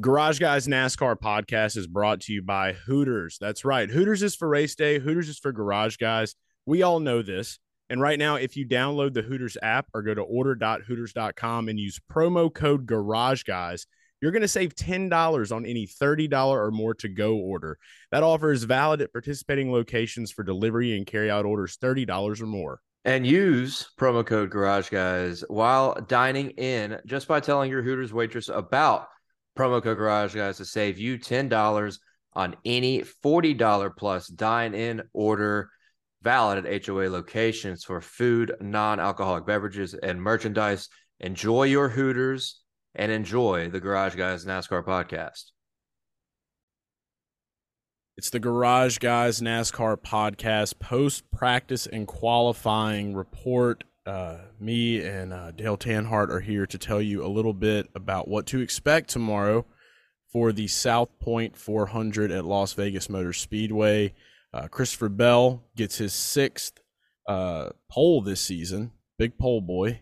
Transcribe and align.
Garage 0.00 0.38
Guys 0.38 0.68
NASCAR 0.68 1.16
podcast 1.16 1.76
is 1.76 1.88
brought 1.88 2.20
to 2.20 2.32
you 2.32 2.40
by 2.40 2.72
Hooters. 2.72 3.36
That's 3.40 3.64
right. 3.64 3.90
Hooters 3.90 4.22
is 4.22 4.36
for 4.36 4.46
race 4.46 4.76
day, 4.76 5.00
Hooters 5.00 5.28
is 5.28 5.40
for 5.40 5.50
Garage 5.50 5.96
Guys. 5.96 6.36
We 6.66 6.82
all 6.82 7.00
know 7.00 7.20
this. 7.20 7.58
And 7.90 8.00
right 8.00 8.16
now, 8.16 8.36
if 8.36 8.56
you 8.56 8.64
download 8.64 9.12
the 9.12 9.22
Hooters 9.22 9.56
app 9.60 9.88
or 9.92 10.02
go 10.02 10.14
to 10.14 10.22
order.hooters.com 10.22 11.68
and 11.68 11.80
use 11.80 11.98
promo 12.12 12.54
code 12.54 12.86
Garage 12.86 13.42
Guys, 13.42 13.86
you're 14.22 14.30
going 14.30 14.42
to 14.42 14.46
save 14.46 14.76
$10 14.76 15.50
on 15.50 15.66
any 15.66 15.88
$30 15.88 16.46
or 16.46 16.70
more 16.70 16.94
to 16.94 17.08
go 17.08 17.34
order. 17.34 17.76
That 18.12 18.22
offer 18.22 18.52
is 18.52 18.62
valid 18.62 19.00
at 19.00 19.12
participating 19.12 19.72
locations 19.72 20.30
for 20.30 20.44
delivery 20.44 20.96
and 20.96 21.08
carry 21.08 21.28
out 21.28 21.44
orders 21.44 21.76
$30 21.76 22.40
or 22.40 22.46
more. 22.46 22.80
And 23.04 23.26
use 23.26 23.88
promo 23.98 24.24
code 24.24 24.50
Garage 24.50 24.90
Guys 24.90 25.42
while 25.48 25.96
dining 26.06 26.50
in 26.50 27.00
just 27.04 27.26
by 27.26 27.40
telling 27.40 27.68
your 27.68 27.82
Hooters 27.82 28.12
waitress 28.12 28.48
about 28.48 29.08
promo 29.58 29.82
code 29.82 29.98
Garage 29.98 30.36
Guys 30.36 30.58
to 30.58 30.64
save 30.64 30.98
you 30.98 31.18
$10 31.18 31.98
on 32.34 32.54
any 32.64 33.02
$40 33.02 33.96
plus 33.96 34.28
dine 34.28 34.72
in 34.72 35.02
order 35.12 35.70
valid 36.22 36.64
at 36.64 36.86
HOA 36.86 37.08
locations 37.08 37.82
for 37.82 38.00
food, 38.00 38.54
non 38.60 39.00
alcoholic 39.00 39.46
beverages, 39.46 39.94
and 39.94 40.22
merchandise. 40.22 40.88
Enjoy 41.18 41.64
your 41.64 41.88
Hooters 41.88 42.60
and 42.94 43.10
enjoy 43.10 43.68
the 43.68 43.80
Garage 43.80 44.14
Guys 44.14 44.44
NASCAR 44.44 44.84
podcast. 44.84 45.46
It's 48.16 48.30
the 48.30 48.38
Garage 48.38 48.98
Guys 48.98 49.40
NASCAR 49.40 49.96
podcast 49.96 50.78
post 50.78 51.28
practice 51.32 51.88
and 51.88 52.06
qualifying 52.06 53.14
report 53.14 53.82
uh, 54.08 54.38
me 54.58 55.04
and 55.04 55.32
uh, 55.32 55.50
Dale 55.50 55.76
Tanhart 55.76 56.30
are 56.30 56.40
here 56.40 56.66
to 56.66 56.78
tell 56.78 57.00
you 57.00 57.24
a 57.24 57.28
little 57.28 57.52
bit 57.52 57.88
about 57.94 58.26
what 58.26 58.46
to 58.46 58.60
expect 58.60 59.10
tomorrow 59.10 59.66
for 60.32 60.50
the 60.50 60.66
South 60.66 61.10
Point 61.20 61.56
400 61.56 62.32
at 62.32 62.44
Las 62.44 62.72
Vegas 62.72 63.10
Motor 63.10 63.34
Speedway. 63.34 64.14
Uh, 64.52 64.66
Christopher 64.68 65.10
Bell 65.10 65.62
gets 65.76 65.98
his 65.98 66.14
sixth 66.14 66.80
uh, 67.28 67.68
pole 67.90 68.22
this 68.22 68.40
season, 68.40 68.92
big 69.18 69.36
pole 69.36 69.60
boy, 69.60 70.00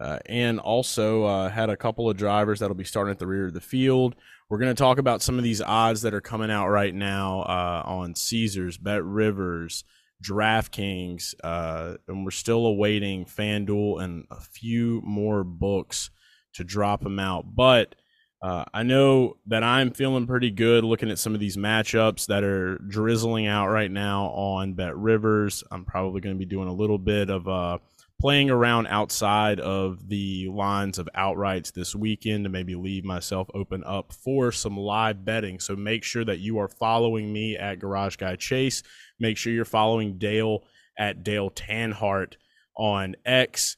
uh, 0.00 0.18
and 0.26 0.58
also 0.58 1.24
uh, 1.24 1.48
had 1.48 1.70
a 1.70 1.76
couple 1.76 2.10
of 2.10 2.16
drivers 2.16 2.58
that'll 2.58 2.74
be 2.74 2.84
starting 2.84 3.12
at 3.12 3.20
the 3.20 3.28
rear 3.28 3.46
of 3.46 3.54
the 3.54 3.60
field. 3.60 4.16
We're 4.48 4.58
going 4.58 4.74
to 4.74 4.82
talk 4.82 4.98
about 4.98 5.22
some 5.22 5.38
of 5.38 5.44
these 5.44 5.62
odds 5.62 6.02
that 6.02 6.14
are 6.14 6.20
coming 6.20 6.50
out 6.50 6.68
right 6.68 6.94
now 6.94 7.42
on 7.42 8.14
Caesars, 8.14 8.76
Bet 8.76 9.04
Rivers, 9.04 9.84
DraftKings, 10.22 11.34
uh, 11.44 11.94
and 12.08 12.24
we're 12.24 12.30
still 12.30 12.66
awaiting 12.66 13.24
FanDuel 13.24 14.02
and 14.02 14.26
a 14.30 14.40
few 14.40 15.00
more 15.04 15.44
books 15.44 16.10
to 16.54 16.64
drop 16.64 17.02
them 17.02 17.18
out. 17.18 17.54
But 17.54 17.94
uh, 18.42 18.64
I 18.72 18.82
know 18.82 19.36
that 19.46 19.62
I'm 19.62 19.90
feeling 19.90 20.26
pretty 20.26 20.50
good 20.50 20.84
looking 20.84 21.10
at 21.10 21.18
some 21.18 21.34
of 21.34 21.40
these 21.40 21.56
matchups 21.56 22.26
that 22.26 22.44
are 22.44 22.78
drizzling 22.78 23.46
out 23.46 23.68
right 23.68 23.90
now 23.90 24.26
on 24.26 24.74
Bet 24.74 24.96
Rivers. 24.96 25.64
I'm 25.70 25.84
probably 25.84 26.20
going 26.20 26.34
to 26.34 26.38
be 26.38 26.44
doing 26.44 26.68
a 26.68 26.72
little 26.72 26.98
bit 26.98 27.30
of 27.30 27.48
uh, 27.48 27.78
playing 28.20 28.48
around 28.48 28.86
outside 28.86 29.60
of 29.60 30.08
the 30.08 30.48
lines 30.48 30.98
of 30.98 31.08
outrights 31.16 31.72
this 31.72 31.94
weekend 31.94 32.44
to 32.44 32.50
maybe 32.50 32.74
leave 32.74 33.04
myself 33.04 33.48
open 33.54 33.84
up 33.84 34.12
for 34.12 34.50
some 34.50 34.76
live 34.76 35.24
betting. 35.24 35.60
So 35.60 35.76
make 35.76 36.02
sure 36.02 36.24
that 36.24 36.38
you 36.38 36.58
are 36.58 36.68
following 36.68 37.32
me 37.32 37.56
at 37.56 37.78
Garage 37.78 38.16
Guy 38.16 38.36
Chase. 38.36 38.82
Make 39.20 39.36
sure 39.36 39.52
you're 39.52 39.66
following 39.66 40.18
Dale 40.18 40.64
at 40.98 41.24
Dale 41.24 41.50
Tanhart 41.50 42.36
on 42.76 43.16
X, 43.26 43.76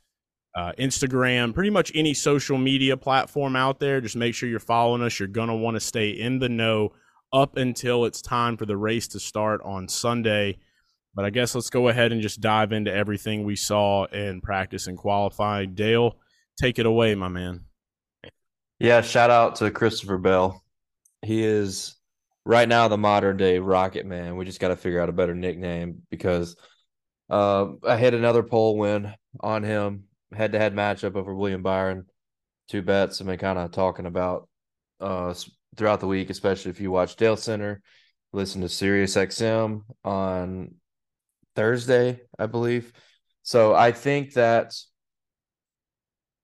uh, 0.57 0.73
Instagram, 0.79 1.53
pretty 1.53 1.71
much 1.71 1.91
any 1.95 2.15
social 2.15 2.59
media 2.59 2.97
platform 2.97 3.57
out 3.57 3.81
there. 3.81 4.01
Just 4.01 4.17
make 4.17 4.35
sure 4.35 4.49
you're 4.49 4.61
following 4.61 5.03
us. 5.03 5.19
You're 5.19 5.29
going 5.29 5.49
to 5.49 5.55
want 5.55 5.75
to 5.75 5.81
stay 5.81 6.11
in 6.11 6.39
the 6.39 6.49
know 6.49 6.93
up 7.33 7.57
until 7.57 8.05
it's 8.05 8.23
time 8.23 8.57
for 8.57 8.67
the 8.67 8.77
race 8.77 9.09
to 9.09 9.21
start 9.21 9.61
on 9.65 9.89
Sunday. 9.89 10.59
But 11.19 11.25
I 11.25 11.31
guess 11.31 11.53
let's 11.57 11.69
go 11.69 11.89
ahead 11.89 12.13
and 12.13 12.23
just 12.23 12.41
dive 12.41 12.71
into 12.71 12.95
everything 12.95 13.43
we 13.43 13.57
saw 13.57 14.05
in 14.05 14.41
practice 14.41 14.87
and 14.87 14.97
qualifying. 14.97 15.75
Dale, 15.75 16.17
take 16.61 16.79
it 16.79 16.87
away, 16.87 17.17
my 17.17 17.27
man. 17.27 17.65
Yeah, 18.79 19.01
shout 19.01 19.29
out 19.29 19.57
to 19.57 19.69
Christopher 19.73 20.19
Bell. 20.19 20.63
He 21.23 21.43
is 21.43 21.97
right 22.45 22.69
now 22.69 22.87
the 22.87 22.99
modern 22.99 23.37
day 23.37 23.59
Rocket 23.59 24.07
Man. 24.07 24.37
We 24.37 24.45
just 24.45 24.61
got 24.61 24.69
to 24.69 24.77
figure 24.77 25.01
out 25.01 25.09
a 25.09 25.13
better 25.13 25.35
nickname 25.35 26.03
because 26.09 26.55
uh, 27.29 27.67
I 27.85 27.97
hit 27.97 28.15
another 28.15 28.45
pole 28.45 28.79
win 28.79 29.13
on 29.41 29.65
him, 29.65 30.05
head 30.33 30.53
to 30.53 30.59
head 30.61 30.73
matchup 30.73 31.17
over 31.17 31.35
William 31.35 31.65
Byron. 31.65 32.07
Two 32.69 32.83
bets 32.83 33.21
I've 33.21 33.27
been 33.27 33.41
kind 33.41 33.59
of 33.59 33.73
talking 33.73 34.07
about 34.07 34.49
uh, 35.01 35.35
throughout 35.77 35.99
the 35.99 36.07
week, 36.07 36.31
especially 36.31 36.71
if 36.71 36.81
you 36.81 36.93
watch 36.93 37.17
Dale 37.17 37.37
Center, 37.37 37.83
listen 38.33 38.61
to 38.61 38.69
Sirius 38.69 39.17
XM 39.17 39.83
on 40.05 40.77
Thursday, 41.59 42.21
I 42.39 42.47
believe. 42.47 42.93
So 43.43 43.75
I 43.75 43.91
think 43.91 44.35
that 44.35 44.77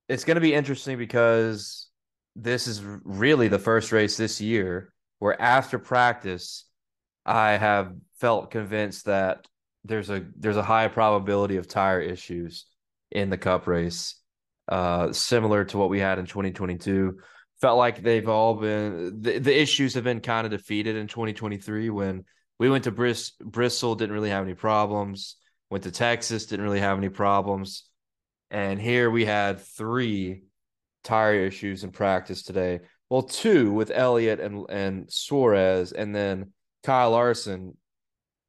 it's 0.08 0.24
going 0.24 0.34
to 0.34 0.40
be 0.40 0.52
interesting 0.52 0.98
because 0.98 1.88
this 2.34 2.66
is 2.66 2.82
really 3.04 3.46
the 3.46 3.60
first 3.60 3.92
race 3.92 4.16
this 4.16 4.40
year 4.40 4.92
where 5.20 5.40
after 5.40 5.78
practice 5.78 6.66
I 7.24 7.52
have 7.52 7.92
felt 8.18 8.50
convinced 8.50 9.04
that 9.04 9.46
there's 9.84 10.10
a 10.10 10.26
there's 10.36 10.56
a 10.56 10.64
high 10.64 10.88
probability 10.88 11.58
of 11.58 11.68
tire 11.68 12.00
issues 12.00 12.66
in 13.12 13.30
the 13.30 13.38
cup 13.38 13.68
race 13.68 14.16
uh 14.66 15.12
similar 15.12 15.64
to 15.66 15.78
what 15.78 15.90
we 15.90 16.00
had 16.00 16.18
in 16.18 16.26
2022 16.26 17.18
felt 17.60 17.78
like 17.78 18.02
they've 18.02 18.28
all 18.28 18.54
been 18.54 19.20
the, 19.20 19.38
the 19.38 19.60
issues 19.60 19.94
have 19.94 20.04
been 20.04 20.20
kind 20.20 20.44
of 20.44 20.50
defeated 20.50 20.96
in 20.96 21.06
2023 21.06 21.90
when 21.90 22.24
we 22.58 22.70
went 22.70 22.84
to 22.84 22.90
Bris- 22.90 23.32
Bristol, 23.40 23.94
didn't 23.94 24.14
really 24.14 24.30
have 24.30 24.44
any 24.44 24.54
problems. 24.54 25.36
Went 25.70 25.84
to 25.84 25.90
Texas, 25.90 26.46
didn't 26.46 26.64
really 26.64 26.80
have 26.80 26.98
any 26.98 27.08
problems. 27.08 27.84
And 28.50 28.80
here 28.80 29.10
we 29.10 29.24
had 29.24 29.60
three 29.60 30.44
tire 31.02 31.46
issues 31.46 31.84
in 31.84 31.90
practice 31.90 32.42
today. 32.42 32.80
Well, 33.10 33.22
two 33.22 33.72
with 33.72 33.90
Elliott 33.90 34.40
and 34.40 34.66
and 34.68 35.12
Suarez, 35.12 35.92
and 35.92 36.14
then 36.14 36.52
Kyle 36.82 37.10
Larson 37.10 37.76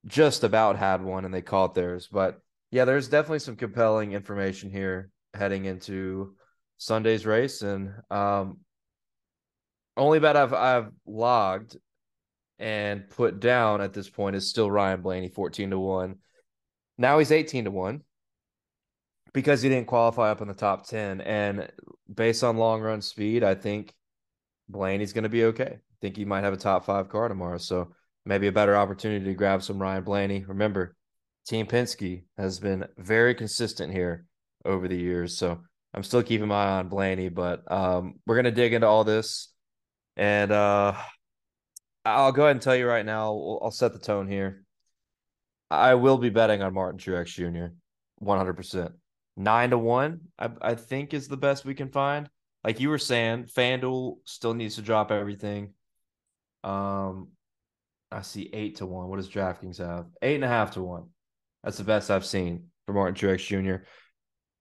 just 0.05 0.43
about 0.43 0.77
had 0.77 1.01
one, 1.01 1.25
and 1.25 1.33
they 1.33 1.41
caught 1.41 1.73
theirs. 1.75 2.07
But 2.11 2.39
yeah, 2.71 2.85
there's 2.85 3.07
definitely 3.07 3.39
some 3.39 3.55
compelling 3.55 4.13
information 4.13 4.69
here 4.69 5.09
heading 5.33 5.65
into 5.65 6.35
Sunday's 6.77 7.25
race, 7.25 7.61
and 7.61 7.93
um, 8.11 8.59
only 9.97 10.19
bet 10.19 10.37
I've 10.37 10.53
I've 10.53 10.91
logged 11.05 11.77
and 12.59 13.09
put 13.09 13.39
down 13.39 13.81
at 13.81 13.93
this 13.93 14.09
point 14.09 14.35
is 14.35 14.49
still 14.49 14.71
Ryan 14.71 15.01
Blaney, 15.01 15.29
14 15.29 15.71
to 15.71 15.79
1. 15.79 16.15
Now 16.97 17.19
he's 17.19 17.31
18 17.31 17.65
to 17.65 17.71
1 17.71 18.01
because 19.33 19.61
he 19.61 19.69
didn't 19.69 19.87
qualify 19.87 20.31
up 20.31 20.41
in 20.41 20.47
the 20.47 20.53
top 20.53 20.87
10. 20.87 21.21
And 21.21 21.69
based 22.13 22.43
on 22.43 22.57
long 22.57 22.81
run 22.81 23.01
speed, 23.01 23.43
I 23.43 23.55
think 23.55 23.93
Blaney's 24.69 25.13
going 25.13 25.23
to 25.23 25.29
be 25.29 25.45
okay. 25.45 25.79
I 25.79 25.95
think 26.01 26.15
he 26.15 26.25
might 26.25 26.43
have 26.43 26.53
a 26.53 26.57
top 26.57 26.85
five 26.85 27.09
car 27.09 27.27
tomorrow. 27.27 27.57
So 27.57 27.91
maybe 28.25 28.47
a 28.47 28.51
better 28.51 28.77
opportunity 28.77 29.25
to 29.25 29.33
grab 29.33 29.61
some 29.61 29.81
Ryan 29.81 30.03
Blaney. 30.03 30.45
Remember, 30.47 30.95
Team 31.45 31.67
Penske 31.67 32.23
has 32.37 32.59
been 32.59 32.85
very 32.97 33.35
consistent 33.35 33.91
here 33.91 34.25
over 34.63 34.87
the 34.87 34.97
years. 34.97 35.37
So 35.37 35.59
I'm 35.93 36.03
still 36.03 36.23
keeping 36.23 36.47
my 36.47 36.63
eye 36.63 36.79
on 36.79 36.87
Blaney, 36.87 37.29
but 37.29 37.69
um, 37.71 38.15
we're 38.25 38.35
going 38.35 38.45
to 38.45 38.51
dig 38.51 38.73
into 38.73 38.87
all 38.87 39.03
this. 39.03 39.49
And 40.17 40.51
uh, 40.51 40.95
I'll 42.05 42.31
go 42.31 42.43
ahead 42.43 42.55
and 42.55 42.61
tell 42.61 42.75
you 42.75 42.87
right 42.87 43.05
now. 43.05 43.29
I'll, 43.61 43.71
set 43.71 43.93
the 43.93 43.99
tone 43.99 44.27
here. 44.27 44.63
I 45.71 45.95
will 45.95 46.17
be 46.17 46.29
betting 46.29 46.61
on 46.61 46.73
Martin 46.73 46.99
Truex 46.99 47.27
Jr. 47.27 47.73
100%. 48.23 48.93
Nine 49.37 49.71
to 49.71 49.77
one, 49.77 50.21
I, 50.39 50.49
I 50.61 50.75
think 50.75 51.13
is 51.13 51.27
the 51.27 51.35
best 51.35 51.65
we 51.65 51.73
can 51.73 51.89
find. 51.89 52.29
Like 52.63 52.79
you 52.79 52.89
were 52.89 52.97
saying, 52.97 53.45
FanDuel 53.45 54.17
still 54.23 54.53
needs 54.53 54.75
to 54.75 54.81
drop 54.81 55.11
everything. 55.11 55.73
Um, 56.63 57.29
I 58.11 58.21
see 58.21 58.49
eight 58.53 58.77
to 58.77 58.85
one. 58.85 59.09
What 59.09 59.17
does 59.17 59.29
DraftKings 59.29 59.79
have? 59.79 60.05
Eight 60.21 60.35
and 60.35 60.45
a 60.45 60.47
half 60.47 60.71
to 60.71 60.81
one. 60.81 61.09
That's 61.63 61.77
the 61.77 61.83
best 61.83 62.09
I've 62.09 62.25
seen 62.25 62.67
for 62.85 62.93
Martin 62.93 63.15
Truex 63.15 63.45
Jr. 63.45 63.83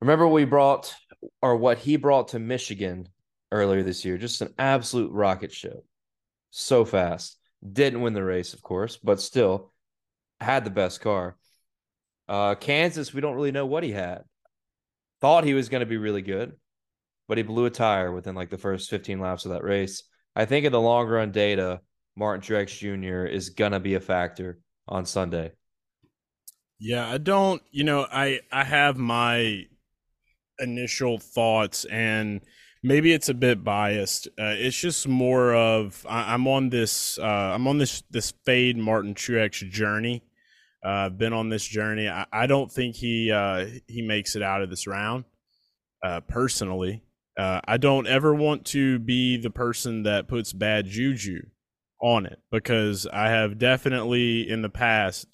Remember 0.01 0.27
we 0.27 0.45
brought 0.45 0.93
or 1.41 1.57
what 1.57 1.79
he 1.79 1.97
brought 1.97 2.29
to 2.29 2.39
Michigan 2.39 3.09
earlier 3.53 3.83
this 3.83 4.05
year? 4.05 4.19
Just 4.19 4.43
an 4.43 4.53
absolute 4.59 5.13
rocket 5.13 5.53
ship 5.53 5.85
so 6.55 6.85
fast. 6.85 7.37
Didn't 7.71 8.01
win 8.01 8.13
the 8.13 8.23
race, 8.23 8.55
of 8.55 8.63
course, 8.63 8.97
but 8.97 9.21
still 9.21 9.73
had 10.41 10.65
the 10.65 10.71
best 10.71 11.01
car. 11.01 11.37
Uh, 12.29 12.55
Kansas, 12.55 13.13
we 13.13 13.21
don't 13.21 13.35
really 13.35 13.53
know 13.53 13.67
what 13.67 13.83
he 13.83 13.93
had. 13.93 14.23
Thought 15.21 15.45
he 15.45 15.55
was 15.55 15.69
going 15.69 15.81
to 15.81 15.87
be 15.87 15.97
really 15.97 16.23
good, 16.23 16.53
but 17.29 17.39
he 17.39 17.43
blew 17.43 17.65
a 17.65 17.71
tire 17.71 18.13
within 18.13 18.35
like 18.35 18.51
the 18.51 18.59
first 18.59 18.89
15 18.91 19.19
laps 19.19 19.45
of 19.45 19.53
that 19.53 19.65
race. 19.65 20.05
I 20.37 20.45
think 20.45 20.65
in 20.65 20.73
the 20.73 20.81
long 20.81 21.09
run 21.09 21.33
data, 21.33 21.81
Martin 22.17 22.43
Truex 22.43 22.79
Jr. 22.79 23.27
is 23.27 23.51
going 23.51 23.73
to 23.73 23.81
be 23.81 23.95
a 23.95 24.01
factor 24.01 24.59
on 24.87 25.07
Sunday. 25.07 25.53
Yeah, 26.79 27.09
I 27.09 27.19
don't, 27.19 27.63
you 27.71 27.85
know, 27.85 28.07
I 28.11 28.41
I 28.53 28.65
have 28.65 28.97
my 28.97 29.65
initial 30.59 31.19
thoughts 31.19 31.85
and 31.87 32.43
maybe 32.85 33.13
it's 33.13 33.31
a 33.31 33.35
bit 33.35 33.65
biased. 33.65 34.29
Uh, 34.39 34.55
it's 34.57 34.79
just 34.79 35.09
more 35.09 35.55
of 35.55 36.07
I, 36.09 36.35
am 36.35 36.47
on 36.47 36.69
this 36.69 37.19
uh, 37.19 37.25
I'm 37.25 37.67
on 37.67 37.79
this 37.79 38.05
this 38.11 38.33
fade 38.45 38.77
Martin 38.77 39.15
Truex 39.15 39.69
journey. 39.71 40.23
Uh, 40.85 41.07
I've 41.07 41.19
been 41.19 41.33
on 41.33 41.49
this 41.49 41.65
journey. 41.65 42.09
I, 42.09 42.27
I 42.31 42.47
don't 42.47 42.71
think 42.71 42.95
he 42.95 43.33
uh, 43.33 43.67
he 43.89 44.03
makes 44.03 44.37
it 44.37 44.43
out 44.43 44.63
of 44.63 44.71
this 44.71 44.87
round. 44.87 45.25
Uh, 46.05 46.21
personally, 46.21 47.03
uh, 47.39 47.63
I 47.65 47.79
don't 47.79 48.07
ever 48.07 48.35
want 48.35 48.67
to 48.67 48.99
be 48.99 49.39
the 49.39 49.51
person 49.51 50.03
that 50.03 50.29
puts 50.29 50.53
bad 50.53 50.87
juju 50.87 51.47
on 52.03 52.27
it 52.27 52.39
because 52.53 53.07
I 53.11 53.31
have 53.31 53.59
definitely 53.59 54.49
in 54.49 54.61
the 54.61 54.69
past, 54.69 55.27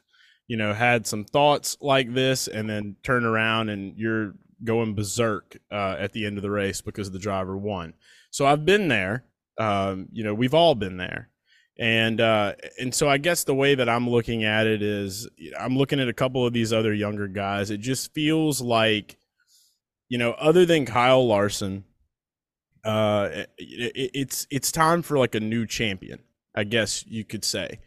you 0.47 0.57
know, 0.57 0.73
had 0.73 1.09
some 1.09 1.25
thoughts 1.25 1.77
like 1.81 2.15
this 2.15 2.47
and 2.47 2.71
then 2.71 2.95
turn 3.03 3.25
around 3.25 3.71
and 3.71 3.97
you're 3.97 4.35
going 4.65 4.95
berserk 4.95 5.59
uh, 5.71 5.97
at 5.99 6.13
the 6.13 6.27
end 6.27 6.37
of 6.37 6.43
the 6.43 6.51
race 6.51 6.81
because 6.81 7.11
the 7.11 7.19
driver 7.19 7.57
won. 7.57 7.95
So 8.31 8.47
I've 8.47 8.65
been 8.65 8.89
there. 8.89 9.25
Um, 9.59 10.09
you 10.13 10.25
know, 10.25 10.35
we've 10.35 10.55
all 10.55 10.75
been 10.75 10.97
there. 10.97 11.29
And 11.79 12.21
uh, 12.21 12.55
and 12.79 12.95
so 12.95 13.09
I 13.09 13.17
guess 13.17 13.45
the 13.45 13.55
way 13.55 13.75
that 13.75 13.89
I'm 13.89 14.09
looking 14.09 14.45
at 14.45 14.67
it 14.67 14.83
is 14.83 15.27
I'm 15.59 15.79
looking 15.79 15.99
at 15.99 16.09
a 16.09 16.13
couple 16.13 16.47
of 16.47 16.53
these 16.53 16.75
other 16.75 16.93
younger 16.93 17.27
guys. 17.27 17.71
It 17.71 17.79
just 17.79 18.13
feels 18.13 18.61
like, 18.61 19.17
you 20.11 20.19
know, 20.19 20.33
other 20.33 20.67
than 20.67 20.85
Kyle 20.85 21.27
Larson, 21.27 21.85
uh, 22.85 23.29
it, 23.33 23.51
it, 23.57 24.11
it's 24.13 24.47
it's 24.51 24.71
time 24.71 25.01
for 25.01 25.19
like 25.19 25.35
a 25.35 25.41
new 25.41 25.65
champion. 25.67 26.21
I 26.55 26.65
guess 26.65 27.07
you 27.07 27.25
could 27.25 27.45
say. 27.45 27.81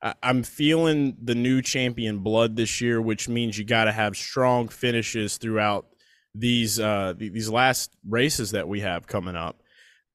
I, 0.00 0.14
I'm 0.22 0.44
feeling 0.44 1.16
the 1.20 1.34
new 1.34 1.60
champion 1.60 2.20
blood 2.20 2.54
this 2.54 2.80
year, 2.80 3.02
which 3.02 3.28
means 3.28 3.58
you 3.58 3.64
got 3.64 3.84
to 3.84 3.92
have 3.92 4.16
strong 4.16 4.68
finishes 4.68 5.38
throughout 5.38 5.86
these 6.34 6.78
uh, 6.78 7.14
these 7.16 7.48
last 7.48 7.96
races 8.08 8.52
that 8.52 8.68
we 8.68 8.80
have 8.80 9.06
coming 9.06 9.36
up. 9.36 9.62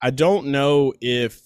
I 0.02 0.10
don't 0.10 0.48
know 0.48 0.92
if 1.00 1.40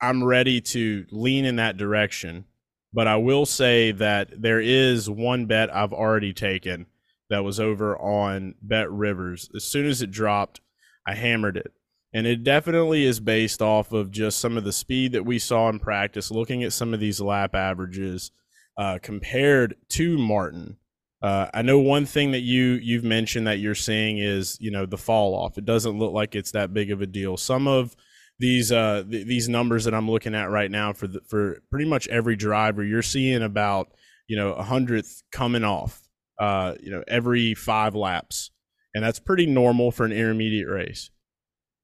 I'm 0.00 0.22
ready 0.22 0.60
to 0.60 1.06
lean 1.10 1.44
in 1.44 1.56
that 1.56 1.76
direction, 1.76 2.44
but 2.92 3.06
I 3.06 3.16
will 3.16 3.46
say 3.46 3.92
that 3.92 4.40
there 4.40 4.60
is 4.60 5.10
one 5.10 5.46
bet 5.46 5.74
I've 5.74 5.92
already 5.92 6.32
taken 6.32 6.86
that 7.30 7.44
was 7.44 7.60
over 7.60 7.98
on 7.98 8.54
Bet 8.62 8.90
Rivers. 8.90 9.50
As 9.54 9.64
soon 9.64 9.86
as 9.86 10.02
it 10.02 10.10
dropped, 10.10 10.60
I 11.06 11.14
hammered 11.14 11.56
it. 11.56 11.72
And 12.12 12.26
it 12.26 12.42
definitely 12.42 13.04
is 13.04 13.20
based 13.20 13.60
off 13.60 13.92
of 13.92 14.10
just 14.10 14.38
some 14.38 14.56
of 14.56 14.64
the 14.64 14.72
speed 14.72 15.12
that 15.12 15.26
we 15.26 15.38
saw 15.38 15.68
in 15.68 15.78
practice, 15.78 16.30
looking 16.30 16.64
at 16.64 16.72
some 16.72 16.94
of 16.94 17.00
these 17.00 17.20
lap 17.20 17.54
averages 17.54 18.30
uh, 18.78 18.98
compared 19.02 19.74
to 19.90 20.16
Martin. 20.16 20.78
Uh, 21.20 21.48
I 21.52 21.62
know 21.62 21.78
one 21.80 22.06
thing 22.06 22.30
that 22.30 22.40
you 22.40 22.78
you've 22.80 23.04
mentioned 23.04 23.46
that 23.48 23.58
you're 23.58 23.74
seeing 23.74 24.18
is 24.18 24.56
you 24.60 24.70
know 24.70 24.86
the 24.86 24.98
fall 24.98 25.34
off. 25.34 25.58
It 25.58 25.64
doesn't 25.64 25.98
look 25.98 26.12
like 26.12 26.34
it's 26.34 26.52
that 26.52 26.72
big 26.72 26.90
of 26.90 27.02
a 27.02 27.06
deal. 27.06 27.36
Some 27.36 27.66
of 27.66 27.96
these 28.38 28.70
uh 28.70 29.02
th- 29.08 29.26
these 29.26 29.48
numbers 29.48 29.84
that 29.84 29.94
I'm 29.94 30.08
looking 30.08 30.34
at 30.34 30.50
right 30.50 30.70
now 30.70 30.92
for 30.92 31.08
the, 31.08 31.20
for 31.28 31.60
pretty 31.70 31.86
much 31.86 32.06
every 32.08 32.36
driver, 32.36 32.84
you're 32.84 33.02
seeing 33.02 33.42
about 33.42 33.88
you 34.28 34.36
know 34.36 34.52
a 34.52 34.62
hundredth 34.62 35.22
coming 35.32 35.64
off. 35.64 36.02
Uh, 36.38 36.74
you 36.80 36.92
know 36.92 37.02
every 37.08 37.52
five 37.54 37.96
laps, 37.96 38.52
and 38.94 39.02
that's 39.02 39.18
pretty 39.18 39.46
normal 39.46 39.90
for 39.90 40.04
an 40.04 40.12
intermediate 40.12 40.68
race. 40.68 41.10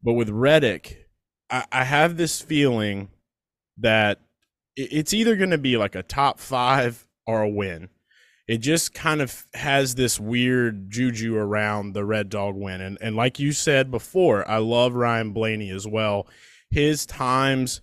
But 0.00 0.12
with 0.12 0.28
Reddick, 0.28 1.08
I, 1.50 1.64
I 1.72 1.84
have 1.84 2.16
this 2.16 2.40
feeling 2.40 3.08
that 3.78 4.20
it's 4.76 5.12
either 5.12 5.34
going 5.34 5.50
to 5.50 5.58
be 5.58 5.76
like 5.76 5.96
a 5.96 6.04
top 6.04 6.38
five 6.38 7.06
or 7.26 7.42
a 7.42 7.48
win 7.48 7.88
it 8.46 8.58
just 8.58 8.92
kind 8.92 9.22
of 9.22 9.46
has 9.54 9.94
this 9.94 10.20
weird 10.20 10.90
juju 10.90 11.36
around 11.36 11.92
the 11.92 12.04
Red 12.04 12.28
Dog 12.28 12.54
win. 12.56 12.80
And 12.80 12.98
and 13.00 13.16
like 13.16 13.38
you 13.38 13.52
said 13.52 13.90
before, 13.90 14.48
I 14.48 14.58
love 14.58 14.94
Ryan 14.94 15.32
Blaney 15.32 15.70
as 15.70 15.86
well. 15.86 16.26
His 16.70 17.06
times 17.06 17.80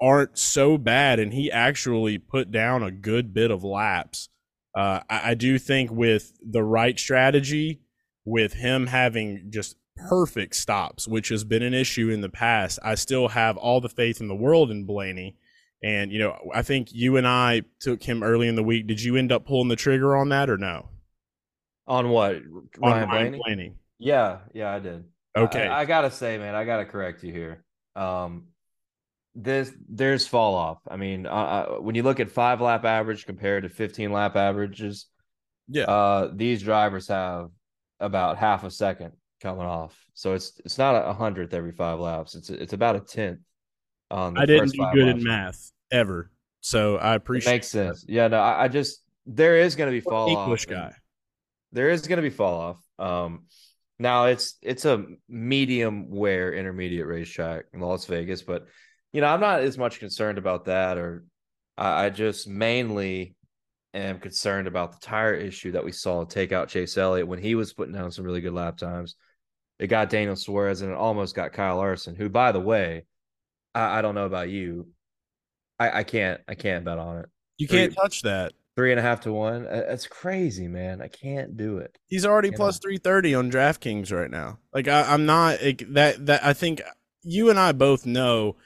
aren't 0.00 0.36
so 0.36 0.76
bad, 0.76 1.18
and 1.18 1.32
he 1.32 1.50
actually 1.50 2.18
put 2.18 2.50
down 2.50 2.82
a 2.82 2.90
good 2.90 3.32
bit 3.32 3.50
of 3.50 3.64
laps. 3.64 4.28
Uh, 4.74 5.00
I, 5.08 5.30
I 5.30 5.34
do 5.34 5.58
think 5.58 5.90
with 5.90 6.32
the 6.44 6.64
right 6.64 6.98
strategy, 6.98 7.80
with 8.24 8.54
him 8.54 8.88
having 8.88 9.46
just 9.50 9.76
perfect 9.96 10.56
stops, 10.56 11.06
which 11.06 11.28
has 11.28 11.44
been 11.44 11.62
an 11.62 11.74
issue 11.74 12.08
in 12.10 12.20
the 12.20 12.28
past, 12.28 12.78
I 12.82 12.96
still 12.96 13.28
have 13.28 13.56
all 13.56 13.80
the 13.80 13.88
faith 13.88 14.20
in 14.20 14.28
the 14.28 14.34
world 14.34 14.70
in 14.70 14.84
Blaney 14.84 15.36
and 15.82 16.12
you 16.12 16.18
know, 16.18 16.36
I 16.54 16.62
think 16.62 16.92
you 16.92 17.16
and 17.16 17.26
I 17.26 17.62
took 17.80 18.02
him 18.02 18.22
early 18.22 18.48
in 18.48 18.54
the 18.54 18.62
week. 18.62 18.86
Did 18.86 19.02
you 19.02 19.16
end 19.16 19.32
up 19.32 19.46
pulling 19.46 19.68
the 19.68 19.76
trigger 19.76 20.16
on 20.16 20.28
that 20.28 20.48
or 20.48 20.56
no? 20.56 20.88
On 21.86 22.08
what? 22.10 22.36
Ryan, 22.78 23.02
on 23.02 23.08
Ryan 23.08 23.08
Blaney? 23.08 23.38
Blaney? 23.44 23.74
Yeah, 23.98 24.38
yeah, 24.54 24.72
I 24.72 24.78
did. 24.78 25.04
Okay. 25.36 25.66
I, 25.66 25.80
I, 25.80 25.84
gotta 25.84 26.10
say, 26.10 26.38
man, 26.38 26.54
I 26.54 26.64
gotta 26.64 26.84
correct 26.84 27.24
you 27.24 27.32
here. 27.32 27.64
Um, 27.96 28.48
this 29.34 29.72
there's 29.88 30.26
fall 30.26 30.54
off. 30.54 30.78
I 30.88 30.96
mean, 30.96 31.26
uh, 31.26 31.30
uh, 31.30 31.66
when 31.80 31.94
you 31.94 32.02
look 32.02 32.20
at 32.20 32.30
five 32.30 32.60
lap 32.60 32.84
average 32.84 33.26
compared 33.26 33.62
to 33.64 33.68
15 33.68 34.12
lap 34.12 34.36
averages, 34.36 35.06
yeah, 35.68 35.84
uh, 35.84 36.30
these 36.32 36.62
drivers 36.62 37.08
have 37.08 37.48
about 37.98 38.36
half 38.38 38.64
a 38.64 38.70
second 38.70 39.12
coming 39.40 39.66
off. 39.66 39.98
So 40.14 40.34
it's 40.34 40.60
it's 40.64 40.78
not 40.78 40.94
a 40.94 41.12
hundredth 41.12 41.54
every 41.54 41.72
five 41.72 41.98
laps. 41.98 42.34
It's 42.34 42.50
it's 42.50 42.74
about 42.74 42.96
a 42.96 43.00
tenth. 43.00 43.40
On 44.10 44.36
I 44.36 44.44
didn't 44.44 44.72
do 44.72 44.86
good 44.92 45.06
laps. 45.06 45.18
in 45.18 45.24
math 45.24 45.71
ever. 45.92 46.30
So 46.60 46.96
I 46.96 47.14
appreciate. 47.14 47.50
It 47.50 47.54
makes 47.54 47.68
sense. 47.68 48.04
Yeah, 48.08 48.28
no, 48.28 48.38
I, 48.38 48.64
I 48.64 48.68
just 48.68 49.02
there 49.26 49.56
is 49.56 49.76
going 49.76 49.88
to 49.88 49.92
be 49.92 50.00
fall 50.00 50.28
English 50.28 50.66
off. 50.66 50.70
guy. 50.70 50.94
There 51.72 51.90
is 51.90 52.06
going 52.06 52.16
to 52.16 52.22
be 52.22 52.30
fall 52.30 52.60
off. 52.60 52.78
Um, 52.98 53.44
now 53.98 54.26
it's 54.26 54.56
it's 54.62 54.84
a 54.84 55.04
medium 55.28 56.10
wear 56.10 56.52
intermediate 56.52 57.06
racetrack 57.06 57.66
in 57.72 57.80
Las 57.80 58.06
Vegas, 58.06 58.42
but 58.42 58.66
you 59.12 59.20
know 59.20 59.28
I'm 59.28 59.40
not 59.40 59.60
as 59.60 59.78
much 59.78 60.00
concerned 60.00 60.38
about 60.38 60.64
that, 60.66 60.98
or 60.98 61.24
I, 61.76 62.06
I 62.06 62.10
just 62.10 62.48
mainly 62.48 63.36
am 63.94 64.18
concerned 64.18 64.66
about 64.68 64.92
the 64.92 65.06
tire 65.06 65.34
issue 65.34 65.72
that 65.72 65.84
we 65.84 65.92
saw 65.92 66.24
take 66.24 66.52
out 66.52 66.68
Chase 66.68 66.96
Elliott 66.96 67.28
when 67.28 67.38
he 67.38 67.54
was 67.54 67.72
putting 67.72 67.94
down 67.94 68.10
some 68.10 68.24
really 68.24 68.40
good 68.40 68.54
lap 68.54 68.76
times. 68.76 69.16
It 69.78 69.88
got 69.88 70.10
Daniel 70.10 70.36
Suarez 70.36 70.82
and 70.82 70.92
it 70.92 70.96
almost 70.96 71.34
got 71.34 71.52
Kyle 71.52 71.76
Larson, 71.76 72.14
who, 72.14 72.28
by 72.28 72.52
the 72.52 72.60
way, 72.60 73.04
I, 73.74 73.98
I 73.98 74.02
don't 74.02 74.14
know 74.14 74.26
about 74.26 74.48
you, 74.48 74.88
I, 75.82 75.98
I 75.98 76.04
can't 76.04 76.40
I 76.48 76.54
can't 76.54 76.84
bet 76.84 76.98
on 76.98 77.18
it. 77.18 77.26
You 77.58 77.68
can't 77.68 77.94
touch 77.94 78.22
that. 78.22 78.52
Three 78.74 78.90
and 78.90 78.98
a 78.98 79.02
half 79.02 79.20
to 79.22 79.32
one. 79.32 79.66
Uh, 79.66 79.84
that's 79.88 80.06
crazy, 80.06 80.66
man. 80.66 81.02
I 81.02 81.08
can't 81.08 81.56
do 81.56 81.78
it. 81.78 81.98
He's 82.06 82.24
already 82.24 82.50
plus 82.50 82.78
three 82.78 82.96
thirty 82.96 83.34
on 83.34 83.50
DraftKings 83.50 84.12
right 84.12 84.30
now. 84.30 84.58
Like 84.72 84.88
I, 84.88 85.12
am 85.12 85.26
not 85.26 85.62
like, 85.62 85.84
that. 85.90 86.26
That 86.26 86.44
I 86.44 86.52
think 86.54 86.80
you 87.22 87.50
and 87.50 87.58
I 87.58 87.72
both 87.72 88.06
know 88.06 88.56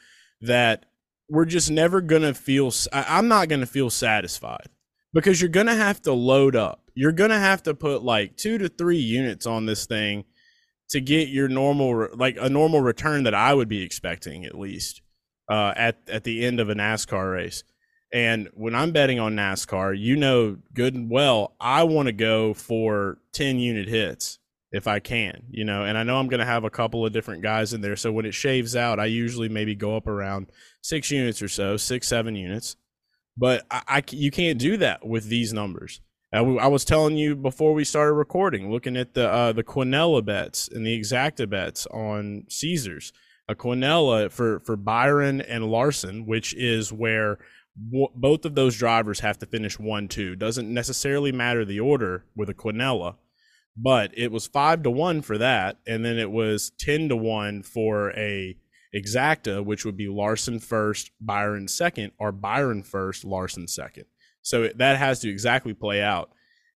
that 0.42 0.86
we're 1.28 1.44
just 1.44 1.70
never 1.70 2.00
gonna 2.00 2.34
feel. 2.34 2.72
I, 2.92 3.04
I'm 3.08 3.28
not 3.28 3.48
gonna 3.48 3.66
feel 3.66 3.90
satisfied 3.90 4.68
because 5.12 5.40
you're 5.40 5.48
gonna 5.48 5.74
have 5.74 6.00
to 6.02 6.12
load 6.12 6.54
up. 6.54 6.82
You're 6.94 7.12
gonna 7.12 7.40
have 7.40 7.64
to 7.64 7.74
put 7.74 8.02
like 8.02 8.36
two 8.36 8.58
to 8.58 8.68
three 8.68 8.98
units 8.98 9.46
on 9.46 9.66
this 9.66 9.86
thing 9.86 10.24
to 10.90 11.00
get 11.00 11.28
your 11.28 11.48
normal 11.48 12.08
like 12.14 12.36
a 12.40 12.48
normal 12.48 12.80
return 12.80 13.24
that 13.24 13.34
I 13.34 13.52
would 13.54 13.68
be 13.68 13.82
expecting 13.82 14.44
at 14.44 14.56
least 14.56 15.02
uh, 15.48 15.72
at 15.76 15.98
at 16.08 16.24
the 16.24 16.44
end 16.44 16.60
of 16.60 16.68
a 16.68 16.74
NASCAR 16.74 17.32
race. 17.32 17.64
And 18.12 18.48
when 18.54 18.74
I'm 18.74 18.92
betting 18.92 19.18
on 19.18 19.34
NASCAR, 19.34 19.98
you 19.98 20.16
know 20.16 20.58
good 20.72 20.94
and 20.94 21.10
well, 21.10 21.54
I 21.60 21.82
want 21.84 22.06
to 22.06 22.12
go 22.12 22.54
for 22.54 23.18
10 23.32 23.58
unit 23.58 23.88
hits 23.88 24.38
if 24.72 24.86
I 24.86 25.00
can, 25.00 25.44
you 25.50 25.64
know, 25.64 25.84
and 25.84 25.96
I 25.96 26.02
know 26.02 26.18
I'm 26.18 26.28
going 26.28 26.40
to 26.40 26.46
have 26.46 26.64
a 26.64 26.70
couple 26.70 27.04
of 27.04 27.12
different 27.12 27.42
guys 27.42 27.72
in 27.72 27.80
there. 27.80 27.96
So 27.96 28.12
when 28.12 28.26
it 28.26 28.34
shaves 28.34 28.76
out, 28.76 29.00
I 29.00 29.06
usually 29.06 29.48
maybe 29.48 29.74
go 29.74 29.96
up 29.96 30.06
around 30.06 30.48
six 30.82 31.10
units 31.10 31.42
or 31.42 31.48
so, 31.48 31.76
six, 31.76 32.08
seven 32.08 32.36
units. 32.36 32.76
But 33.36 33.66
I, 33.70 33.82
I 33.88 34.04
you 34.10 34.30
can't 34.30 34.58
do 34.58 34.76
that 34.78 35.06
with 35.06 35.28
these 35.28 35.52
numbers. 35.52 36.00
I, 36.32 36.38
I 36.38 36.66
was 36.66 36.84
telling 36.84 37.16
you 37.16 37.36
before 37.36 37.74
we 37.74 37.84
started 37.84 38.12
recording, 38.12 38.70
looking 38.70 38.96
at 38.96 39.14
the 39.14 39.30
uh, 39.30 39.52
the 39.52 39.64
Quinella 39.64 40.24
bets 40.24 40.68
and 40.68 40.86
the 40.86 40.98
exacta 40.98 41.48
bets 41.48 41.86
on 41.86 42.44
Caesars 42.48 43.12
a 43.48 43.54
Quinella 43.54 44.30
for 44.30 44.60
for 44.60 44.76
Byron 44.76 45.40
and 45.40 45.70
Larson, 45.70 46.26
which 46.26 46.54
is 46.54 46.92
where 46.92 47.38
w- 47.90 48.08
both 48.14 48.44
of 48.44 48.54
those 48.54 48.76
drivers 48.76 49.20
have 49.20 49.38
to 49.38 49.46
finish 49.46 49.78
one 49.78 50.08
two. 50.08 50.36
Doesn't 50.36 50.72
necessarily 50.72 51.32
matter 51.32 51.64
the 51.64 51.80
order 51.80 52.24
with 52.34 52.48
a 52.48 52.54
Quinella, 52.54 53.16
but 53.76 54.10
it 54.16 54.32
was 54.32 54.46
five 54.46 54.82
to 54.82 54.90
one 54.90 55.22
for 55.22 55.38
that, 55.38 55.78
and 55.86 56.04
then 56.04 56.18
it 56.18 56.30
was 56.30 56.70
ten 56.78 57.08
to 57.08 57.16
one 57.16 57.62
for 57.62 58.10
a 58.12 58.56
exacta, 58.94 59.64
which 59.64 59.84
would 59.84 59.96
be 59.96 60.08
Larson 60.08 60.58
first, 60.58 61.10
Byron 61.20 61.68
second, 61.68 62.12
or 62.18 62.32
Byron 62.32 62.82
first, 62.82 63.24
Larson 63.24 63.68
second. 63.68 64.06
So 64.42 64.68
that 64.76 64.96
has 64.96 65.20
to 65.20 65.28
exactly 65.28 65.74
play 65.74 66.00
out. 66.00 66.30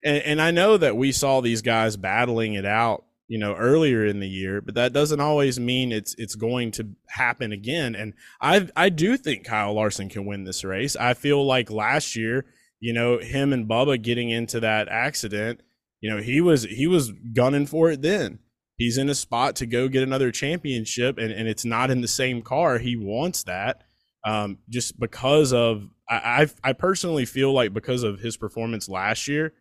And, 0.02 0.22
and 0.22 0.42
I 0.42 0.50
know 0.50 0.76
that 0.76 0.96
we 0.96 1.12
saw 1.12 1.40
these 1.40 1.62
guys 1.62 1.96
battling 1.96 2.54
it 2.54 2.64
out 2.64 3.04
you 3.28 3.38
know 3.38 3.54
earlier 3.54 4.04
in 4.06 4.20
the 4.20 4.28
year 4.28 4.60
but 4.60 4.74
that 4.74 4.92
doesn't 4.92 5.20
always 5.20 5.60
mean 5.60 5.92
it's 5.92 6.14
it's 6.18 6.34
going 6.34 6.70
to 6.72 6.88
happen 7.08 7.52
again. 7.52 7.94
And 7.94 8.14
i 8.40 8.68
i 8.76 8.88
do 8.88 9.16
think 9.16 9.44
kyle 9.44 9.74
larson 9.74 10.08
can 10.08 10.26
win 10.26 10.44
this 10.44 10.64
race. 10.64 10.96
I 10.96 11.14
feel 11.14 11.44
like 11.44 11.70
last 11.70 12.16
year 12.16 12.46
you 12.80 12.92
know 12.92 13.18
him 13.18 13.52
and 13.52 13.68
bubba 13.68 14.00
getting 14.00 14.30
into 14.30 14.60
that 14.60 14.88
accident 14.88 15.60
you 16.00 16.10
know 16.10 16.22
he 16.22 16.40
was 16.40 16.64
he 16.64 16.86
was 16.86 17.12
gunning 17.32 17.66
for 17.66 17.90
it 17.90 18.02
then. 18.02 18.40
He's 18.76 18.96
in 18.96 19.08
a 19.08 19.14
spot 19.14 19.56
to 19.56 19.66
go 19.66 19.88
get 19.88 20.04
another 20.04 20.30
championship, 20.30 21.18
and, 21.18 21.32
and 21.32 21.48
it's 21.48 21.64
not 21.64 21.90
in 21.90 22.00
the 22.00 22.06
same 22.06 22.42
car. 22.42 22.78
He 22.78 22.94
wants 22.94 23.42
that 23.42 23.82
um, 24.24 24.58
just 24.68 24.98
because 24.98 25.52
of 25.52 25.88
I, 26.08 26.46
I 26.64 26.70
I 26.70 26.72
personally 26.72 27.24
feel 27.24 27.52
like 27.52 27.72
because 27.72 28.02
of 28.02 28.20
his 28.20 28.36
performance 28.36 28.88
last 28.88 29.26
year, 29.26 29.54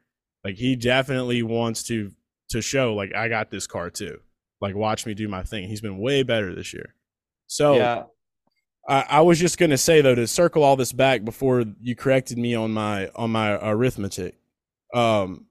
like 0.44 0.56
he 0.56 0.76
definitely 0.76 1.42
wants 1.42 1.84
to 1.84 2.12
to 2.50 2.62
show 2.62 2.94
like 2.94 3.14
I 3.16 3.28
got 3.28 3.52
this 3.52 3.68
car 3.68 3.90
too. 3.90 4.20
Like 4.62 4.76
watch 4.76 5.06
me 5.06 5.14
do 5.14 5.28
my 5.28 5.44
thing. 5.44 5.68
He's 5.68 5.82
been 5.82 6.00
way 6.00 6.24
better 6.24 6.54
this 6.56 6.74
year. 6.74 6.96
So 7.48 7.76
yeah. 7.76 8.04
I, 8.88 9.06
I 9.10 9.22
was 9.22 9.40
just 9.40 9.58
gonna 9.58 9.78
say 9.78 10.02
though 10.02 10.16
to 10.16 10.28
circle 10.28 10.64
all 10.64 10.76
this 10.76 10.94
back 10.94 11.24
before 11.24 11.66
you 11.82 11.96
corrected 11.96 12.38
me 12.38 12.56
on 12.56 12.72
my 12.72 13.10
on 13.16 13.32
my 13.32 13.58
arithmetic. 13.62 14.36
Um, 14.94 15.46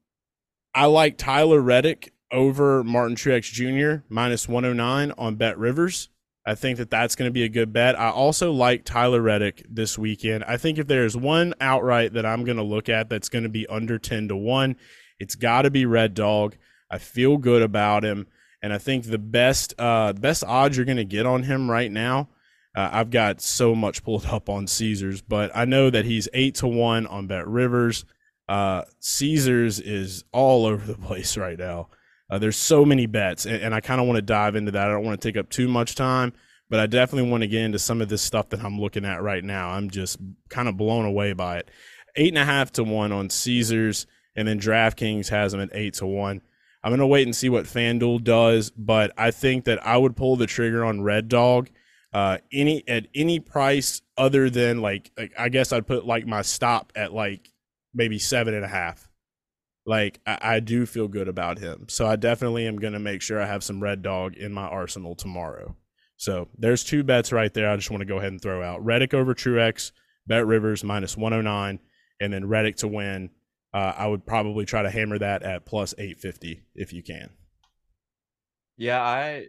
I 0.73 0.85
like 0.85 1.17
Tyler 1.17 1.61
Reddick 1.61 2.13
over 2.31 2.83
Martin 2.83 3.15
Truex 3.15 3.51
Jr. 3.51 4.03
minus 4.09 4.47
109 4.47 5.13
on 5.17 5.35
Bet 5.35 5.57
Rivers. 5.57 6.09
I 6.45 6.55
think 6.55 6.77
that 6.77 6.89
that's 6.89 7.15
going 7.15 7.27
to 7.27 7.33
be 7.33 7.43
a 7.43 7.49
good 7.49 7.73
bet. 7.73 7.99
I 7.99 8.09
also 8.09 8.53
like 8.53 8.85
Tyler 8.85 9.21
Reddick 9.21 9.65
this 9.69 9.97
weekend. 9.97 10.45
I 10.45 10.55
think 10.55 10.77
if 10.77 10.87
there's 10.87 11.17
one 11.17 11.53
outright 11.59 12.13
that 12.13 12.25
I'm 12.25 12.45
going 12.45 12.57
to 12.57 12.63
look 12.63 12.87
at 12.87 13.09
that's 13.09 13.27
going 13.27 13.43
to 13.43 13.49
be 13.49 13.67
under 13.67 13.99
10 13.99 14.29
to 14.29 14.35
1, 14.35 14.77
it's 15.19 15.35
got 15.35 15.63
to 15.63 15.71
be 15.71 15.85
Red 15.85 16.13
Dog. 16.13 16.55
I 16.89 16.97
feel 16.97 17.37
good 17.37 17.61
about 17.61 18.03
him. 18.03 18.27
And 18.61 18.73
I 18.73 18.77
think 18.77 19.05
the 19.05 19.17
best 19.17 19.73
uh, 19.77 20.13
best 20.13 20.43
odds 20.43 20.77
you're 20.77 20.85
going 20.85 20.97
to 20.97 21.05
get 21.05 21.25
on 21.25 21.43
him 21.43 21.69
right 21.69 21.91
now, 21.91 22.29
uh, 22.75 22.89
I've 22.91 23.11
got 23.11 23.41
so 23.41 23.75
much 23.75 24.03
pulled 24.03 24.25
up 24.27 24.49
on 24.49 24.67
Caesars, 24.67 25.21
but 25.21 25.51
I 25.55 25.65
know 25.65 25.89
that 25.89 26.05
he's 26.05 26.27
8 26.33 26.55
to 26.55 26.67
1 26.67 27.07
on 27.07 27.27
Bet 27.27 27.47
Rivers. 27.47 28.05
Uh, 28.47 28.83
Caesars 28.99 29.79
is 29.79 30.23
all 30.31 30.65
over 30.65 30.85
the 30.85 30.97
place 31.07 31.37
right 31.37 31.57
now. 31.57 31.89
Uh, 32.29 32.37
there's 32.37 32.57
so 32.57 32.83
many 32.83 33.05
bets, 33.05 33.45
and, 33.45 33.61
and 33.61 33.73
I 33.73 33.79
kind 33.79 34.01
of 34.01 34.07
want 34.07 34.17
to 34.17 34.21
dive 34.21 34.55
into 34.55 34.71
that. 34.71 34.87
I 34.87 34.91
don't 34.91 35.05
want 35.05 35.19
to 35.19 35.27
take 35.27 35.37
up 35.37 35.49
too 35.49 35.67
much 35.67 35.95
time, 35.95 36.33
but 36.69 36.79
I 36.79 36.85
definitely 36.85 37.29
want 37.31 37.41
to 37.41 37.47
get 37.47 37.63
into 37.63 37.79
some 37.79 38.01
of 38.01 38.09
this 38.09 38.21
stuff 38.21 38.49
that 38.49 38.63
I'm 38.63 38.79
looking 38.79 39.05
at 39.05 39.21
right 39.21 39.43
now. 39.43 39.69
I'm 39.69 39.89
just 39.89 40.17
kind 40.49 40.67
of 40.67 40.77
blown 40.77 41.05
away 41.05 41.33
by 41.33 41.59
it. 41.59 41.71
Eight 42.15 42.29
and 42.29 42.37
a 42.37 42.45
half 42.45 42.71
to 42.73 42.83
one 42.83 43.11
on 43.11 43.29
Caesars, 43.29 44.07
and 44.35 44.47
then 44.47 44.59
DraftKings 44.59 45.29
has 45.29 45.51
them 45.51 45.61
at 45.61 45.69
eight 45.71 45.95
to 45.95 46.05
one. 46.05 46.41
I'm 46.87 46.93
gonna 46.93 47.05
wait 47.05 47.27
and 47.27 47.35
see 47.35 47.49
what 47.49 47.65
FanDuel 47.65 48.23
does, 48.23 48.69
but 48.69 49.11
I 49.17 49.31
think 49.31 49.65
that 49.65 49.85
I 49.85 49.97
would 49.97 50.15
pull 50.15 50.37
the 50.37 50.47
trigger 50.47 50.85
on 50.85 51.01
Red 51.01 51.27
Dog. 51.27 51.69
Uh, 52.13 52.37
any 52.53 52.87
at 52.87 53.07
any 53.13 53.39
price 53.41 54.01
other 54.17 54.49
than 54.49 54.81
like, 54.81 55.11
like 55.17 55.33
I 55.37 55.49
guess 55.49 55.73
I'd 55.73 55.85
put 55.85 56.05
like 56.05 56.25
my 56.25 56.41
stop 56.41 56.93
at 56.95 57.13
like 57.13 57.49
maybe 57.93 58.17
seven 58.17 58.53
and 58.53 58.63
a 58.63 58.69
half 58.69 59.09
like 59.85 60.19
I, 60.25 60.37
I, 60.41 60.59
do 60.59 60.85
feel 60.85 61.07
good 61.07 61.27
about 61.27 61.59
him. 61.59 61.85
So 61.87 62.05
I 62.05 62.17
definitely 62.17 62.67
am 62.67 62.77
to 62.77 62.99
make 62.99 63.21
sure 63.21 63.41
I 63.41 63.45
have 63.47 63.63
some 63.63 63.81
Red 63.81 64.01
Dog 64.01 64.35
in 64.35 64.51
my 64.51 64.67
arsenal 64.67 65.15
tomorrow. 65.15 65.75
So 66.17 66.49
there's 66.57 66.83
two 66.83 67.03
bets 67.03 67.31
right 67.31 67.53
there. 67.53 67.69
I 67.69 67.75
just 67.75 67.91
want 67.91 68.01
to 68.01 68.05
go 68.05 68.17
ahead 68.17 68.31
and 68.31 68.41
throw 68.41 68.63
out 68.63 68.83
Reddick 68.83 69.13
over 69.13 69.33
Truex, 69.33 69.91
Bet 70.25 70.45
Rivers 70.45 70.83
minus 70.83 71.15
109, 71.15 71.79
and 72.19 72.33
then 72.33 72.47
Reddick 72.47 72.77
to 72.77 72.87
win. 72.87 73.29
Uh, 73.77 73.93
I 73.95 74.07
would 74.07 74.25
probably 74.25 74.65
try 74.65 74.81
to 74.81 74.89
hammer 74.89 75.19
that 75.19 75.43
at 75.43 75.67
plus 75.67 75.93
850 75.99 76.63
if 76.73 76.93
you 76.93 77.03
can. 77.03 77.29
Yeah, 78.75 78.99
I, 78.99 79.45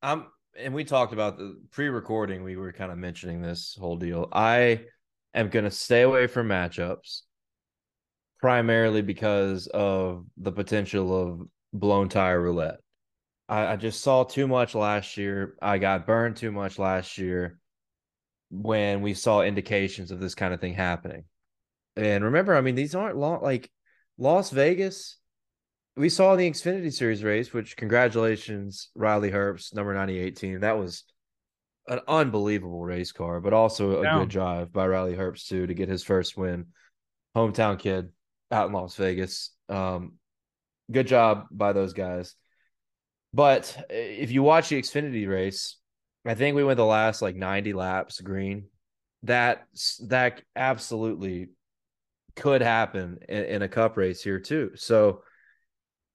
I'm, 0.00 0.26
and 0.56 0.72
we 0.72 0.84
talked 0.84 1.12
about 1.12 1.36
the 1.36 1.60
pre-recording. 1.72 2.44
We 2.44 2.54
were 2.54 2.72
kind 2.72 2.92
of 2.92 2.98
mentioning 2.98 3.42
this 3.42 3.76
whole 3.80 3.96
deal. 3.96 4.28
I 4.32 4.82
am 5.34 5.48
going 5.48 5.64
to 5.64 5.72
stay 5.72 6.02
away 6.02 6.28
from 6.28 6.46
matchups 6.46 7.22
primarily 8.38 9.02
because 9.02 9.66
of 9.66 10.24
the 10.36 10.52
potential 10.52 11.20
of 11.20 11.48
blown 11.72 12.08
tire 12.08 12.40
roulette. 12.40 12.78
I, 13.48 13.72
I 13.72 13.76
just 13.76 14.02
saw 14.02 14.22
too 14.22 14.46
much 14.46 14.76
last 14.76 15.16
year. 15.16 15.56
I 15.60 15.78
got 15.78 16.06
burned 16.06 16.36
too 16.36 16.52
much 16.52 16.78
last 16.78 17.18
year 17.18 17.58
when 18.50 19.02
we 19.02 19.14
saw 19.14 19.40
indications 19.40 20.12
of 20.12 20.20
this 20.20 20.36
kind 20.36 20.54
of 20.54 20.60
thing 20.60 20.74
happening. 20.74 21.24
And 21.96 22.24
remember, 22.24 22.54
I 22.54 22.60
mean, 22.60 22.74
these 22.74 22.94
aren't 22.94 23.16
long 23.16 23.42
like 23.42 23.70
Las 24.18 24.50
Vegas. 24.50 25.18
We 25.96 26.08
saw 26.10 26.36
the 26.36 26.50
Xfinity 26.50 26.92
Series 26.92 27.24
race, 27.24 27.52
which 27.52 27.76
congratulations, 27.76 28.90
Riley 28.94 29.30
Herbst, 29.30 29.74
number 29.74 29.94
98 29.94 30.36
team. 30.36 30.60
That 30.60 30.78
was 30.78 31.04
an 31.88 32.00
unbelievable 32.06 32.84
race 32.84 33.12
car, 33.12 33.40
but 33.40 33.54
also 33.54 34.00
a 34.00 34.02
yeah. 34.02 34.18
good 34.18 34.28
drive 34.28 34.72
by 34.72 34.86
Riley 34.86 35.14
Herbst 35.14 35.48
too 35.48 35.66
to 35.66 35.74
get 35.74 35.88
his 35.88 36.02
first 36.02 36.36
win. 36.36 36.66
Hometown 37.34 37.78
kid 37.78 38.10
out 38.50 38.66
in 38.66 38.72
Las 38.72 38.94
Vegas. 38.96 39.52
Um, 39.68 40.14
good 40.90 41.06
job 41.06 41.46
by 41.50 41.72
those 41.72 41.92
guys. 41.92 42.34
But 43.32 43.86
if 43.90 44.30
you 44.30 44.42
watch 44.42 44.68
the 44.68 44.80
Xfinity 44.80 45.28
race, 45.28 45.76
I 46.24 46.34
think 46.34 46.56
we 46.56 46.64
went 46.64 46.78
the 46.78 46.84
last 46.84 47.22
like 47.22 47.36
90 47.36 47.72
laps 47.72 48.20
green. 48.20 48.66
That 49.22 49.66
that 50.08 50.42
absolutely 50.54 51.48
could 52.36 52.62
happen 52.62 53.18
in, 53.28 53.44
in 53.44 53.62
a 53.62 53.68
cup 53.68 53.96
race 53.96 54.22
here 54.22 54.38
too. 54.38 54.72
So 54.76 55.22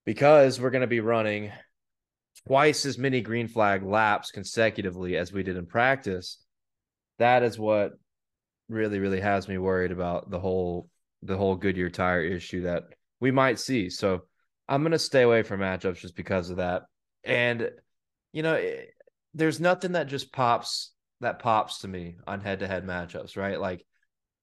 because 0.06 0.60
we're 0.60 0.70
going 0.70 0.82
to 0.82 0.88
be 0.88 1.00
running 1.00 1.52
twice 2.48 2.86
as 2.86 2.98
many 2.98 3.22
green 3.22 3.48
flag 3.48 3.84
laps 3.84 4.32
consecutively 4.32 5.18
as 5.18 5.34
we 5.34 5.44
did 5.44 5.58
in 5.58 5.66
practice, 5.66 6.38
that 7.20 7.44
is 7.44 7.60
what 7.60 7.94
really 8.70 9.00
really 9.00 9.20
has 9.20 9.48
me 9.48 9.58
worried 9.58 9.92
about 9.92 10.30
the 10.30 10.40
whole 10.40 10.88
the 11.24 11.38
whole 11.38 11.56
Goodyear 11.56 11.90
tire 11.90 12.22
issue 12.22 12.64
that 12.64 12.84
we 13.20 13.32
might 13.32 13.60
see. 13.60 13.90
So 13.90 14.24
I'm 14.68 14.82
going 14.82 14.94
to 14.94 15.00
stay 15.00 15.24
away 15.24 15.44
from 15.44 15.60
matchups 15.60 15.98
just 15.98 16.16
because 16.16 16.50
of 16.50 16.58
that. 16.58 16.84
And 17.24 17.70
you 18.32 18.44
know, 18.44 18.56
it, 18.56 18.92
there's 19.34 19.60
nothing 19.60 19.94
that 19.94 20.08
just 20.08 20.32
pops 20.32 20.94
that 21.20 21.40
pops 21.40 21.80
to 21.80 21.88
me 21.88 22.16
on 22.26 22.42
head-to-head 22.42 22.86
matchups, 22.86 23.38
right? 23.38 23.60
Like 23.60 23.86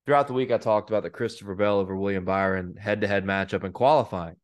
throughout 0.09 0.27
the 0.27 0.33
week 0.33 0.51
I 0.51 0.57
talked 0.57 0.89
about 0.89 1.03
the 1.03 1.11
Christopher 1.11 1.55
Bell 1.55 1.81
over 1.81 1.95
William 1.95 2.25
Byron 2.25 2.77
head-to-head 2.81 3.27
matchup 3.27 3.63
and 3.63 3.75
qualifying. 3.75 4.37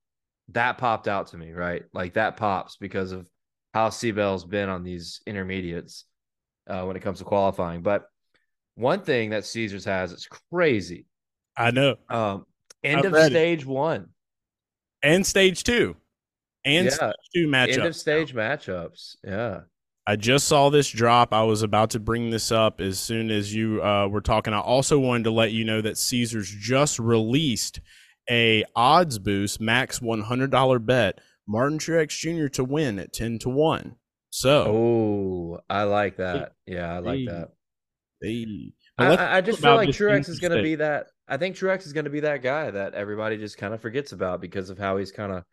That 0.49 0.76
popped 0.76 1.09
out 1.09 1.28
to 1.28 1.38
me, 1.38 1.52
right? 1.52 1.85
Like 1.94 2.12
that 2.14 2.37
pops 2.37 2.76
because 2.76 3.12
of 3.12 3.26
how 3.73 3.88
C. 3.88 4.11
Bell's 4.11 4.44
been 4.44 4.68
on 4.68 4.85
these 4.85 5.23
intermediates 5.26 6.04
uh, 6.68 6.83
when 6.83 6.97
it 6.97 7.00
comes 7.00 7.21
to 7.21 7.25
qualifying. 7.25 7.80
But 7.80 8.04
one 8.75 9.00
thing 9.00 9.30
that 9.30 9.47
Caesars 9.47 9.87
has, 9.87 10.12
it's 10.12 10.28
crazy, 10.52 11.06
I 11.56 11.71
know. 11.71 11.97
Um, 12.11 12.44
end 12.83 13.06
I'm 13.06 13.14
of 13.14 13.25
stage 13.25 13.64
one 13.64 14.11
and 15.02 15.26
stage 15.26 15.64
two, 15.64 15.97
and 16.66 16.88
yeah. 16.88 16.90
stage 16.90 17.14
two 17.35 17.47
matchups. 17.47 17.73
End 17.73 17.83
of 17.85 17.97
stage 17.97 18.35
matchups. 18.35 19.16
Yeah. 19.25 19.61
I 20.07 20.17
just 20.17 20.47
saw 20.47 20.69
this 20.69 20.91
drop. 20.91 21.33
I 21.33 21.45
was 21.45 21.63
about 21.63 21.91
to 21.91 22.01
bring 22.01 22.31
this 22.31 22.53
up 22.53 22.81
as 22.81 22.99
soon 22.99 23.31
as 23.31 23.55
you 23.55 23.83
uh, 23.83 24.07
were 24.09 24.21
talking. 24.21 24.53
I 24.53 24.61
also 24.61 24.99
wanted 24.99 25.25
to 25.25 25.31
let 25.31 25.53
you 25.53 25.65
know 25.65 25.81
that 25.81 25.97
Caesars 25.97 26.51
just 26.51 26.99
released 26.99 27.81
a 28.31 28.65
odds 28.77 29.19
boost 29.19 29.61
max 29.61 30.01
one 30.01 30.23
hundred 30.23 30.51
dollar 30.51 30.79
bet 30.79 31.21
Martin 31.47 31.79
Truex 31.79 32.11
Jr. 32.11 32.49
to 32.49 32.65
win 32.65 32.99
at 32.99 33.13
ten 33.13 33.39
to 33.41 33.49
one. 33.49 33.97
So, 34.31 34.67
oh, 34.67 35.61
I 35.71 35.85
like 35.85 36.17
that. 36.17 36.53
Yeah, 36.67 36.93
I 36.93 36.99
like 36.99 37.27
that. 37.27 37.53
I, 38.99 39.39
I, 39.39 39.41
just 39.41 39.61
feel 39.61 39.77
like 39.77 39.91
Truex 39.91 40.29
is 40.29 40.39
going 40.39 40.57
to 40.57 40.63
be 40.63 40.77
that 40.77 41.07
I 41.29 41.37
think 41.37 41.57
Truex 41.57 41.87
is 41.87 41.93
going 41.93 42.05
to 42.05 42.11
be 42.11 42.21
that 42.21 42.43
guy 42.43 42.71
that 42.71 42.95
everybody 42.95 43.37
just 43.37 43.59
kind 43.59 43.75
of 43.75 43.81
forgets 43.81 44.13
about 44.13 44.41
because 44.41 44.71
of 44.71 44.79
how 44.79 44.97
he's 44.97 45.13
kind 45.13 45.33
of 45.33 45.45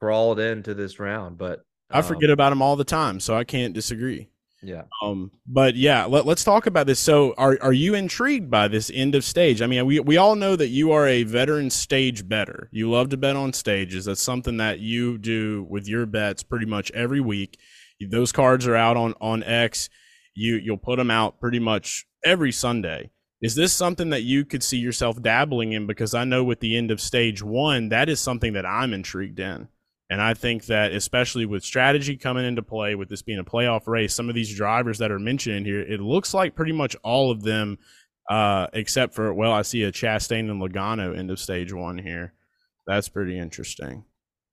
crawled 0.00 0.38
into 0.38 0.74
this 0.74 0.98
round. 0.98 1.38
But 1.38 1.60
I 1.90 2.02
forget 2.02 2.30
about 2.30 2.50
them 2.50 2.62
all 2.62 2.76
the 2.76 2.84
time, 2.84 3.20
so 3.20 3.36
I 3.36 3.44
can't 3.44 3.74
disagree. 3.74 4.28
Yeah. 4.62 4.82
Um. 5.02 5.30
But 5.46 5.74
yeah, 5.74 6.04
let, 6.04 6.26
us 6.26 6.44
talk 6.44 6.66
about 6.66 6.86
this. 6.86 7.00
So, 7.00 7.34
are 7.38 7.58
are 7.62 7.72
you 7.72 7.94
intrigued 7.94 8.50
by 8.50 8.68
this 8.68 8.90
end 8.92 9.14
of 9.14 9.24
stage? 9.24 9.62
I 9.62 9.66
mean, 9.66 9.86
we 9.86 10.00
we 10.00 10.16
all 10.18 10.36
know 10.36 10.54
that 10.54 10.68
you 10.68 10.92
are 10.92 11.06
a 11.06 11.22
veteran 11.22 11.70
stage 11.70 12.28
better. 12.28 12.68
You 12.70 12.90
love 12.90 13.08
to 13.10 13.16
bet 13.16 13.36
on 13.36 13.52
stages. 13.54 14.04
That's 14.04 14.20
something 14.20 14.58
that 14.58 14.80
you 14.80 15.16
do 15.16 15.66
with 15.70 15.88
your 15.88 16.04
bets 16.04 16.42
pretty 16.42 16.66
much 16.66 16.90
every 16.92 17.20
week. 17.20 17.58
Those 18.06 18.32
cards 18.32 18.66
are 18.66 18.76
out 18.76 18.96
on 18.96 19.14
on 19.20 19.42
X. 19.44 19.88
You 20.34 20.56
you'll 20.56 20.76
put 20.76 20.96
them 20.96 21.10
out 21.10 21.40
pretty 21.40 21.58
much 21.58 22.06
every 22.24 22.52
Sunday. 22.52 23.10
Is 23.40 23.54
this 23.54 23.72
something 23.72 24.10
that 24.10 24.22
you 24.22 24.44
could 24.44 24.62
see 24.62 24.76
yourself 24.76 25.22
dabbling 25.22 25.72
in? 25.72 25.86
Because 25.86 26.12
I 26.12 26.24
know 26.24 26.44
with 26.44 26.60
the 26.60 26.76
end 26.76 26.90
of 26.90 27.00
stage 27.00 27.42
one, 27.42 27.88
that 27.88 28.10
is 28.10 28.20
something 28.20 28.52
that 28.52 28.66
I'm 28.66 28.92
intrigued 28.92 29.40
in. 29.40 29.68
And 30.10 30.20
I 30.20 30.34
think 30.34 30.66
that, 30.66 30.92
especially 30.92 31.46
with 31.46 31.64
strategy 31.64 32.16
coming 32.16 32.44
into 32.44 32.62
play, 32.62 32.96
with 32.96 33.08
this 33.08 33.22
being 33.22 33.38
a 33.38 33.44
playoff 33.44 33.86
race, 33.86 34.12
some 34.12 34.28
of 34.28 34.34
these 34.34 34.54
drivers 34.54 34.98
that 34.98 35.12
are 35.12 35.20
mentioned 35.20 35.56
in 35.56 35.64
here, 35.64 35.80
it 35.80 36.00
looks 36.00 36.34
like 36.34 36.56
pretty 36.56 36.72
much 36.72 36.96
all 37.04 37.30
of 37.30 37.42
them, 37.42 37.78
uh, 38.28 38.66
except 38.72 39.14
for, 39.14 39.32
well, 39.32 39.52
I 39.52 39.62
see 39.62 39.84
a 39.84 39.92
Chastain 39.92 40.50
and 40.50 40.60
Logano 40.60 41.16
end 41.16 41.30
of 41.30 41.38
stage 41.38 41.72
one 41.72 41.96
here. 41.96 42.34
That's 42.88 43.08
pretty 43.08 43.38
interesting. 43.38 44.04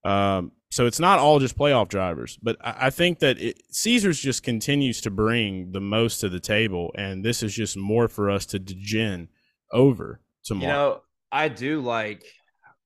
Um, 0.06 0.52
so 0.70 0.86
it's 0.86 1.00
not 1.00 1.20
all 1.20 1.40
just 1.40 1.58
playoff 1.58 1.88
drivers, 1.88 2.38
but 2.42 2.58
I, 2.62 2.88
I 2.88 2.90
think 2.92 3.20
that 3.20 3.40
it, 3.40 3.62
Caesars 3.72 4.20
just 4.20 4.44
continues 4.44 5.02
to 5.02 5.10
bring 5.10 5.72
the 5.72 5.82
most 5.82 6.20
to 6.20 6.30
the 6.30 6.40
table, 6.40 6.92
and 6.96 7.26
this 7.26 7.42
is 7.42 7.54
just 7.54 7.76
more 7.76 8.08
for 8.08 8.30
us 8.30 8.46
to 8.48 8.60
degen 8.60 9.30
over 9.72 10.22
tomorrow. 10.44 10.68
You 10.68 10.74
know, 10.74 11.02
I 11.32 11.50
do 11.50 11.82
like. 11.82 12.24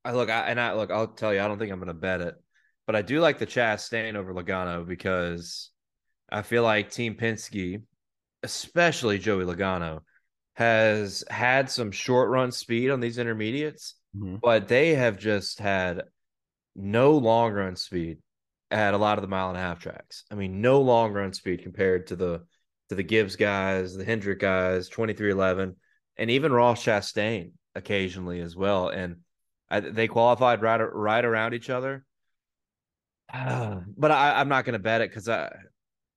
I 0.03 0.13
look, 0.13 0.29
I, 0.29 0.47
and 0.47 0.59
I 0.59 0.73
look. 0.73 0.89
I'll 0.89 1.07
tell 1.07 1.33
you, 1.33 1.41
I 1.41 1.47
don't 1.47 1.59
think 1.59 1.71
I'm 1.71 1.79
going 1.79 1.87
to 1.87 1.93
bet 1.93 2.21
it, 2.21 2.40
but 2.85 2.95
I 2.95 3.01
do 3.01 3.19
like 3.19 3.39
the 3.39 3.45
Chastain 3.45 4.15
over 4.15 4.33
Logano 4.33 4.87
because 4.87 5.71
I 6.31 6.41
feel 6.41 6.63
like 6.63 6.91
Team 6.91 7.15
Penske, 7.15 7.81
especially 8.43 9.19
Joey 9.19 9.45
Logano, 9.45 10.01
has 10.55 11.23
had 11.29 11.69
some 11.69 11.91
short 11.91 12.29
run 12.29 12.51
speed 12.51 12.89
on 12.89 12.99
these 12.99 13.17
intermediates, 13.17 13.95
mm-hmm. 14.15 14.37
but 14.41 14.67
they 14.67 14.95
have 14.95 15.17
just 15.17 15.59
had 15.59 16.03
no 16.75 17.13
long 17.13 17.53
run 17.53 17.75
speed 17.75 18.19
at 18.69 18.93
a 18.93 18.97
lot 18.97 19.17
of 19.17 19.21
the 19.21 19.27
mile 19.27 19.49
and 19.49 19.57
a 19.57 19.61
half 19.61 19.79
tracks. 19.79 20.23
I 20.31 20.35
mean, 20.35 20.61
no 20.61 20.81
long 20.81 21.11
run 21.13 21.33
speed 21.33 21.63
compared 21.63 22.07
to 22.07 22.15
the 22.15 22.43
to 22.89 22.95
the 22.95 23.03
Gibbs 23.03 23.37
guys, 23.37 23.95
the 23.95 24.03
Hendrick 24.03 24.39
guys, 24.39 24.89
23XI, 24.89 25.75
and 26.17 26.29
even 26.29 26.51
Ross 26.51 26.83
Chastain 26.83 27.51
occasionally 27.73 28.41
as 28.41 28.55
well. 28.55 28.89
And 28.89 29.17
I, 29.69 29.79
they 29.79 30.07
qualified 30.07 30.61
right 30.61 30.77
right 30.77 31.23
around 31.23 31.53
each 31.53 31.69
other. 31.69 32.05
Uh, 33.33 33.81
but 33.97 34.11
I, 34.11 34.39
I'm 34.39 34.49
not 34.49 34.65
going 34.65 34.73
to 34.73 34.79
bet 34.79 35.01
it 35.01 35.09
because 35.09 35.29
I 35.29 35.51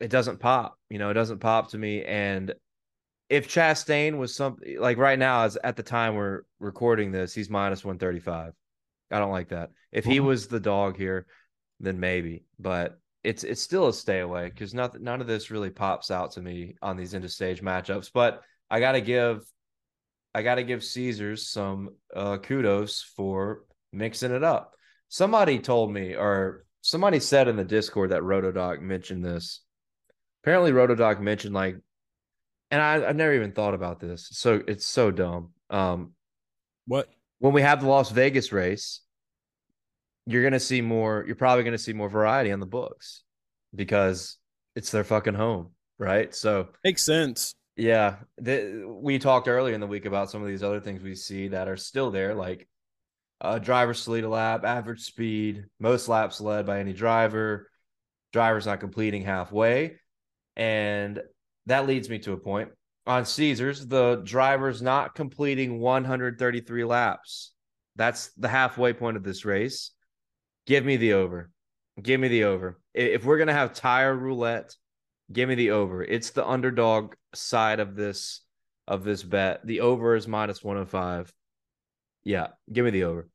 it 0.01 0.11
doesn't 0.11 0.41
pop. 0.41 0.79
You 0.91 0.99
know, 0.99 1.11
it 1.11 1.15
doesn't 1.15 1.39
pop 1.39 1.71
to 1.71 1.79
me. 1.79 2.05
And 2.05 2.55
if 3.29 3.49
Chastain 3.49 4.19
was 4.19 4.35
something 4.35 4.79
like 4.79 4.99
right 4.99 5.19
now, 5.19 5.43
as 5.45 5.57
at 5.63 5.77
the 5.77 5.83
time 5.83 6.15
we're 6.15 6.43
recording 6.59 7.13
this, 7.13 7.35
he's 7.35 7.49
minus 7.49 7.85
135. 7.85 8.53
I 9.11 9.19
don't 9.19 9.31
like 9.31 9.49
that. 9.49 9.71
If 9.93 10.05
he 10.05 10.17
mm-hmm. 10.17 10.27
was 10.27 10.49
the 10.49 10.61
dog 10.61 10.97
here, 10.97 11.27
then 11.81 12.01
maybe. 12.01 12.45
But 12.59 12.99
it's 13.23 13.45
it's 13.45 13.63
still 13.63 13.89
a 13.89 13.93
stay 13.93 14.21
away 14.21 14.51
because 14.51 14.75
nothing 14.75 15.03
none 15.03 15.21
of 15.21 15.27
this 15.27 15.51
really 15.51 15.71
pops 15.71 16.11
out 16.11 16.33
to 16.33 16.43
me 16.43 16.77
on 16.83 16.97
these 16.97 17.15
interstage 17.15 17.63
matchups. 17.63 18.11
But 18.13 18.43
I 18.71 18.81
gotta 18.81 19.01
give 19.01 19.45
I 20.35 20.43
gotta 20.43 20.65
give 20.65 20.85
Caesars 20.85 21.49
some 21.49 21.91
uh, 22.15 22.39
kudos 22.39 23.03
for 23.17 23.65
mixing 23.93 24.33
it 24.33 24.43
up. 24.43 24.73
Somebody 25.09 25.61
told 25.61 25.93
me, 25.93 26.15
or 26.17 26.65
somebody 26.85 27.19
said 27.19 27.49
in 27.49 27.57
the 27.57 27.65
Discord 27.65 28.11
that 28.11 28.21
Rotodoc 28.21 28.81
mentioned 28.81 29.25
this. 29.25 29.63
Apparently, 30.43 30.71
Rotodoc 30.71 31.19
mentioned 31.19 31.55
like, 31.55 31.77
and 32.71 32.83
I, 32.83 33.09
I've 33.09 33.17
never 33.17 33.33
even 33.35 33.53
thought 33.53 33.73
about 33.73 34.01
this. 34.01 34.29
So 34.33 34.63
it's 34.69 34.87
so 34.87 35.11
dumb. 35.11 35.53
Um, 35.71 36.13
what 36.87 37.09
when 37.39 37.55
we 37.55 37.63
have 37.63 37.81
the 37.81 37.89
Las 37.89 38.11
Vegas 38.11 38.53
race, 38.53 39.01
you're 40.27 40.43
gonna 40.43 40.61
see 40.61 40.83
more. 40.83 41.25
You're 41.27 41.37
probably 41.37 41.65
gonna 41.65 41.79
see 41.79 41.95
more 41.95 42.11
variety 42.11 42.53
on 42.53 42.61
the 42.61 42.67
books 42.67 43.23
because 43.75 44.37
it's 44.77 44.91
their 44.91 45.05
fucking 45.05 45.35
home, 45.35 45.71
right? 45.99 46.35
So 46.35 46.69
makes 46.85 47.03
sense. 47.03 47.55
Yeah, 47.77 48.17
the, 48.37 48.85
we 48.87 49.19
talked 49.19 49.49
earlier 49.49 49.75
in 49.75 49.81
the 49.81 49.87
week 49.87 50.05
about 50.05 50.31
some 50.31 50.43
of 50.43 50.49
these 50.49 50.63
other 50.63 50.81
things 50.81 51.03
we 51.03 51.15
see 51.15 51.49
that 51.49 51.67
are 51.67 51.77
still 51.79 52.11
there, 52.11 52.35
like 52.35 52.69
uh, 53.45 53.59
driver 53.59 53.93
to 53.93 54.11
lead 54.11 54.25
a 54.25 54.29
lap, 54.29 54.65
average 54.65 55.03
speed, 55.03 55.67
most 55.79 56.09
laps 56.09 56.41
led 56.41 56.65
by 56.65 56.81
any 56.81 56.95
driver, 56.95 57.71
drivers 58.33 58.67
not 58.67 58.81
completing 58.81 59.23
halfway, 59.23 59.97
and 60.57 61.21
that 61.67 61.87
leads 61.87 62.09
me 62.09 62.19
to 62.21 62.33
a 62.33 62.39
point 62.39 62.71
on 63.07 63.27
Caesars. 63.27 63.87
The 63.87 64.23
drivers 64.25 64.81
not 64.81 65.15
completing 65.15 65.79
133 65.79 66.85
laps. 66.85 67.53
That's 67.97 68.33
the 68.39 68.49
halfway 68.49 68.95
point 68.95 69.19
of 69.19 69.23
this 69.23 69.45
race. 69.45 69.91
Give 70.67 70.85
me 70.85 70.97
the 70.97 71.13
over. 71.13 71.51
Give 72.03 72.19
me 72.19 72.29
the 72.29 72.45
over. 72.45 72.81
If 72.95 73.27
we're 73.27 73.39
gonna 73.39 73.53
have 73.53 73.75
tire 73.75 74.17
roulette, 74.17 74.75
give 75.31 75.51
me 75.51 75.55
the 75.55 75.73
over. 75.73 76.03
It's 76.03 76.31
the 76.31 76.47
underdog 76.49 77.15
side 77.35 77.79
of 77.79 77.95
this 77.95 78.41
of 78.89 79.05
this 79.05 79.23
bet. 79.23 79.67
The 79.67 79.81
over 79.81 80.17
is 80.17 80.27
minus 80.27 80.65
105. 80.65 81.31
Yeah, 82.25 82.49
give 82.73 82.87
me 82.87 82.91
the 82.91 83.05
over. 83.05 83.29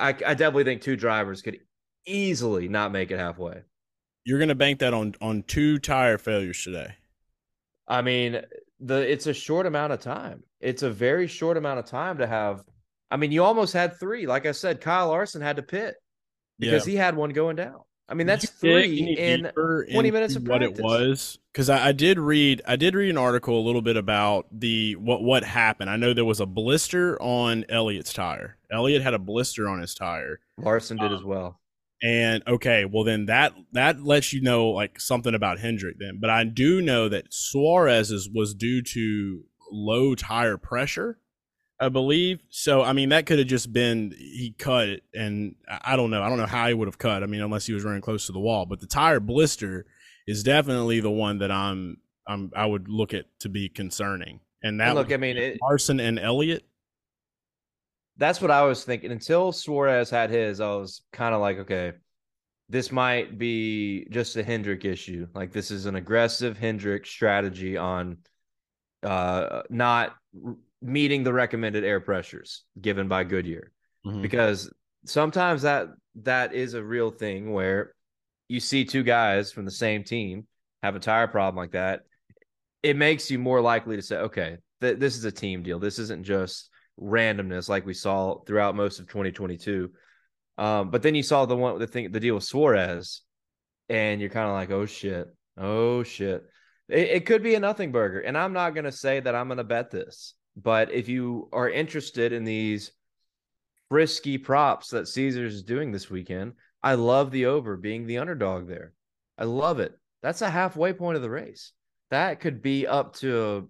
I, 0.00 0.08
I 0.08 0.34
definitely 0.34 0.64
think 0.64 0.82
two 0.82 0.96
drivers 0.96 1.42
could 1.42 1.58
easily 2.06 2.68
not 2.68 2.92
make 2.92 3.10
it 3.10 3.18
halfway. 3.18 3.62
You're 4.24 4.38
gonna 4.38 4.54
bank 4.54 4.78
that 4.80 4.94
on 4.94 5.14
on 5.20 5.42
two 5.44 5.78
tire 5.78 6.18
failures 6.18 6.62
today. 6.62 6.94
I 7.88 8.02
mean, 8.02 8.40
the 8.80 9.10
it's 9.10 9.26
a 9.26 9.34
short 9.34 9.66
amount 9.66 9.92
of 9.92 10.00
time. 10.00 10.42
It's 10.60 10.82
a 10.82 10.90
very 10.90 11.26
short 11.26 11.56
amount 11.56 11.80
of 11.80 11.86
time 11.86 12.18
to 12.18 12.26
have. 12.26 12.64
I 13.10 13.16
mean, 13.16 13.32
you 13.32 13.42
almost 13.44 13.72
had 13.72 13.98
three. 13.98 14.26
Like 14.26 14.46
I 14.46 14.52
said, 14.52 14.80
Kyle 14.80 15.08
Larson 15.08 15.42
had 15.42 15.56
to 15.56 15.62
pit 15.62 15.96
because 16.58 16.86
yeah. 16.86 16.92
he 16.92 16.96
had 16.96 17.16
one 17.16 17.30
going 17.30 17.56
down. 17.56 17.80
I 18.08 18.14
mean, 18.14 18.26
that's 18.26 18.48
three 18.50 19.16
in 19.18 19.50
twenty 19.54 20.10
minutes 20.10 20.36
of 20.36 20.44
practice. 20.44 20.80
what 20.80 21.00
it 21.00 21.08
was. 21.08 21.38
Because 21.52 21.70
I, 21.70 21.88
I, 21.88 21.92
did 21.92 22.18
read, 22.18 22.62
I 22.66 22.76
did 22.76 22.94
read 22.94 23.10
an 23.10 23.18
article 23.18 23.58
a 23.58 23.64
little 23.64 23.82
bit 23.82 23.96
about 23.96 24.46
the 24.52 24.96
what 24.96 25.22
what 25.22 25.44
happened. 25.44 25.88
I 25.88 25.96
know 25.96 26.12
there 26.12 26.24
was 26.24 26.40
a 26.40 26.46
blister 26.46 27.20
on 27.20 27.64
Elliott's 27.68 28.12
tire. 28.12 28.58
Elliott 28.70 29.02
had 29.02 29.14
a 29.14 29.18
blister 29.18 29.68
on 29.68 29.80
his 29.80 29.94
tire. 29.94 30.40
Larson 30.58 30.96
did 30.96 31.12
um, 31.12 31.14
as 31.14 31.22
well. 31.22 31.60
And 32.02 32.42
okay, 32.46 32.84
well 32.84 33.04
then 33.04 33.26
that 33.26 33.54
that 33.72 34.02
lets 34.02 34.32
you 34.32 34.42
know 34.42 34.70
like 34.70 35.00
something 35.00 35.34
about 35.34 35.58
Hendrick 35.58 35.96
then. 35.98 36.18
But 36.20 36.30
I 36.30 36.44
do 36.44 36.82
know 36.82 37.08
that 37.08 37.32
Suarez's 37.32 38.28
was 38.28 38.54
due 38.54 38.82
to 38.82 39.44
low 39.70 40.14
tire 40.14 40.58
pressure 40.58 41.18
I 41.82 41.88
believe. 41.88 42.44
So 42.48 42.82
I 42.82 42.92
mean, 42.92 43.08
that 43.08 43.26
could 43.26 43.38
have 43.38 43.48
just 43.48 43.72
been 43.72 44.14
he 44.16 44.54
cut 44.56 44.88
it, 44.88 45.02
and 45.12 45.56
I 45.68 45.96
don't 45.96 46.10
know. 46.10 46.22
I 46.22 46.28
don't 46.28 46.38
know 46.38 46.46
how 46.46 46.68
he 46.68 46.74
would 46.74 46.86
have 46.86 46.98
cut. 46.98 47.24
I 47.24 47.26
mean, 47.26 47.40
unless 47.40 47.66
he 47.66 47.72
was 47.72 47.82
running 47.82 48.00
close 48.00 48.26
to 48.26 48.32
the 48.32 48.38
wall. 48.38 48.66
But 48.66 48.80
the 48.80 48.86
tire 48.86 49.18
blister 49.18 49.86
is 50.28 50.44
definitely 50.44 51.00
the 51.00 51.10
one 51.10 51.38
that 51.38 51.50
I'm 51.50 51.96
I'm 52.26 52.52
I 52.54 52.66
would 52.66 52.88
look 52.88 53.12
at 53.14 53.24
to 53.40 53.48
be 53.48 53.68
concerning. 53.68 54.38
And 54.62 54.78
that 54.78 54.90
and 54.90 54.94
look, 54.94 55.12
I 55.12 55.16
mean, 55.16 55.36
it, 55.36 55.58
Larson 55.60 55.98
and 55.98 56.20
Elliott. 56.20 56.64
That's 58.16 58.40
what 58.40 58.52
I 58.52 58.62
was 58.62 58.84
thinking. 58.84 59.10
Until 59.10 59.50
Suarez 59.50 60.08
had 60.08 60.30
his, 60.30 60.60
I 60.60 60.68
was 60.68 61.02
kind 61.12 61.34
of 61.34 61.40
like, 61.40 61.58
okay, 61.58 61.94
this 62.68 62.92
might 62.92 63.38
be 63.38 64.06
just 64.10 64.36
a 64.36 64.44
Hendrick 64.44 64.84
issue. 64.84 65.26
Like 65.34 65.50
this 65.50 65.72
is 65.72 65.86
an 65.86 65.96
aggressive 65.96 66.56
Hendrick 66.56 67.06
strategy 67.06 67.76
on 67.76 68.18
uh 69.02 69.62
not 69.68 70.14
meeting 70.82 71.22
the 71.22 71.32
recommended 71.32 71.84
air 71.84 72.00
pressures 72.00 72.64
given 72.80 73.08
by 73.08 73.24
Goodyear. 73.24 73.72
Mm-hmm. 74.04 74.22
Because 74.22 74.72
sometimes 75.06 75.62
that 75.62 75.88
that 76.22 76.52
is 76.52 76.74
a 76.74 76.82
real 76.82 77.10
thing 77.10 77.52
where 77.52 77.94
you 78.48 78.60
see 78.60 78.84
two 78.84 79.02
guys 79.02 79.52
from 79.52 79.64
the 79.64 79.70
same 79.70 80.04
team 80.04 80.46
have 80.82 80.96
a 80.96 81.00
tire 81.00 81.28
problem 81.28 81.56
like 81.56 81.72
that. 81.72 82.02
It 82.82 82.96
makes 82.96 83.30
you 83.30 83.38
more 83.38 83.60
likely 83.60 83.96
to 83.96 84.02
say, 84.02 84.16
okay, 84.16 84.58
th- 84.80 84.98
this 84.98 85.16
is 85.16 85.24
a 85.24 85.32
team 85.32 85.62
deal. 85.62 85.78
This 85.78 85.98
isn't 85.98 86.24
just 86.24 86.68
randomness 87.00 87.68
like 87.68 87.86
we 87.86 87.94
saw 87.94 88.40
throughout 88.44 88.74
most 88.74 88.98
of 88.98 89.06
2022. 89.06 89.90
Um, 90.58 90.90
but 90.90 91.02
then 91.02 91.14
you 91.14 91.22
saw 91.22 91.46
the 91.46 91.56
one 91.56 91.78
the 91.78 91.86
thing 91.86 92.12
the 92.12 92.20
deal 92.20 92.34
with 92.34 92.44
Suarez, 92.44 93.22
and 93.88 94.20
you're 94.20 94.30
kind 94.30 94.48
of 94.48 94.54
like, 94.54 94.70
oh 94.70 94.86
shit, 94.86 95.28
oh 95.56 96.02
shit. 96.02 96.44
It, 96.88 97.08
it 97.08 97.26
could 97.26 97.42
be 97.42 97.54
a 97.54 97.60
nothing 97.60 97.92
burger. 97.92 98.20
And 98.20 98.36
I'm 98.36 98.52
not 98.52 98.74
gonna 98.74 98.92
say 98.92 99.20
that 99.20 99.34
I'm 99.34 99.48
gonna 99.48 99.64
bet 99.64 99.90
this. 99.90 100.34
But 100.56 100.92
if 100.92 101.08
you 101.08 101.48
are 101.52 101.68
interested 101.68 102.32
in 102.32 102.44
these 102.44 102.92
frisky 103.88 104.38
props 104.38 104.90
that 104.90 105.08
Caesars 105.08 105.54
is 105.54 105.62
doing 105.62 105.92
this 105.92 106.10
weekend, 106.10 106.54
I 106.82 106.94
love 106.94 107.30
the 107.30 107.46
over 107.46 107.76
being 107.76 108.06
the 108.06 108.18
underdog 108.18 108.68
there. 108.68 108.92
I 109.38 109.44
love 109.44 109.80
it. 109.80 109.98
That's 110.22 110.42
a 110.42 110.50
halfway 110.50 110.92
point 110.92 111.16
of 111.16 111.22
the 111.22 111.30
race. 111.30 111.72
That 112.10 112.40
could 112.40 112.62
be 112.62 112.86
up 112.86 113.16
to 113.16 113.68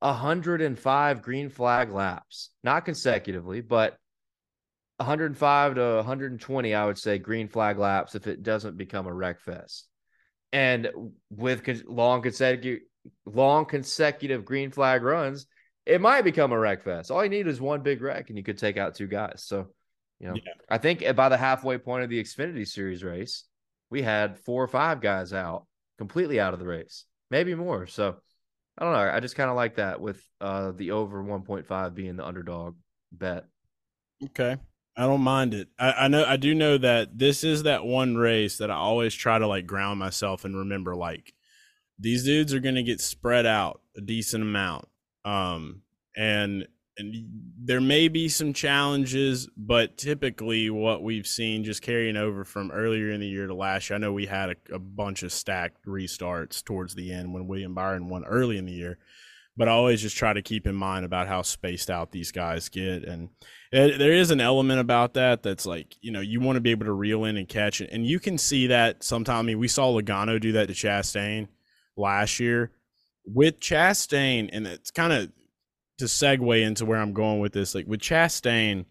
105 0.00 1.22
green 1.22 1.48
flag 1.48 1.92
laps, 1.92 2.50
not 2.62 2.84
consecutively, 2.84 3.60
but 3.60 3.96
105 4.98 5.74
to 5.74 5.80
120, 5.96 6.74
I 6.74 6.86
would 6.86 6.98
say, 6.98 7.18
green 7.18 7.48
flag 7.48 7.78
laps 7.78 8.14
if 8.14 8.26
it 8.26 8.42
doesn't 8.42 8.76
become 8.76 9.06
a 9.06 9.14
wreck 9.14 9.40
fest. 9.40 9.88
And 10.52 10.88
with 11.30 11.84
long 11.86 12.22
consecutive 12.22 12.80
long 13.24 13.66
consecutive 13.66 14.44
green 14.44 14.70
flag 14.70 15.02
runs, 15.02 15.46
it 15.86 16.00
might 16.00 16.22
become 16.22 16.52
a 16.52 16.58
wreck 16.58 16.82
fest. 16.82 17.10
All 17.10 17.22
you 17.22 17.30
need 17.30 17.46
is 17.46 17.60
one 17.60 17.82
big 17.82 18.02
wreck, 18.02 18.28
and 18.28 18.36
you 18.36 18.44
could 18.44 18.58
take 18.58 18.76
out 18.76 18.94
two 18.94 19.06
guys. 19.06 19.44
So, 19.46 19.68
you 20.18 20.28
know, 20.28 20.34
yeah. 20.34 20.52
I 20.68 20.78
think 20.78 21.04
by 21.14 21.28
the 21.28 21.36
halfway 21.36 21.78
point 21.78 22.02
of 22.02 22.10
the 22.10 22.20
Xfinity 22.20 22.66
Series 22.66 23.04
race, 23.04 23.44
we 23.88 24.02
had 24.02 24.38
four 24.38 24.62
or 24.62 24.68
five 24.68 25.00
guys 25.00 25.32
out, 25.32 25.66
completely 25.96 26.40
out 26.40 26.54
of 26.54 26.60
the 26.60 26.66
race, 26.66 27.04
maybe 27.30 27.54
more. 27.54 27.86
So, 27.86 28.16
I 28.76 28.84
don't 28.84 28.92
know. 28.92 29.10
I 29.10 29.20
just 29.20 29.36
kind 29.36 29.48
of 29.48 29.56
like 29.56 29.76
that 29.76 30.00
with 30.00 30.22
uh, 30.40 30.72
the 30.72 30.90
over 30.90 31.22
1.5 31.22 31.94
being 31.94 32.16
the 32.16 32.26
underdog 32.26 32.74
bet. 33.12 33.44
Okay. 34.22 34.56
I 34.96 35.02
don't 35.02 35.22
mind 35.22 35.54
it. 35.54 35.68
I, 35.78 35.92
I, 35.92 36.08
know 36.08 36.24
I 36.24 36.36
do 36.36 36.54
know 36.54 36.78
that 36.78 37.18
this 37.18 37.44
is 37.44 37.64
that 37.64 37.84
one 37.84 38.16
race 38.16 38.58
that 38.58 38.70
I 38.70 38.74
always 38.74 39.14
try 39.14 39.38
to 39.38 39.46
like 39.46 39.66
ground 39.66 39.98
myself 39.98 40.44
and 40.44 40.56
remember 40.56 40.96
like 40.96 41.34
these 41.98 42.24
dudes 42.24 42.54
are 42.54 42.60
gonna 42.60 42.82
get 42.82 43.00
spread 43.00 43.44
out 43.44 43.82
a 43.96 44.00
decent 44.00 44.42
amount. 44.42 44.88
Um, 45.26 45.82
and 46.16 46.66
and 46.98 47.14
there 47.62 47.80
may 47.80 48.08
be 48.08 48.28
some 48.28 48.54
challenges, 48.54 49.50
but 49.54 49.98
typically 49.98 50.70
what 50.70 51.02
we've 51.02 51.26
seen 51.26 51.62
just 51.62 51.82
carrying 51.82 52.16
over 52.16 52.42
from 52.44 52.70
earlier 52.70 53.10
in 53.10 53.20
the 53.20 53.26
year 53.26 53.46
to 53.46 53.54
last 53.54 53.90
year. 53.90 53.96
I 53.96 53.98
know 53.98 54.14
we 54.14 54.24
had 54.24 54.50
a, 54.50 54.74
a 54.74 54.78
bunch 54.78 55.22
of 55.22 55.30
stacked 55.30 55.84
restarts 55.84 56.64
towards 56.64 56.94
the 56.94 57.12
end 57.12 57.34
when 57.34 57.48
William 57.48 57.74
Byron 57.74 58.08
won 58.08 58.24
early 58.24 58.56
in 58.56 58.64
the 58.64 58.72
year, 58.72 58.96
but 59.58 59.68
I 59.68 59.72
always 59.72 60.00
just 60.00 60.16
try 60.16 60.32
to 60.32 60.40
keep 60.40 60.66
in 60.66 60.74
mind 60.74 61.04
about 61.04 61.28
how 61.28 61.42
spaced 61.42 61.90
out 61.90 62.12
these 62.12 62.32
guys 62.32 62.70
get. 62.70 63.04
And 63.04 63.28
it, 63.72 63.98
there 63.98 64.12
is 64.12 64.30
an 64.30 64.40
element 64.40 64.80
about 64.80 65.12
that 65.14 65.42
that's 65.42 65.66
like, 65.66 65.96
you 66.00 66.12
know, 66.12 66.20
you 66.20 66.40
want 66.40 66.56
to 66.56 66.62
be 66.62 66.70
able 66.70 66.86
to 66.86 66.92
reel 66.92 67.24
in 67.24 67.36
and 67.36 67.48
catch 67.48 67.82
it. 67.82 67.90
And 67.92 68.06
you 68.06 68.18
can 68.18 68.38
see 68.38 68.68
that 68.68 69.04
sometimes. 69.04 69.40
I 69.40 69.42
mean, 69.42 69.58
we 69.58 69.68
saw 69.68 69.92
Logano 69.92 70.40
do 70.40 70.52
that 70.52 70.68
to 70.68 70.74
Chastain 70.74 71.48
last 71.94 72.40
year. 72.40 72.70
With 73.26 73.60
Chastain, 73.60 74.50
and 74.52 74.66
it's 74.66 74.90
kind 74.90 75.12
of 75.12 75.32
to 75.98 76.04
segue 76.04 76.62
into 76.62 76.84
where 76.84 76.98
I'm 77.00 77.12
going 77.12 77.40
with 77.40 77.52
this, 77.52 77.74
like 77.74 77.86
with 77.86 78.00
Chastain, 78.00 78.84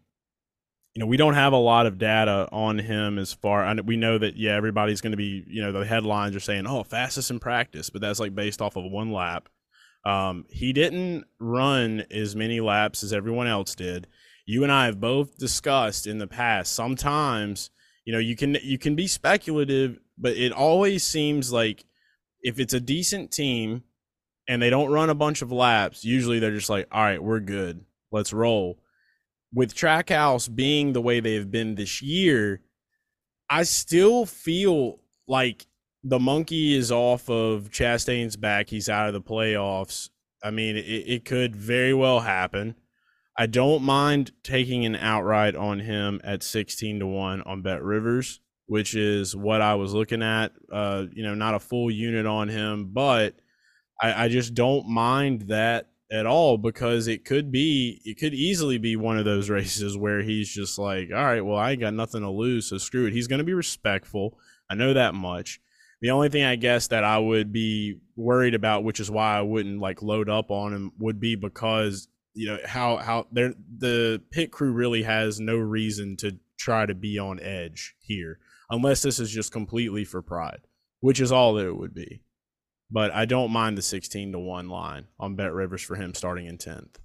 you 0.96 1.02
know, 1.02 1.06
we 1.06 1.18
don't 1.18 1.34
have 1.34 1.54
a 1.54 1.58
lot 1.58 1.86
of 1.86 1.98
data 1.98 2.48
on 2.52 2.80
him 2.80 3.20
as 3.20 3.34
far. 3.34 3.66
And 3.66 3.82
we 3.82 3.98
know 3.98 4.18
that 4.18 4.38
yeah, 4.38 4.56
everybody's 4.56 5.02
going 5.02 5.12
to 5.12 5.18
be, 5.18 5.44
you 5.48 5.62
know, 5.62 5.72
the 5.72 5.86
headlines 5.86 6.36
are 6.36 6.42
saying, 6.42 6.68
"Oh, 6.68 6.84
fastest 6.84 7.32
in 7.32 7.40
practice," 7.40 7.90
but 7.90 8.02
that's 8.02 8.20
like 8.20 8.34
based 8.34 8.62
off 8.62 8.78
of 8.78 8.86
one 8.90 9.12
lap. 9.12 9.50
Um, 10.06 10.46
he 10.50 10.72
didn't 10.72 11.26
run 11.40 12.06
as 12.12 12.36
many 12.36 12.62
laps 12.62 13.04
as 13.04 13.12
everyone 13.12 13.48
else 13.48 13.76
did. 13.76 14.08
You 14.46 14.64
and 14.64 14.72
I 14.72 14.86
have 14.86 15.02
both 15.02 15.38
discussed 15.38 16.08
in 16.08 16.20
the 16.20 16.28
past. 16.28 16.74
Sometimes, 16.74 17.72
you 18.06 18.14
know, 18.14 18.20
you 18.20 18.36
can 18.36 18.58
you 18.64 18.78
can 18.78 18.96
be 18.96 19.08
speculative, 19.08 20.00
but 20.18 20.38
it 20.38 20.54
always 20.54 21.04
seems 21.04 21.52
like 21.52 21.84
if 22.42 22.60
it's 22.60 22.74
a 22.74 22.80
decent 22.80 23.32
team 23.32 23.84
and 24.48 24.62
they 24.62 24.70
don't 24.70 24.92
run 24.92 25.10
a 25.10 25.16
bunch 25.16 25.42
of 25.42 25.52
laps, 25.52 26.06
usually 26.06 26.40
they're 26.40 26.56
just 26.56 26.70
like, 26.70 26.88
"All 26.92 27.02
right, 27.02 27.22
we're 27.22 27.40
good. 27.40 27.86
Let's 28.12 28.34
roll." 28.34 28.80
With 29.54 29.76
Trackhouse 29.76 30.54
being 30.54 30.94
the 30.94 31.02
way 31.02 31.20
they've 31.20 31.50
been 31.50 31.76
this 31.76 32.02
year, 32.02 32.62
I 33.50 33.64
still 33.64 34.26
feel 34.26 35.00
like 35.28 35.66
the 36.04 36.20
monkey 36.20 36.76
is 36.76 36.92
off 36.92 37.30
of 37.30 37.70
Chastain's 37.72 38.38
back. 38.38 38.70
He's 38.70 38.90
out 38.90 39.08
of 39.08 39.14
the 39.14 39.22
playoffs. 39.22 40.10
I 40.44 40.52
mean, 40.52 40.78
it, 40.78 40.82
it 40.82 41.26
could 41.26 41.56
very 41.56 41.94
well 41.94 42.20
happen. 42.20 42.76
I 43.38 43.48
don't 43.48 43.84
mind 43.84 44.32
taking 44.44 44.86
an 44.86 44.96
outright 44.96 45.56
on 45.56 45.80
him 45.80 46.22
at 46.24 46.44
16 46.44 47.00
to 47.00 47.08
1 47.08 47.42
on 47.42 47.62
Bet 47.62 47.84
Rivers, 47.84 48.40
which 48.68 48.96
is 48.96 49.36
what 49.36 49.62
I 49.62 49.76
was 49.76 49.94
looking 49.94 50.22
at. 50.22 50.54
Uh, 50.72 51.06
you 51.12 51.24
know, 51.24 51.34
not 51.34 51.56
a 51.56 51.60
full 51.60 51.92
unit 51.92 52.26
on 52.26 52.48
him, 52.48 52.92
but 52.94 53.36
I, 54.02 54.26
I 54.26 54.28
just 54.28 54.54
don't 54.54 54.88
mind 54.88 55.44
that 55.44 55.90
at 56.12 56.26
all 56.26 56.58
because 56.58 57.08
it 57.08 57.26
could 57.26 57.52
be, 57.52 58.02
it 58.06 58.20
could 58.20 58.34
easily 58.34 58.78
be 58.78 58.96
one 58.96 59.18
of 59.18 59.26
those 59.26 59.50
races 59.50 59.98
where 59.98 60.22
he's 60.22 60.50
just 60.50 60.78
like, 60.78 61.10
all 61.14 61.24
right, 61.24 61.42
well, 61.42 61.58
I 61.58 61.72
ain't 61.72 61.82
got 61.82 61.94
nothing 61.94 62.22
to 62.22 62.30
lose, 62.30 62.70
so 62.70 62.78
screw 62.78 63.06
it. 63.06 63.14
He's 63.14 63.28
going 63.28 63.40
to 63.40 63.46
be 63.46 63.54
respectful. 63.54 64.38
I 64.70 64.76
know 64.76 64.94
that 64.94 65.14
much. 65.14 65.60
The 66.02 66.12
only 66.12 66.30
thing 66.30 66.44
I 66.44 66.56
guess 66.56 66.88
that 66.88 67.04
I 67.04 67.18
would 67.18 67.52
be 67.52 68.00
worried 68.16 68.54
about, 68.54 68.84
which 68.84 69.00
is 69.00 69.10
why 69.10 69.38
I 69.38 69.42
wouldn't 69.42 69.80
like 69.80 70.02
load 70.02 70.30
up 70.30 70.52
on 70.52 70.74
him, 70.74 70.92
would 71.00 71.20
be 71.20 71.36
because 71.36 72.08
you 72.34 72.48
know 72.48 72.60
how 72.66 72.98
how 72.98 73.28
there 73.32 73.54
the 73.78 74.22
pit 74.30 74.52
crew 74.52 74.72
really 74.74 75.04
has 75.04 75.40
no 75.40 75.56
reason 75.56 76.18
to 76.18 76.38
try 76.58 76.86
to 76.86 76.94
be 76.94 77.18
on 77.18 77.40
edge 77.40 77.96
here 78.02 78.40
unless 78.70 79.02
this 79.02 79.20
is 79.20 79.32
just 79.32 79.52
completely 79.52 80.04
for 80.04 80.22
pride, 80.22 80.68
which 81.00 81.22
is 81.22 81.32
all 81.32 81.54
that 81.54 81.66
it 81.66 81.78
would 81.78 81.94
be. 81.94 82.22
But 82.96 83.14
I 83.14 83.26
don't 83.26 83.52
mind 83.52 83.78
the 83.78 83.82
sixteen 83.82 84.32
to 84.32 84.40
one 84.40 84.70
line 84.70 85.08
on 85.20 85.36
Bet 85.36 85.52
Rivers 85.52 85.82
for 85.82 85.98
him 85.98 86.14
starting 86.14 86.46
in 86.46 86.58
tenth. 86.58 86.98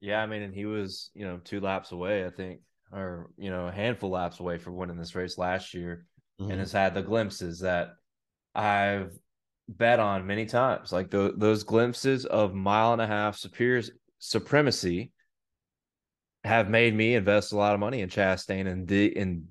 Yeah, 0.00 0.20
I 0.20 0.26
mean, 0.26 0.42
and 0.42 0.52
he 0.52 0.66
was 0.66 1.12
you 1.14 1.24
know 1.24 1.38
two 1.44 1.60
laps 1.60 1.92
away, 1.92 2.26
I 2.26 2.30
think, 2.30 2.62
or 2.90 3.30
you 3.38 3.50
know 3.50 3.68
a 3.68 3.72
handful 3.72 4.10
laps 4.10 4.40
away 4.40 4.58
from 4.58 4.74
winning 4.74 4.96
this 4.96 5.14
race 5.14 5.38
last 5.38 5.74
year 5.74 6.06
mm-hmm. 6.40 6.50
and 6.50 6.58
has 6.58 6.72
had 6.72 6.94
the 6.94 7.02
glimpses 7.02 7.60
that 7.60 7.90
I've 8.52 9.16
bet 9.68 10.00
on 10.00 10.26
many 10.26 10.44
times, 10.44 10.90
like 10.90 11.08
the, 11.08 11.34
those 11.36 11.62
glimpses 11.62 12.26
of 12.26 12.52
mile 12.52 12.92
and 12.92 13.00
a 13.00 13.06
half 13.06 13.36
superior 13.36 13.84
supremacy 14.18 15.12
have 16.42 16.68
made 16.68 16.96
me 16.96 17.14
invest 17.14 17.52
a 17.52 17.56
lot 17.56 17.74
of 17.74 17.80
money 17.80 18.00
in 18.00 18.08
Chastain 18.08 18.66
and 18.66 18.88
the 18.88 19.06
in 19.16 19.46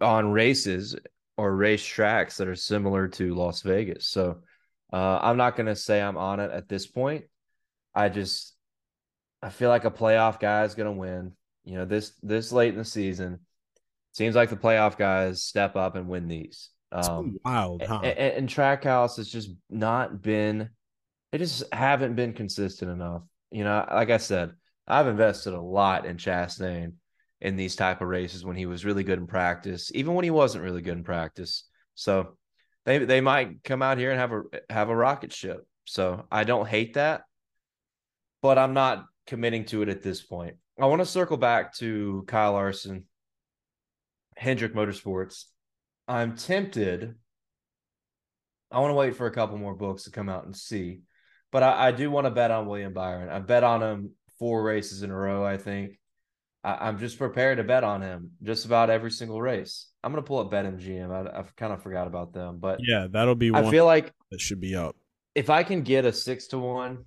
on 0.00 0.30
races 0.30 0.94
or 1.36 1.54
race 1.54 1.84
tracks 1.84 2.36
that 2.36 2.48
are 2.48 2.54
similar 2.54 3.08
to 3.08 3.34
Las 3.34 3.62
Vegas. 3.62 4.08
So 4.08 4.42
uh, 4.92 5.18
I'm 5.20 5.36
not 5.36 5.56
going 5.56 5.66
to 5.66 5.76
say 5.76 6.00
I'm 6.00 6.16
on 6.16 6.40
it 6.40 6.50
at 6.50 6.68
this 6.68 6.86
point. 6.86 7.24
I 7.94 8.08
just 8.08 8.54
I 9.42 9.50
feel 9.50 9.68
like 9.68 9.84
a 9.84 9.90
playoff 9.90 10.40
guy 10.40 10.64
is 10.64 10.74
going 10.74 10.92
to 10.92 10.98
win. 10.98 11.32
You 11.64 11.76
know 11.76 11.84
this 11.84 12.12
this 12.22 12.52
late 12.52 12.72
in 12.72 12.78
the 12.78 12.84
season, 12.84 13.40
Seems 14.14 14.36
like 14.36 14.48
the 14.48 14.56
playoff 14.56 14.96
guys 14.96 15.42
step 15.42 15.74
up 15.74 15.96
and 15.96 16.08
win 16.08 16.28
these. 16.28 16.70
Um, 16.92 17.36
wild, 17.44 17.82
huh? 17.82 17.98
And, 18.04 18.18
and 18.18 18.48
Trackhouse 18.48 19.16
has 19.16 19.28
just 19.28 19.50
not 19.68 20.22
been. 20.22 20.70
They 21.32 21.38
just 21.38 21.64
haven't 21.74 22.14
been 22.14 22.32
consistent 22.32 22.92
enough. 22.92 23.22
You 23.50 23.64
know, 23.64 23.84
like 23.90 24.10
I 24.10 24.18
said, 24.18 24.52
I've 24.86 25.08
invested 25.08 25.52
a 25.52 25.60
lot 25.60 26.06
in 26.06 26.16
Chastain 26.16 26.92
in 27.44 27.56
these 27.56 27.76
type 27.76 28.00
of 28.00 28.08
races 28.08 28.42
when 28.42 28.56
he 28.56 28.64
was 28.64 28.86
really 28.86 29.04
good 29.04 29.18
in 29.18 29.26
practice, 29.26 29.92
even 29.94 30.14
when 30.14 30.24
he 30.24 30.30
wasn't 30.30 30.64
really 30.64 30.80
good 30.80 30.96
in 30.96 31.04
practice. 31.04 31.64
So 31.94 32.38
they 32.86 32.98
they 32.98 33.20
might 33.20 33.62
come 33.62 33.82
out 33.82 33.98
here 33.98 34.10
and 34.10 34.18
have 34.18 34.32
a 34.32 34.42
have 34.70 34.88
a 34.88 34.96
rocket 34.96 35.32
ship. 35.32 35.64
So 35.84 36.24
I 36.32 36.44
don't 36.44 36.66
hate 36.66 36.94
that, 36.94 37.22
but 38.40 38.58
I'm 38.58 38.72
not 38.72 39.04
committing 39.26 39.66
to 39.66 39.82
it 39.82 39.90
at 39.90 40.02
this 40.02 40.22
point. 40.22 40.56
I 40.80 40.86
want 40.86 41.02
to 41.02 41.06
circle 41.06 41.36
back 41.36 41.74
to 41.76 42.24
Kyle 42.26 42.52
Larson 42.52 43.04
Hendrick 44.36 44.74
Motorsports. 44.74 45.44
I'm 46.08 46.36
tempted. 46.36 47.14
I 48.70 48.80
want 48.80 48.90
to 48.90 48.96
wait 48.96 49.16
for 49.16 49.26
a 49.26 49.30
couple 49.30 49.58
more 49.58 49.74
books 49.74 50.04
to 50.04 50.10
come 50.10 50.30
out 50.30 50.46
and 50.46 50.56
see, 50.56 51.00
but 51.52 51.62
I, 51.62 51.88
I 51.88 51.92
do 51.92 52.10
want 52.10 52.26
to 52.26 52.30
bet 52.30 52.50
on 52.50 52.66
William 52.66 52.94
Byron. 52.94 53.28
I 53.28 53.38
bet 53.38 53.64
on 53.64 53.82
him 53.82 54.12
four 54.38 54.62
races 54.64 55.02
in 55.02 55.10
a 55.10 55.16
row. 55.16 55.44
I 55.44 55.58
think 55.58 55.98
I, 56.64 56.88
am 56.88 56.98
just 56.98 57.18
prepared 57.18 57.58
to 57.58 57.64
bet 57.64 57.84
on 57.84 58.00
him 58.00 58.30
just 58.42 58.64
about 58.64 58.88
every 58.88 59.10
single 59.10 59.40
race. 59.40 59.88
I'm 60.02 60.12
gonna 60.12 60.22
pull 60.22 60.38
up 60.38 60.50
BetMGM. 60.50 61.10
I, 61.10 61.40
I 61.40 61.44
kind 61.56 61.72
of 61.72 61.82
forgot 61.82 62.06
about 62.06 62.32
them, 62.32 62.58
but 62.58 62.80
yeah, 62.82 63.06
that'll 63.10 63.34
be. 63.34 63.54
I 63.54 63.70
feel 63.70 63.84
like 63.84 64.12
that 64.30 64.40
should 64.40 64.60
be 64.60 64.74
up. 64.74 64.96
If 65.34 65.50
I 65.50 65.62
can 65.62 65.82
get 65.82 66.04
a 66.04 66.12
six 66.12 66.46
to 66.48 66.58
one, 66.58 67.04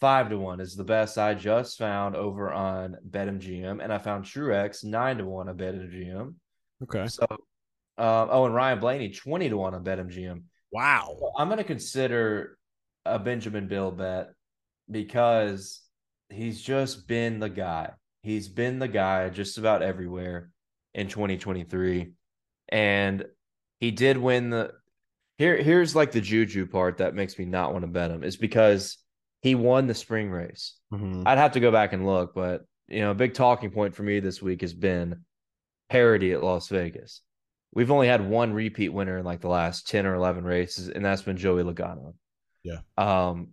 five 0.00 0.30
to 0.30 0.38
one 0.38 0.60
is 0.60 0.76
the 0.76 0.84
best 0.84 1.18
I 1.18 1.34
just 1.34 1.78
found 1.78 2.14
over 2.16 2.52
on 2.52 2.96
BetMGM, 3.08 3.82
and 3.82 3.92
I 3.92 3.98
found 3.98 4.24
Truex 4.24 4.84
nine 4.84 5.18
to 5.18 5.24
one 5.24 5.48
on 5.48 5.56
BetMGM. 5.56 6.34
Okay. 6.84 7.06
So, 7.08 7.26
uh, 7.98 8.26
oh, 8.30 8.44
and 8.44 8.54
Ryan 8.54 8.78
Blaney 8.78 9.12
twenty 9.12 9.48
to 9.48 9.56
one 9.56 9.74
on 9.74 9.82
BetMGM. 9.82 10.42
Wow. 10.70 11.16
So 11.18 11.32
I'm 11.36 11.48
going 11.48 11.58
to 11.58 11.64
consider 11.64 12.58
a 13.04 13.18
Benjamin 13.18 13.68
Bill 13.68 13.90
bet 13.90 14.30
because 14.90 15.80
he's 16.30 16.60
just 16.60 17.06
been 17.06 17.38
the 17.38 17.48
guy. 17.48 17.90
He's 18.22 18.48
been 18.48 18.78
the 18.78 18.88
guy 18.88 19.28
just 19.28 19.58
about 19.58 19.82
everywhere 19.82 20.50
in 20.94 21.08
2023, 21.08 22.12
and 22.68 23.24
he 23.80 23.90
did 23.90 24.18
win 24.18 24.50
the. 24.50 24.72
Here, 25.38 25.56
here's 25.56 25.94
like 25.94 26.12
the 26.12 26.20
juju 26.20 26.66
part 26.66 26.98
that 26.98 27.14
makes 27.14 27.38
me 27.38 27.44
not 27.44 27.72
want 27.72 27.82
to 27.82 27.90
bet 27.90 28.10
him 28.10 28.24
is 28.24 28.38
because 28.38 28.96
he 29.42 29.54
won 29.54 29.86
the 29.86 29.94
spring 29.94 30.30
race. 30.30 30.76
Mm-hmm. 30.92 31.24
I'd 31.26 31.38
have 31.38 31.52
to 31.52 31.60
go 31.60 31.70
back 31.70 31.92
and 31.92 32.06
look, 32.06 32.34
but 32.34 32.64
you 32.88 33.00
know, 33.00 33.10
a 33.10 33.14
big 33.14 33.34
talking 33.34 33.70
point 33.70 33.94
for 33.94 34.02
me 34.02 34.18
this 34.20 34.40
week 34.40 34.62
has 34.62 34.72
been 34.72 35.24
parity 35.90 36.32
at 36.32 36.42
Las 36.42 36.68
Vegas. 36.68 37.20
We've 37.74 37.90
only 37.90 38.08
had 38.08 38.26
one 38.26 38.54
repeat 38.54 38.88
winner 38.88 39.18
in 39.18 39.24
like 39.24 39.42
the 39.42 39.48
last 39.48 39.88
10 39.88 40.06
or 40.06 40.14
11 40.14 40.44
races, 40.44 40.88
and 40.88 41.04
that's 41.04 41.22
been 41.22 41.36
Joey 41.36 41.62
Logano. 41.62 42.14
Yeah. 42.62 42.78
Um, 42.96 43.50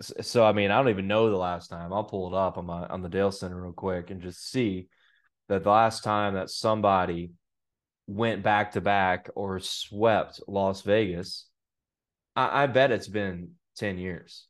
so 0.00 0.44
I 0.44 0.52
mean, 0.52 0.70
I 0.70 0.78
don't 0.78 0.90
even 0.90 1.08
know 1.08 1.30
the 1.30 1.36
last 1.36 1.68
time. 1.68 1.92
I'll 1.92 2.04
pull 2.04 2.32
it 2.32 2.36
up 2.36 2.58
on 2.58 2.66
my 2.66 2.86
on 2.86 3.02
the 3.02 3.08
Dale 3.08 3.32
Center 3.32 3.60
real 3.60 3.72
quick 3.72 4.10
and 4.10 4.20
just 4.20 4.50
see 4.50 4.88
that 5.48 5.64
the 5.64 5.70
last 5.70 6.04
time 6.04 6.34
that 6.34 6.50
somebody 6.50 7.32
went 8.06 8.42
back 8.42 8.72
to 8.72 8.80
back 8.80 9.30
or 9.34 9.58
swept 9.58 10.40
Las 10.46 10.82
Vegas, 10.82 11.46
I, 12.34 12.64
I 12.64 12.66
bet 12.66 12.92
it's 12.92 13.08
been 13.08 13.52
10 13.76 13.98
years 13.98 14.46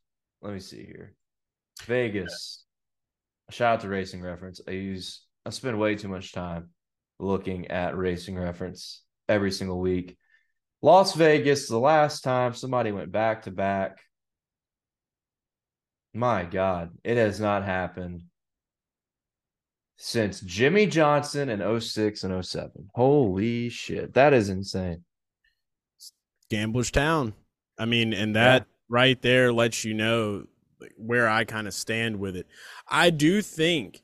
let 0.47 0.55
me 0.55 0.61
see 0.61 0.85
here. 0.85 1.15
Vegas. 1.87 2.65
Shout 3.51 3.75
out 3.75 3.81
to 3.81 3.89
Racing 3.89 4.23
Reference. 4.23 4.61
I 4.67 4.73
use 4.73 5.23
I 5.45 5.51
spend 5.51 5.79
way 5.79 5.95
too 5.95 6.09
much 6.09 6.33
time 6.33 6.71
looking 7.19 7.69
at 7.69 7.97
Racing 7.97 8.39
Reference 8.39 9.03
every 9.29 9.51
single 9.51 9.81
week. 9.81 10.17
Las 10.83 11.15
Vegas, 11.15 11.69
the 11.69 11.79
last 11.79 12.23
time 12.23 12.55
somebody 12.55 12.93
went 12.93 13.11
back 13.11 13.43
to 13.43 13.51
back. 13.51 13.99
My 16.16 16.44
God, 16.44 16.96
it 17.05 17.18
has 17.18 17.38
not 17.38 17.64
happened 17.64 18.22
since 19.98 20.40
Jimmie 20.40 20.87
Johnson 20.87 21.50
in 21.50 21.81
06 21.81 22.24
and 22.24 22.44
07. 22.44 22.90
Holy 22.94 23.68
shit. 23.68 24.14
That 24.14 24.33
is 24.33 24.48
insane. 24.48 25.05
Gambler's 26.50 26.90
Town. 26.90 27.35
I 27.79 27.85
mean, 27.85 28.14
and 28.14 28.35
that 28.35 28.66
right 28.88 29.20
there 29.20 29.52
lets 29.52 29.85
you 29.85 29.92
know 29.92 30.44
where 30.96 31.29
I 31.29 31.44
kind 31.44 31.66
of 31.66 31.74
stand 31.74 32.18
with 32.18 32.35
it. 32.35 32.46
I 32.88 33.11
do 33.11 33.42
think 33.42 34.02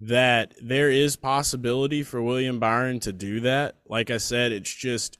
that 0.00 0.54
there 0.62 0.90
is 0.90 1.16
possibility 1.16 2.02
for 2.02 2.22
William 2.22 2.58
Byron 2.58 3.00
to 3.00 3.12
do 3.12 3.40
that. 3.40 3.76
Like 3.86 4.10
I 4.10 4.16
said, 4.16 4.52
it's 4.52 4.74
just 4.74 5.18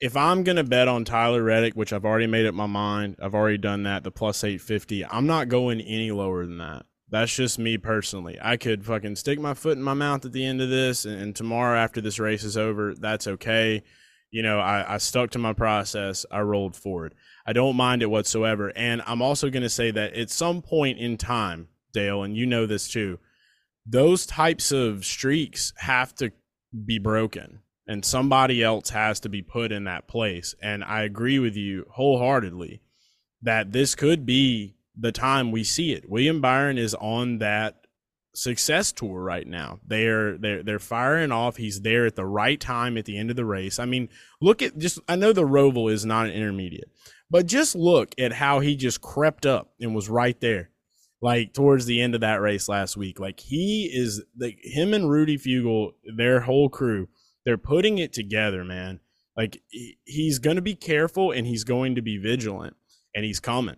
if 0.00 0.16
I'm 0.16 0.44
gonna 0.44 0.64
bet 0.64 0.88
on 0.88 1.04
Tyler 1.04 1.42
Reddick, 1.42 1.74
which 1.74 1.92
I've 1.92 2.04
already 2.04 2.26
made 2.26 2.46
up 2.46 2.54
my 2.54 2.66
mind, 2.66 3.16
I've 3.20 3.34
already 3.34 3.58
done 3.58 3.82
that, 3.84 4.04
the 4.04 4.10
plus 4.10 4.44
eight 4.44 4.60
fifty, 4.60 5.04
I'm 5.04 5.26
not 5.26 5.48
going 5.48 5.80
any 5.80 6.10
lower 6.10 6.46
than 6.46 6.58
that. 6.58 6.86
That's 7.10 7.34
just 7.34 7.58
me 7.58 7.78
personally. 7.78 8.38
I 8.40 8.56
could 8.56 8.84
fucking 8.84 9.16
stick 9.16 9.40
my 9.40 9.54
foot 9.54 9.78
in 9.78 9.82
my 9.82 9.94
mouth 9.94 10.24
at 10.24 10.32
the 10.32 10.44
end 10.44 10.60
of 10.60 10.68
this, 10.68 11.04
and, 11.04 11.20
and 11.20 11.34
tomorrow 11.34 11.78
after 11.78 12.00
this 12.00 12.18
race 12.18 12.44
is 12.44 12.56
over, 12.56 12.94
that's 12.94 13.26
okay. 13.26 13.82
You 14.30 14.42
know, 14.42 14.60
I, 14.60 14.94
I 14.94 14.98
stuck 14.98 15.30
to 15.30 15.38
my 15.38 15.54
process. 15.54 16.26
I 16.30 16.40
rolled 16.40 16.76
forward. 16.76 17.14
I 17.46 17.54
don't 17.54 17.76
mind 17.76 18.02
it 18.02 18.10
whatsoever. 18.10 18.70
And 18.76 19.02
I'm 19.06 19.22
also 19.22 19.48
going 19.48 19.62
to 19.62 19.70
say 19.70 19.90
that 19.90 20.12
at 20.12 20.28
some 20.28 20.60
point 20.60 20.98
in 20.98 21.16
time, 21.16 21.68
Dale, 21.94 22.22
and 22.22 22.36
you 22.36 22.44
know 22.44 22.66
this 22.66 22.88
too, 22.88 23.18
those 23.86 24.26
types 24.26 24.70
of 24.70 25.06
streaks 25.06 25.72
have 25.78 26.14
to 26.16 26.30
be 26.84 26.98
broken 26.98 27.60
and 27.88 28.04
somebody 28.04 28.62
else 28.62 28.90
has 28.90 29.18
to 29.20 29.30
be 29.30 29.40
put 29.40 29.72
in 29.72 29.84
that 29.84 30.06
place. 30.06 30.54
And 30.62 30.84
I 30.84 31.02
agree 31.02 31.38
with 31.38 31.56
you 31.56 31.86
wholeheartedly 31.90 32.82
that 33.42 33.72
this 33.72 33.94
could 33.94 34.26
be 34.26 34.76
the 34.96 35.10
time 35.10 35.50
we 35.50 35.64
see 35.64 35.92
it. 35.92 36.08
William 36.08 36.40
Byron 36.40 36.76
is 36.76 36.94
on 36.94 37.38
that 37.38 37.86
success 38.34 38.92
tour 38.92 39.22
right 39.22 39.46
now. 39.46 39.80
They're 39.86 40.36
they're 40.36 40.62
they're 40.62 40.78
firing 40.78 41.32
off. 41.32 41.56
He's 41.56 41.80
there 41.80 42.04
at 42.04 42.14
the 42.14 42.26
right 42.26 42.60
time 42.60 42.98
at 42.98 43.06
the 43.06 43.16
end 43.16 43.30
of 43.30 43.36
the 43.36 43.44
race. 43.46 43.78
I 43.78 43.86
mean, 43.86 44.10
look 44.40 44.60
at 44.60 44.76
just 44.76 44.98
I 45.08 45.16
know 45.16 45.32
the 45.32 45.42
Roval 45.42 45.90
is 45.90 46.04
not 46.04 46.26
an 46.26 46.32
intermediate, 46.32 46.90
but 47.30 47.46
just 47.46 47.74
look 47.74 48.14
at 48.18 48.32
how 48.32 48.60
he 48.60 48.76
just 48.76 49.00
crept 49.00 49.46
up 49.46 49.72
and 49.80 49.94
was 49.94 50.10
right 50.10 50.38
there. 50.40 50.70
Like 51.20 51.52
towards 51.52 51.86
the 51.86 52.00
end 52.00 52.14
of 52.14 52.20
that 52.20 52.40
race 52.40 52.68
last 52.68 52.96
week. 52.96 53.18
Like 53.18 53.40
he 53.40 53.90
is 53.92 54.22
like 54.38 54.58
him 54.62 54.94
and 54.94 55.10
Rudy 55.10 55.36
Fugle, 55.36 55.94
their 56.16 56.40
whole 56.40 56.68
crew 56.68 57.08
they're 57.48 57.56
putting 57.56 57.96
it 57.96 58.12
together, 58.12 58.62
man. 58.62 59.00
Like 59.34 59.62
he's 60.04 60.38
going 60.38 60.56
to 60.56 60.62
be 60.62 60.74
careful 60.74 61.32
and 61.32 61.46
he's 61.46 61.64
going 61.64 61.94
to 61.94 62.02
be 62.02 62.18
vigilant 62.18 62.76
and 63.14 63.24
he's 63.24 63.40
coming. 63.40 63.76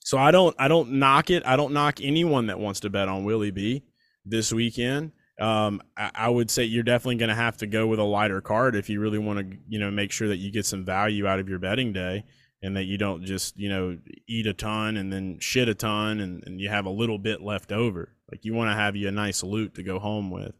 So 0.00 0.18
I 0.18 0.30
don't 0.30 0.54
I 0.58 0.68
don't 0.68 0.92
knock 0.92 1.30
it. 1.30 1.42
I 1.46 1.56
don't 1.56 1.72
knock 1.72 2.00
anyone 2.02 2.48
that 2.48 2.58
wants 2.58 2.80
to 2.80 2.90
bet 2.90 3.08
on 3.08 3.24
Willie 3.24 3.50
B 3.50 3.84
this 4.26 4.52
weekend. 4.52 5.12
Um, 5.40 5.80
I, 5.96 6.10
I 6.14 6.28
would 6.28 6.50
say 6.50 6.64
you're 6.64 6.82
definitely 6.82 7.16
going 7.16 7.30
to 7.30 7.34
have 7.34 7.56
to 7.58 7.66
go 7.66 7.86
with 7.86 7.98
a 7.98 8.04
lighter 8.04 8.42
card 8.42 8.76
if 8.76 8.90
you 8.90 9.00
really 9.00 9.18
want 9.18 9.38
to, 9.38 9.56
you 9.66 9.78
know, 9.78 9.90
make 9.90 10.12
sure 10.12 10.28
that 10.28 10.36
you 10.36 10.52
get 10.52 10.66
some 10.66 10.84
value 10.84 11.26
out 11.26 11.40
of 11.40 11.48
your 11.48 11.60
betting 11.60 11.94
day 11.94 12.24
and 12.62 12.76
that 12.76 12.84
you 12.84 12.98
don't 12.98 13.24
just, 13.24 13.56
you 13.56 13.70
know, 13.70 13.96
eat 14.28 14.46
a 14.46 14.52
ton 14.52 14.98
and 14.98 15.10
then 15.10 15.38
shit 15.40 15.66
a 15.66 15.74
ton 15.74 16.20
and, 16.20 16.44
and 16.46 16.60
you 16.60 16.68
have 16.68 16.84
a 16.84 16.90
little 16.90 17.18
bit 17.18 17.40
left 17.40 17.72
over. 17.72 18.14
Like 18.30 18.44
you 18.44 18.52
want 18.52 18.70
to 18.70 18.74
have 18.74 18.96
you 18.96 19.08
a 19.08 19.12
nice 19.12 19.42
loot 19.42 19.76
to 19.76 19.82
go 19.82 19.98
home 19.98 20.30
with. 20.30 20.52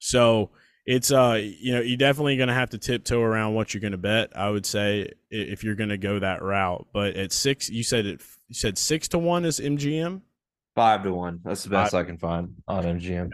So 0.00 0.50
it's 0.88 1.12
uh 1.12 1.38
you 1.38 1.70
know 1.74 1.80
you're 1.80 1.98
definitely 1.98 2.38
going 2.38 2.48
to 2.48 2.54
have 2.54 2.70
to 2.70 2.78
tiptoe 2.78 3.20
around 3.20 3.52
what 3.52 3.74
you're 3.74 3.80
going 3.80 3.92
to 3.92 3.98
bet 3.98 4.34
i 4.34 4.48
would 4.48 4.64
say 4.64 5.12
if 5.30 5.62
you're 5.62 5.74
going 5.74 5.90
to 5.90 5.98
go 5.98 6.18
that 6.18 6.42
route 6.42 6.86
but 6.94 7.14
at 7.14 7.30
six 7.30 7.68
you 7.68 7.82
said 7.82 8.06
it 8.06 8.22
you 8.48 8.54
said 8.54 8.78
six 8.78 9.06
to 9.06 9.18
one 9.18 9.44
is 9.44 9.60
mgm 9.60 10.22
five 10.74 11.02
to 11.02 11.12
one. 11.12 11.40
That's 11.44 11.64
the 11.64 11.70
best 11.70 11.92
Five. 11.92 12.04
i 12.04 12.08
can 12.08 12.16
find 12.16 12.54
on 12.66 12.84
mgm 12.84 13.28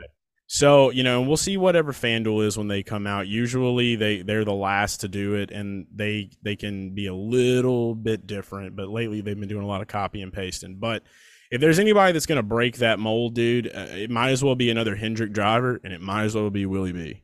so 0.46 0.90
you 0.90 1.04
know 1.04 1.22
we'll 1.22 1.36
see 1.36 1.56
whatever 1.56 1.92
fanduel 1.92 2.44
is 2.44 2.58
when 2.58 2.68
they 2.68 2.82
come 2.82 3.06
out. 3.06 3.26
Usually 3.26 3.96
they 3.96 4.22
they're 4.22 4.44
the 4.44 4.52
last 4.52 5.00
to 5.00 5.08
do 5.08 5.34
it 5.34 5.50
and 5.50 5.86
they 5.92 6.30
they 6.42 6.54
can 6.54 6.94
be 6.94 7.06
a 7.06 7.14
little 7.14 7.94
bit 7.94 8.26
different 8.26 8.76
but 8.76 8.88
lately 8.88 9.22
they've 9.22 9.40
been 9.40 9.48
doing 9.48 9.64
a 9.64 9.66
lot 9.66 9.80
of 9.80 9.88
copy 9.88 10.20
and 10.20 10.32
pasting. 10.32 10.76
But 10.78 11.02
if 11.50 11.60
there's 11.60 11.78
anybody 11.78 12.12
that's 12.12 12.26
going 12.26 12.36
to 12.36 12.42
break 12.42 12.76
that 12.76 12.98
mold 12.98 13.34
dude 13.34 13.68
uh, 13.68 13.86
it 13.90 14.10
might 14.10 14.30
as 14.30 14.44
well 14.44 14.54
be 14.54 14.70
another 14.70 14.94
hendrick 14.94 15.32
driver 15.32 15.80
and 15.82 15.92
it 15.92 16.00
might 16.00 16.24
as 16.24 16.34
well 16.34 16.50
be 16.50 16.66
willie 16.66 16.92
b 16.92 17.23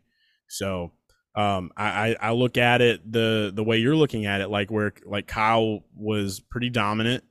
so 0.50 0.92
um, 1.34 1.70
I, 1.76 2.16
I 2.20 2.32
look 2.32 2.58
at 2.58 2.80
it 2.80 3.10
the 3.10 3.52
the 3.54 3.62
way 3.62 3.78
you're 3.78 3.96
looking 3.96 4.26
at 4.26 4.40
it, 4.40 4.50
like 4.50 4.70
where 4.70 4.92
like 5.06 5.26
Kyle 5.26 5.80
was 5.94 6.40
pretty 6.40 6.70
dominant 6.70 7.24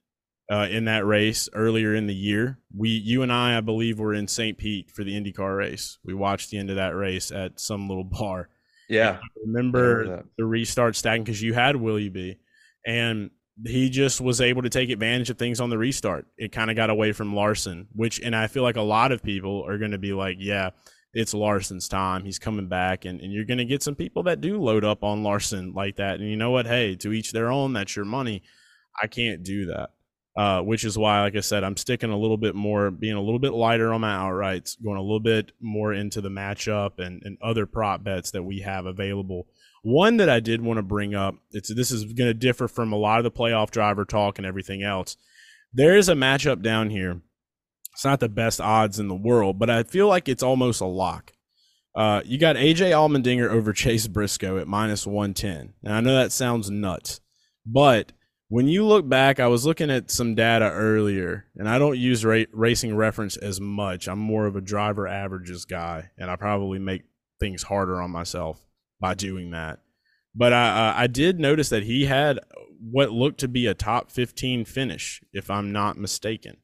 uh, 0.49 0.67
in 0.71 0.85
that 0.85 1.05
race 1.05 1.49
earlier 1.53 1.93
in 1.93 2.07
the 2.07 2.15
year. 2.15 2.59
We 2.75 2.89
you 2.89 3.23
and 3.23 3.31
I, 3.31 3.57
I 3.57 3.61
believe, 3.61 3.99
were 3.99 4.13
in 4.13 4.27
St. 4.27 4.57
Pete 4.57 4.89
for 4.91 5.03
the 5.03 5.11
IndyCar 5.11 5.57
race. 5.57 5.97
We 6.03 6.13
watched 6.13 6.49
the 6.49 6.57
end 6.57 6.69
of 6.69 6.77
that 6.77 6.95
race 6.95 7.31
at 7.31 7.59
some 7.59 7.89
little 7.89 8.03
bar. 8.19 8.49
Yeah, 8.87 9.19
remember, 9.45 9.97
remember 9.97 10.25
the 10.37 10.45
restart 10.45 10.95
stacking 10.95 11.23
because 11.23 11.41
you 11.41 11.53
had 11.53 11.75
Willie 11.75 12.09
B, 12.09 12.37
and 12.87 13.31
he 13.65 13.89
just 13.89 14.21
was 14.21 14.39
able 14.39 14.61
to 14.61 14.69
take 14.69 14.89
advantage 14.89 15.29
of 15.29 15.37
things 15.37 15.59
on 15.59 15.69
the 15.69 15.77
restart. 15.77 16.25
It 16.37 16.53
kind 16.53 16.69
of 16.71 16.77
got 16.77 16.89
away 16.89 17.11
from 17.11 17.35
Larson, 17.35 17.89
which, 17.93 18.19
and 18.21 18.33
I 18.33 18.47
feel 18.47 18.63
like 18.63 18.77
a 18.77 18.81
lot 18.81 19.11
of 19.11 19.21
people 19.21 19.65
are 19.67 19.77
going 19.77 19.91
to 19.91 19.97
be 19.97 20.13
like, 20.13 20.37
yeah 20.39 20.69
it's 21.13 21.33
Larson's 21.33 21.87
time. 21.87 22.23
He's 22.23 22.39
coming 22.39 22.67
back, 22.67 23.05
and, 23.05 23.19
and 23.19 23.33
you're 23.33 23.45
going 23.45 23.57
to 23.57 23.65
get 23.65 23.83
some 23.83 23.95
people 23.95 24.23
that 24.23 24.41
do 24.41 24.61
load 24.61 24.83
up 24.83 25.03
on 25.03 25.23
Larson 25.23 25.73
like 25.73 25.95
that. 25.97 26.19
And 26.19 26.29
you 26.29 26.37
know 26.37 26.51
what? 26.51 26.67
Hey, 26.67 26.95
to 26.97 27.11
each 27.11 27.31
their 27.31 27.51
own. 27.51 27.73
That's 27.73 27.95
your 27.95 28.05
money. 28.05 28.43
I 29.01 29.07
can't 29.07 29.43
do 29.43 29.65
that. 29.67 29.91
Uh, 30.37 30.61
which 30.61 30.85
is 30.85 30.97
why, 30.97 31.21
like 31.21 31.35
I 31.35 31.41
said, 31.41 31.63
I'm 31.65 31.75
sticking 31.75 32.11
a 32.11 32.17
little 32.17 32.37
bit 32.37 32.55
more, 32.55 32.91
being 32.91 33.15
a 33.15 33.21
little 33.21 33.39
bit 33.39 33.51
lighter 33.51 33.91
on 33.91 34.01
my 34.01 34.15
outrights, 34.15 34.81
going 34.81 34.97
a 34.97 35.01
little 35.01 35.19
bit 35.19 35.51
more 35.59 35.91
into 35.91 36.21
the 36.21 36.29
matchup 36.29 36.99
and, 36.99 37.21
and 37.25 37.37
other 37.41 37.65
prop 37.65 38.03
bets 38.03 38.31
that 38.31 38.43
we 38.43 38.59
have 38.61 38.85
available. 38.85 39.47
One 39.81 40.17
that 40.17 40.29
I 40.29 40.39
did 40.39 40.61
want 40.61 40.77
to 40.77 40.83
bring 40.83 41.13
up, 41.13 41.35
it's 41.51 41.73
this 41.73 41.91
is 41.91 42.05
going 42.05 42.29
to 42.29 42.33
differ 42.33 42.69
from 42.69 42.93
a 42.93 42.97
lot 42.97 43.17
of 43.17 43.23
the 43.25 43.31
playoff 43.31 43.71
driver 43.71 44.05
talk 44.05 44.37
and 44.37 44.45
everything 44.45 44.81
else. 44.81 45.17
There 45.73 45.97
is 45.97 46.07
a 46.07 46.13
matchup 46.13 46.61
down 46.61 46.89
here 46.89 47.21
it's 47.99 48.05
not 48.05 48.21
the 48.21 48.29
best 48.29 48.61
odds 48.61 48.97
in 48.97 49.09
the 49.09 49.13
world, 49.13 49.59
but 49.59 49.69
I 49.69 49.83
feel 49.83 50.07
like 50.07 50.29
it's 50.29 50.41
almost 50.41 50.79
a 50.79 50.85
lock. 50.85 51.33
Uh, 51.93 52.21
you 52.23 52.37
got 52.37 52.55
AJ 52.55 52.91
Allmendinger 52.91 53.49
over 53.49 53.73
Chase 53.73 54.07
Briscoe 54.07 54.57
at 54.57 54.69
minus 54.69 55.05
110. 55.05 55.73
And 55.83 55.93
I 55.93 55.99
know 55.99 56.15
that 56.15 56.31
sounds 56.31 56.71
nuts, 56.71 57.19
but 57.65 58.13
when 58.47 58.69
you 58.69 58.85
look 58.85 59.09
back, 59.09 59.41
I 59.41 59.47
was 59.47 59.65
looking 59.65 59.91
at 59.91 60.11
some 60.11 60.33
data 60.33 60.71
earlier, 60.71 61.47
and 61.57 61.67
I 61.67 61.77
don't 61.77 61.97
use 61.97 62.23
ra- 62.23 62.45
racing 62.53 62.95
reference 62.95 63.35
as 63.35 63.59
much. 63.59 64.07
I'm 64.07 64.17
more 64.17 64.45
of 64.45 64.55
a 64.55 64.61
driver 64.61 65.05
averages 65.05 65.65
guy, 65.65 66.11
and 66.17 66.31
I 66.31 66.37
probably 66.37 66.79
make 66.79 67.01
things 67.37 67.63
harder 67.63 68.01
on 68.01 68.11
myself 68.11 68.65
by 69.01 69.13
doing 69.13 69.51
that. 69.51 69.79
But 70.33 70.53
I, 70.53 70.69
uh, 70.69 70.93
I 70.95 71.07
did 71.07 71.37
notice 71.37 71.67
that 71.67 71.83
he 71.83 72.05
had 72.05 72.39
what 72.79 73.11
looked 73.11 73.41
to 73.41 73.49
be 73.49 73.67
a 73.67 73.73
top 73.73 74.09
15 74.09 74.63
finish, 74.63 75.21
if 75.33 75.49
I'm 75.49 75.73
not 75.73 75.97
mistaken, 75.97 76.59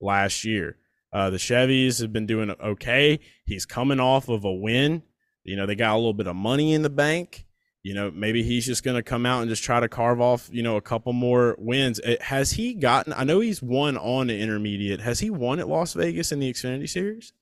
last 0.00 0.44
year. 0.44 0.78
Uh, 1.12 1.30
the 1.30 1.36
Chevys 1.36 2.00
have 2.00 2.12
been 2.12 2.26
doing 2.26 2.50
okay. 2.50 3.20
He's 3.44 3.66
coming 3.66 4.00
off 4.00 4.28
of 4.28 4.44
a 4.44 4.52
win. 4.52 5.02
You 5.44 5.56
know, 5.56 5.66
they 5.66 5.74
got 5.74 5.94
a 5.94 5.96
little 5.96 6.14
bit 6.14 6.26
of 6.26 6.36
money 6.36 6.72
in 6.72 6.82
the 6.82 6.90
bank. 6.90 7.46
You 7.82 7.94
know, 7.94 8.10
maybe 8.10 8.42
he's 8.42 8.66
just 8.66 8.84
going 8.84 8.96
to 8.96 9.02
come 9.02 9.24
out 9.24 9.40
and 9.40 9.48
just 9.48 9.64
try 9.64 9.80
to 9.80 9.88
carve 9.88 10.20
off, 10.20 10.50
you 10.52 10.62
know, 10.62 10.76
a 10.76 10.82
couple 10.82 11.14
more 11.14 11.56
wins. 11.58 11.98
It, 12.00 12.20
has 12.22 12.52
he 12.52 12.74
gotten, 12.74 13.14
I 13.14 13.24
know 13.24 13.40
he's 13.40 13.62
won 13.62 13.96
on 13.96 14.26
the 14.26 14.38
intermediate. 14.38 15.00
Has 15.00 15.20
he 15.20 15.30
won 15.30 15.58
at 15.58 15.68
Las 15.68 15.94
Vegas 15.94 16.30
in 16.30 16.40
the 16.40 16.52
Xfinity 16.52 16.88
Series? 16.88 17.32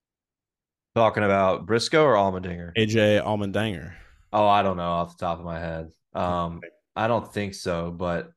Talking 0.95 1.25
about 1.25 1.67
Briscoe 1.67 2.05
or 2.05 2.15
Allmendinger? 2.15 2.73
AJ 2.77 3.23
Allmendinger. 3.25 3.95
Oh, 4.33 4.47
I 4.47 4.63
don't 4.63 4.77
know 4.77 4.91
off 4.91 5.19
the 5.19 5.25
top 5.25 5.41
of 5.41 5.45
my 5.45 5.59
head. 5.59 5.91
Um, 6.15 6.61
I 6.95 7.09
don't 7.09 7.33
think 7.33 7.55
so, 7.55 7.91
but 7.91 8.33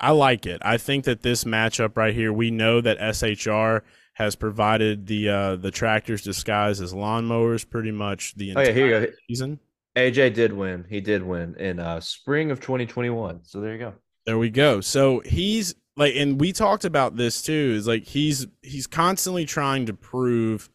I 0.00 0.12
like 0.12 0.46
it. 0.46 0.60
I 0.64 0.78
think 0.78 1.04
that 1.04 1.22
this 1.22 1.44
matchup 1.44 1.96
right 1.96 2.14
here, 2.14 2.32
we 2.32 2.50
know 2.50 2.80
that 2.80 2.98
SHR 2.98 3.82
has 4.18 4.34
provided 4.34 5.06
the 5.06 5.28
uh, 5.28 5.56
the 5.56 5.70
tractors 5.70 6.22
disguised 6.22 6.82
as 6.82 6.92
lawnmowers 6.92 7.68
pretty 7.68 7.92
much 7.92 8.34
the 8.34 8.50
entire 8.50 8.64
oh, 8.64 8.66
yeah, 8.66 8.74
here 8.74 8.86
you 8.86 9.06
go. 9.06 9.12
season. 9.28 9.60
AJ 9.96 10.34
did 10.34 10.52
win. 10.52 10.84
He 10.88 11.00
did 11.00 11.22
win 11.22 11.54
in 11.54 11.78
uh, 11.78 12.00
spring 12.00 12.50
of 12.50 12.60
2021. 12.60 13.40
So 13.44 13.60
there 13.60 13.72
you 13.72 13.78
go. 13.78 13.94
There 14.26 14.36
we 14.36 14.50
go. 14.50 14.80
So 14.80 15.20
he's 15.20 15.76
like, 15.96 16.14
and 16.16 16.40
we 16.40 16.52
talked 16.52 16.84
about 16.84 17.16
this 17.16 17.42
too. 17.42 17.74
Is 17.76 17.86
like 17.86 18.06
he's 18.06 18.48
he's 18.60 18.88
constantly 18.88 19.44
trying 19.44 19.86
to 19.86 19.94
prove 19.94 20.68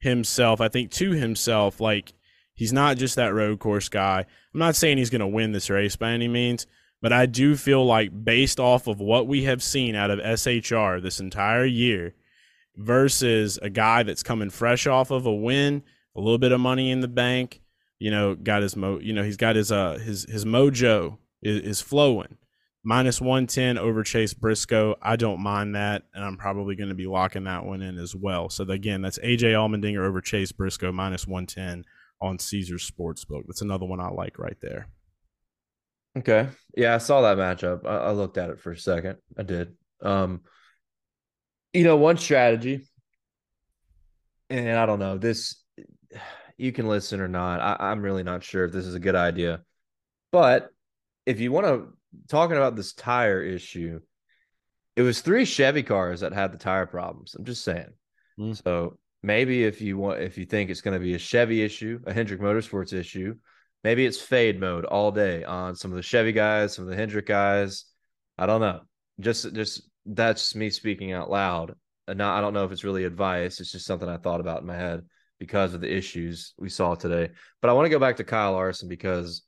himself. 0.00 0.62
I 0.62 0.68
think 0.68 0.90
to 0.92 1.10
himself, 1.10 1.82
like 1.82 2.14
he's 2.54 2.72
not 2.72 2.96
just 2.96 3.16
that 3.16 3.34
road 3.34 3.58
course 3.58 3.90
guy. 3.90 4.24
I'm 4.54 4.58
not 4.58 4.74
saying 4.74 4.96
he's 4.96 5.10
going 5.10 5.20
to 5.20 5.26
win 5.26 5.52
this 5.52 5.68
race 5.68 5.96
by 5.96 6.12
any 6.12 6.28
means, 6.28 6.66
but 7.02 7.12
I 7.12 7.26
do 7.26 7.56
feel 7.56 7.84
like 7.84 8.24
based 8.24 8.58
off 8.58 8.86
of 8.86 9.00
what 9.00 9.26
we 9.26 9.44
have 9.44 9.62
seen 9.62 9.94
out 9.94 10.10
of 10.10 10.18
SHR 10.18 11.02
this 11.02 11.20
entire 11.20 11.66
year 11.66 12.14
versus 12.76 13.58
a 13.62 13.70
guy 13.70 14.02
that's 14.02 14.22
coming 14.22 14.50
fresh 14.50 14.86
off 14.86 15.10
of 15.10 15.26
a 15.26 15.34
win, 15.34 15.82
a 16.14 16.20
little 16.20 16.38
bit 16.38 16.52
of 16.52 16.60
money 16.60 16.90
in 16.90 17.00
the 17.00 17.08
bank, 17.08 17.60
you 17.98 18.10
know, 18.10 18.34
got 18.34 18.62
his 18.62 18.76
mo, 18.76 18.98
you 18.98 19.12
know, 19.12 19.22
he's 19.22 19.36
got 19.36 19.56
his 19.56 19.72
uh 19.72 19.98
his 19.98 20.26
his 20.28 20.44
mojo 20.44 21.18
is, 21.42 21.62
is 21.62 21.80
flowing. 21.80 22.36
Minus 22.84 23.20
110 23.20 23.78
over 23.78 24.04
Chase 24.04 24.32
Briscoe. 24.32 24.94
I 25.02 25.16
don't 25.16 25.40
mind 25.40 25.74
that, 25.74 26.04
and 26.14 26.24
I'm 26.24 26.36
probably 26.36 26.76
going 26.76 26.88
to 26.88 26.94
be 26.94 27.08
locking 27.08 27.42
that 27.42 27.64
one 27.64 27.82
in 27.82 27.98
as 27.98 28.14
well. 28.14 28.48
So 28.48 28.62
again, 28.62 29.02
that's 29.02 29.18
AJ 29.18 29.54
Allmendinger 29.54 30.06
over 30.06 30.20
Chase 30.20 30.52
Briscoe 30.52 30.92
minus 30.92 31.26
110 31.26 31.84
on 32.20 32.38
Caesars 32.38 32.88
Sportsbook. 32.88 33.42
That's 33.48 33.62
another 33.62 33.86
one 33.86 33.98
I 33.98 34.10
like 34.10 34.38
right 34.38 34.56
there. 34.60 34.86
Okay. 36.16 36.48
Yeah, 36.76 36.94
I 36.94 36.98
saw 36.98 37.22
that 37.22 37.36
matchup. 37.36 37.84
I, 37.84 37.96
I 37.96 38.10
looked 38.12 38.38
at 38.38 38.50
it 38.50 38.60
for 38.60 38.70
a 38.70 38.78
second. 38.78 39.16
I 39.36 39.42
did. 39.42 39.74
Um, 40.00 40.42
you 41.72 41.84
know, 41.84 41.96
one 41.96 42.16
strategy, 42.18 42.88
and 44.50 44.78
I 44.78 44.86
don't 44.86 44.98
know 44.98 45.18
this. 45.18 45.56
You 46.56 46.72
can 46.72 46.88
listen 46.88 47.20
or 47.20 47.28
not. 47.28 47.60
I, 47.60 47.90
I'm 47.90 48.00
really 48.02 48.22
not 48.22 48.42
sure 48.42 48.64
if 48.64 48.72
this 48.72 48.86
is 48.86 48.94
a 48.94 49.00
good 49.00 49.16
idea, 49.16 49.62
but 50.32 50.70
if 51.26 51.40
you 51.40 51.52
want 51.52 51.66
to 51.66 51.88
talking 52.28 52.56
about 52.56 52.76
this 52.76 52.92
tire 52.92 53.42
issue, 53.42 54.00
it 54.94 55.02
was 55.02 55.20
three 55.20 55.44
Chevy 55.44 55.82
cars 55.82 56.20
that 56.20 56.32
had 56.32 56.52
the 56.52 56.58
tire 56.58 56.86
problems. 56.86 57.34
I'm 57.34 57.44
just 57.44 57.64
saying. 57.64 57.90
Mm. 58.38 58.62
So 58.64 58.98
maybe 59.22 59.64
if 59.64 59.80
you 59.80 59.98
want, 59.98 60.20
if 60.20 60.38
you 60.38 60.46
think 60.46 60.70
it's 60.70 60.80
going 60.80 60.98
to 60.98 61.04
be 61.04 61.14
a 61.14 61.18
Chevy 61.18 61.62
issue, 61.62 62.00
a 62.06 62.12
Hendrick 62.12 62.40
Motorsports 62.40 62.92
issue, 62.92 63.34
maybe 63.84 64.06
it's 64.06 64.20
fade 64.20 64.58
mode 64.58 64.84
all 64.84 65.12
day 65.12 65.44
on 65.44 65.76
some 65.76 65.90
of 65.90 65.96
the 65.96 66.02
Chevy 66.02 66.32
guys, 66.32 66.74
some 66.74 66.84
of 66.84 66.90
the 66.90 66.96
Hendrick 66.96 67.26
guys. 67.26 67.84
I 68.38 68.46
don't 68.46 68.60
know. 68.60 68.80
Just, 69.20 69.52
just 69.54 69.82
that's 70.06 70.54
me 70.54 70.70
speaking 70.70 71.12
out 71.12 71.30
loud. 71.30 71.74
And 72.08 72.18
not, 72.18 72.38
I 72.38 72.40
don't 72.40 72.54
know 72.54 72.64
if 72.64 72.72
it's 72.72 72.84
really 72.84 73.04
advice. 73.04 73.60
It's 73.60 73.72
just 73.72 73.86
something 73.86 74.08
I 74.08 74.16
thought 74.16 74.40
about 74.40 74.60
in 74.60 74.66
my 74.66 74.76
head 74.76 75.02
because 75.38 75.74
of 75.74 75.80
the 75.80 75.94
issues 75.94 76.54
we 76.58 76.68
saw 76.68 76.94
today. 76.94 77.30
But 77.60 77.68
I 77.68 77.72
want 77.72 77.86
to 77.86 77.90
go 77.90 77.98
back 77.98 78.16
to 78.16 78.24
Kyle 78.24 78.52
Larson 78.52 78.88
because, 78.88 79.42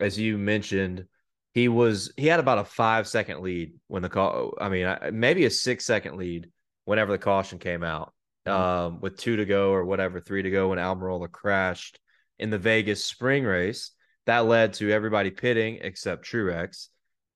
as 0.00 0.18
you 0.18 0.38
mentioned, 0.38 1.06
he 1.52 1.68
was 1.68 2.12
he 2.16 2.26
had 2.26 2.40
about 2.40 2.58
a 2.58 2.64
five 2.64 3.06
second 3.06 3.40
lead 3.40 3.74
when 3.88 4.02
the 4.02 4.08
call. 4.08 4.54
I 4.60 4.68
mean, 4.68 4.96
maybe 5.12 5.44
a 5.44 5.50
six 5.50 5.84
second 5.84 6.16
lead 6.16 6.48
whenever 6.84 7.12
the 7.12 7.18
caution 7.18 7.58
came 7.58 7.82
out, 7.82 8.12
mm-hmm. 8.46 8.60
um, 8.60 9.00
with 9.00 9.16
two 9.16 9.36
to 9.36 9.44
go 9.44 9.70
or 9.70 9.84
whatever, 9.84 10.20
three 10.20 10.42
to 10.42 10.50
go 10.50 10.68
when 10.68 10.78
Almirola 10.78 11.30
crashed 11.30 11.98
in 12.38 12.50
the 12.50 12.58
Vegas 12.58 13.04
spring 13.04 13.44
race. 13.44 13.90
That 14.26 14.46
led 14.46 14.74
to 14.74 14.90
everybody 14.90 15.30
pitting 15.30 15.78
except 15.82 16.24
Truex, 16.24 16.88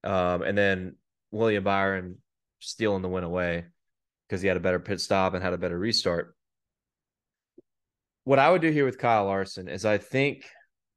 um, 0.05 0.43
and 0.43 0.57
then 0.57 0.97
William 1.31 1.65
Byron 1.65 2.17
stealing 2.61 3.03
the 3.03 3.09
win 3.09 3.25
away 3.25 3.65
because 4.29 4.43
he 4.43 4.49
had 4.49 4.57
a 4.57 4.61
better 4.61 4.81
pit 4.81 5.01
stop 5.01 5.35
and 5.35 5.43
had 5.43 5.53
a 5.53 5.59
better 5.59 5.79
restart. 5.79 6.35
What 8.25 8.39
I 8.39 8.51
would 8.51 8.61
do 8.61 8.71
here 8.71 8.85
with 8.85 8.99
Kyle 8.99 9.25
Larson 9.25 9.69
is 9.69 9.85
I 9.85 9.99
think 9.99 10.45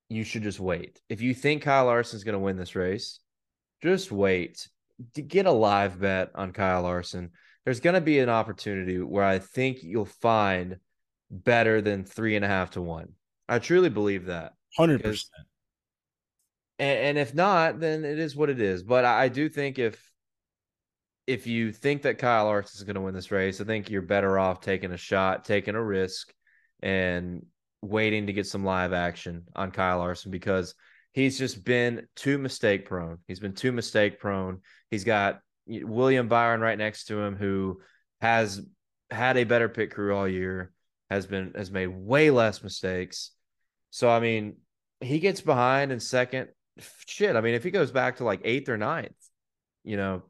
you 0.10 0.24
should 0.24 0.44
just 0.44 0.60
wait. 0.60 1.00
If 1.08 1.22
you 1.22 1.34
think 1.34 1.64
Kyle 1.64 1.86
Larson's 1.86 2.26
going 2.26 2.34
to 2.34 2.40
win 2.40 2.58
this 2.58 2.76
race, 2.76 3.20
just 3.82 4.12
wait. 4.12 4.68
To 5.16 5.22
get 5.22 5.46
a 5.46 5.52
live 5.52 6.00
bet 6.00 6.32
on 6.36 6.52
Kyle 6.52 6.84
Larson. 6.84 7.32
There's 7.66 7.80
going 7.80 7.94
to 7.94 8.02
be 8.02 8.20
an 8.20 8.30
opportunity 8.30 9.00
where 9.00 9.24
I 9.24 9.40
think 9.40 9.82
you'll 9.82 10.06
find 10.06 10.78
better 11.32 11.82
than 11.82 12.04
three 12.04 12.36
and 12.36 12.44
a 12.44 12.48
half 12.48 12.72
to 12.72 12.82
one. 12.82 13.14
I 13.48 13.60
truly 13.60 13.90
believe 13.90 14.26
that. 14.26 14.54
100%. 14.78 14.98
Because, 14.98 15.30
and, 16.78 17.00
and 17.00 17.18
if 17.18 17.34
not, 17.34 17.80
then 17.80 18.04
it 18.04 18.20
is 18.20 18.36
what 18.36 18.50
it 18.50 18.60
is. 18.60 18.84
But 18.84 19.06
I, 19.06 19.24
I 19.24 19.28
do 19.30 19.50
think 19.50 19.80
if 19.80 20.11
if 21.32 21.48
you 21.48 21.72
think 21.72 22.04
that 22.04 22.18
Kyle 22.18 22.46
Larson 22.46 22.80
is 22.80 22.84
going 22.84 22.96
to 22.96 23.02
win 23.02 23.14
this 23.14 23.32
race, 23.32 23.62
I 23.62 23.64
think 23.64 23.90
you're 23.90 24.02
better 24.02 24.38
off 24.38 24.62
taking 24.62 24.92
a 24.92 24.98
shot, 24.98 25.46
taking 25.46 25.76
a 25.76 25.84
risk, 25.84 26.34
and 26.82 27.46
waiting 27.82 28.28
to 28.28 28.34
get 28.34 28.48
some 28.48 28.64
live 28.64 28.94
action 28.94 29.44
on 29.56 29.72
Kyle 29.72 30.00
Larson 30.00 30.32
because 30.32 30.76
he's 31.14 31.38
just 31.38 31.64
been 31.64 32.08
too 32.16 32.38
mistake 32.38 32.86
prone. 32.86 33.18
He's 33.28 33.40
been 33.40 33.54
too 33.54 33.72
mistake 33.72 34.20
prone. 34.20 34.60
He's 34.90 35.04
got 35.04 35.40
William 35.68 36.28
Byron 36.28 36.62
right 36.62 36.78
next 36.78 37.06
to 37.06 37.20
him 37.20 37.36
who 37.36 37.82
has 38.22 38.62
had 39.10 39.38
a 39.38 39.44
better 39.44 39.70
pit 39.70 39.92
crew 39.92 40.16
all 40.16 40.28
year, 40.28 40.72
has 41.10 41.26
been 41.26 41.54
has 41.56 41.72
made 41.72 41.88
way 41.88 42.32
less 42.32 42.64
mistakes. 42.64 43.32
So 43.90 44.10
I 44.10 44.20
mean, 44.20 44.58
he 45.00 45.20
gets 45.20 45.42
behind 45.42 45.92
in 45.92 46.00
second. 46.00 46.50
Shit, 47.08 47.36
I 47.36 47.42
mean, 47.42 47.56
if 47.56 47.64
he 47.64 47.72
goes 47.72 47.92
back 47.92 48.18
to 48.18 48.24
like 48.24 48.42
eighth 48.44 48.70
or 48.70 48.78
ninth, 48.78 49.16
you 49.84 49.98
know, 49.98 50.24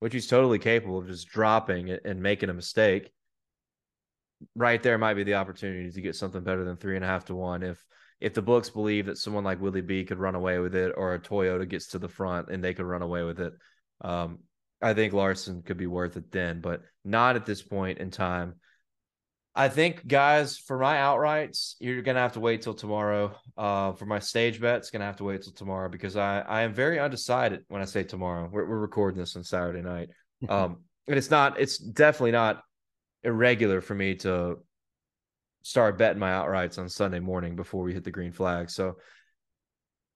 which 0.00 0.12
he's 0.12 0.26
totally 0.26 0.58
capable 0.58 0.98
of 0.98 1.06
just 1.06 1.28
dropping 1.28 1.90
and 1.90 2.22
making 2.22 2.50
a 2.50 2.54
mistake, 2.54 3.10
right 4.54 4.82
there 4.82 4.98
might 4.98 5.14
be 5.14 5.24
the 5.24 5.34
opportunity 5.34 5.90
to 5.90 6.00
get 6.00 6.16
something 6.16 6.42
better 6.42 6.64
than 6.64 6.76
three 6.76 6.96
and 6.96 7.04
a 7.04 7.08
half 7.08 7.26
to 7.26 7.34
one 7.34 7.62
if 7.62 7.84
if 8.20 8.34
the 8.34 8.42
books 8.42 8.68
believe 8.68 9.06
that 9.06 9.16
someone 9.16 9.44
like 9.44 9.60
Willie 9.62 9.80
B 9.80 10.04
could 10.04 10.18
run 10.18 10.34
away 10.34 10.58
with 10.58 10.74
it 10.74 10.92
or 10.94 11.14
a 11.14 11.18
Toyota 11.18 11.66
gets 11.66 11.88
to 11.88 11.98
the 11.98 12.08
front 12.08 12.50
and 12.50 12.62
they 12.62 12.74
could 12.74 12.84
run 12.84 13.00
away 13.00 13.22
with 13.22 13.40
it. 13.40 13.54
Um, 14.02 14.40
I 14.82 14.92
think 14.92 15.14
Larson 15.14 15.62
could 15.62 15.78
be 15.78 15.86
worth 15.86 16.18
it 16.18 16.30
then, 16.30 16.60
but 16.60 16.82
not 17.02 17.36
at 17.36 17.46
this 17.46 17.62
point 17.62 17.98
in 17.98 18.10
time. 18.10 18.56
I 19.54 19.68
think, 19.68 20.06
guys, 20.06 20.56
for 20.56 20.78
my 20.78 20.96
outrights, 20.96 21.74
you're 21.80 22.02
gonna 22.02 22.20
have 22.20 22.34
to 22.34 22.40
wait 22.40 22.62
till 22.62 22.74
tomorrow. 22.74 23.34
Uh, 23.56 23.92
for 23.92 24.06
my 24.06 24.20
stage 24.20 24.60
bets, 24.60 24.90
gonna 24.90 25.04
have 25.04 25.16
to 25.16 25.24
wait 25.24 25.42
till 25.42 25.52
tomorrow 25.52 25.88
because 25.88 26.16
I 26.16 26.40
I 26.40 26.62
am 26.62 26.72
very 26.72 26.98
undecided 27.00 27.64
when 27.68 27.82
I 27.82 27.84
say 27.84 28.04
tomorrow. 28.04 28.48
We're, 28.50 28.68
we're 28.68 28.78
recording 28.78 29.18
this 29.18 29.36
on 29.36 29.42
Saturday 29.42 29.82
night, 29.82 30.10
um, 30.48 30.78
and 31.08 31.16
it's 31.16 31.30
not. 31.30 31.58
It's 31.60 31.78
definitely 31.78 32.32
not 32.32 32.62
irregular 33.22 33.80
for 33.80 33.94
me 33.94 34.14
to 34.16 34.58
start 35.62 35.98
betting 35.98 36.20
my 36.20 36.30
outrights 36.30 36.78
on 36.78 36.88
Sunday 36.88 37.20
morning 37.20 37.56
before 37.56 37.82
we 37.82 37.92
hit 37.92 38.04
the 38.04 38.10
green 38.10 38.32
flag. 38.32 38.70
So 38.70 38.96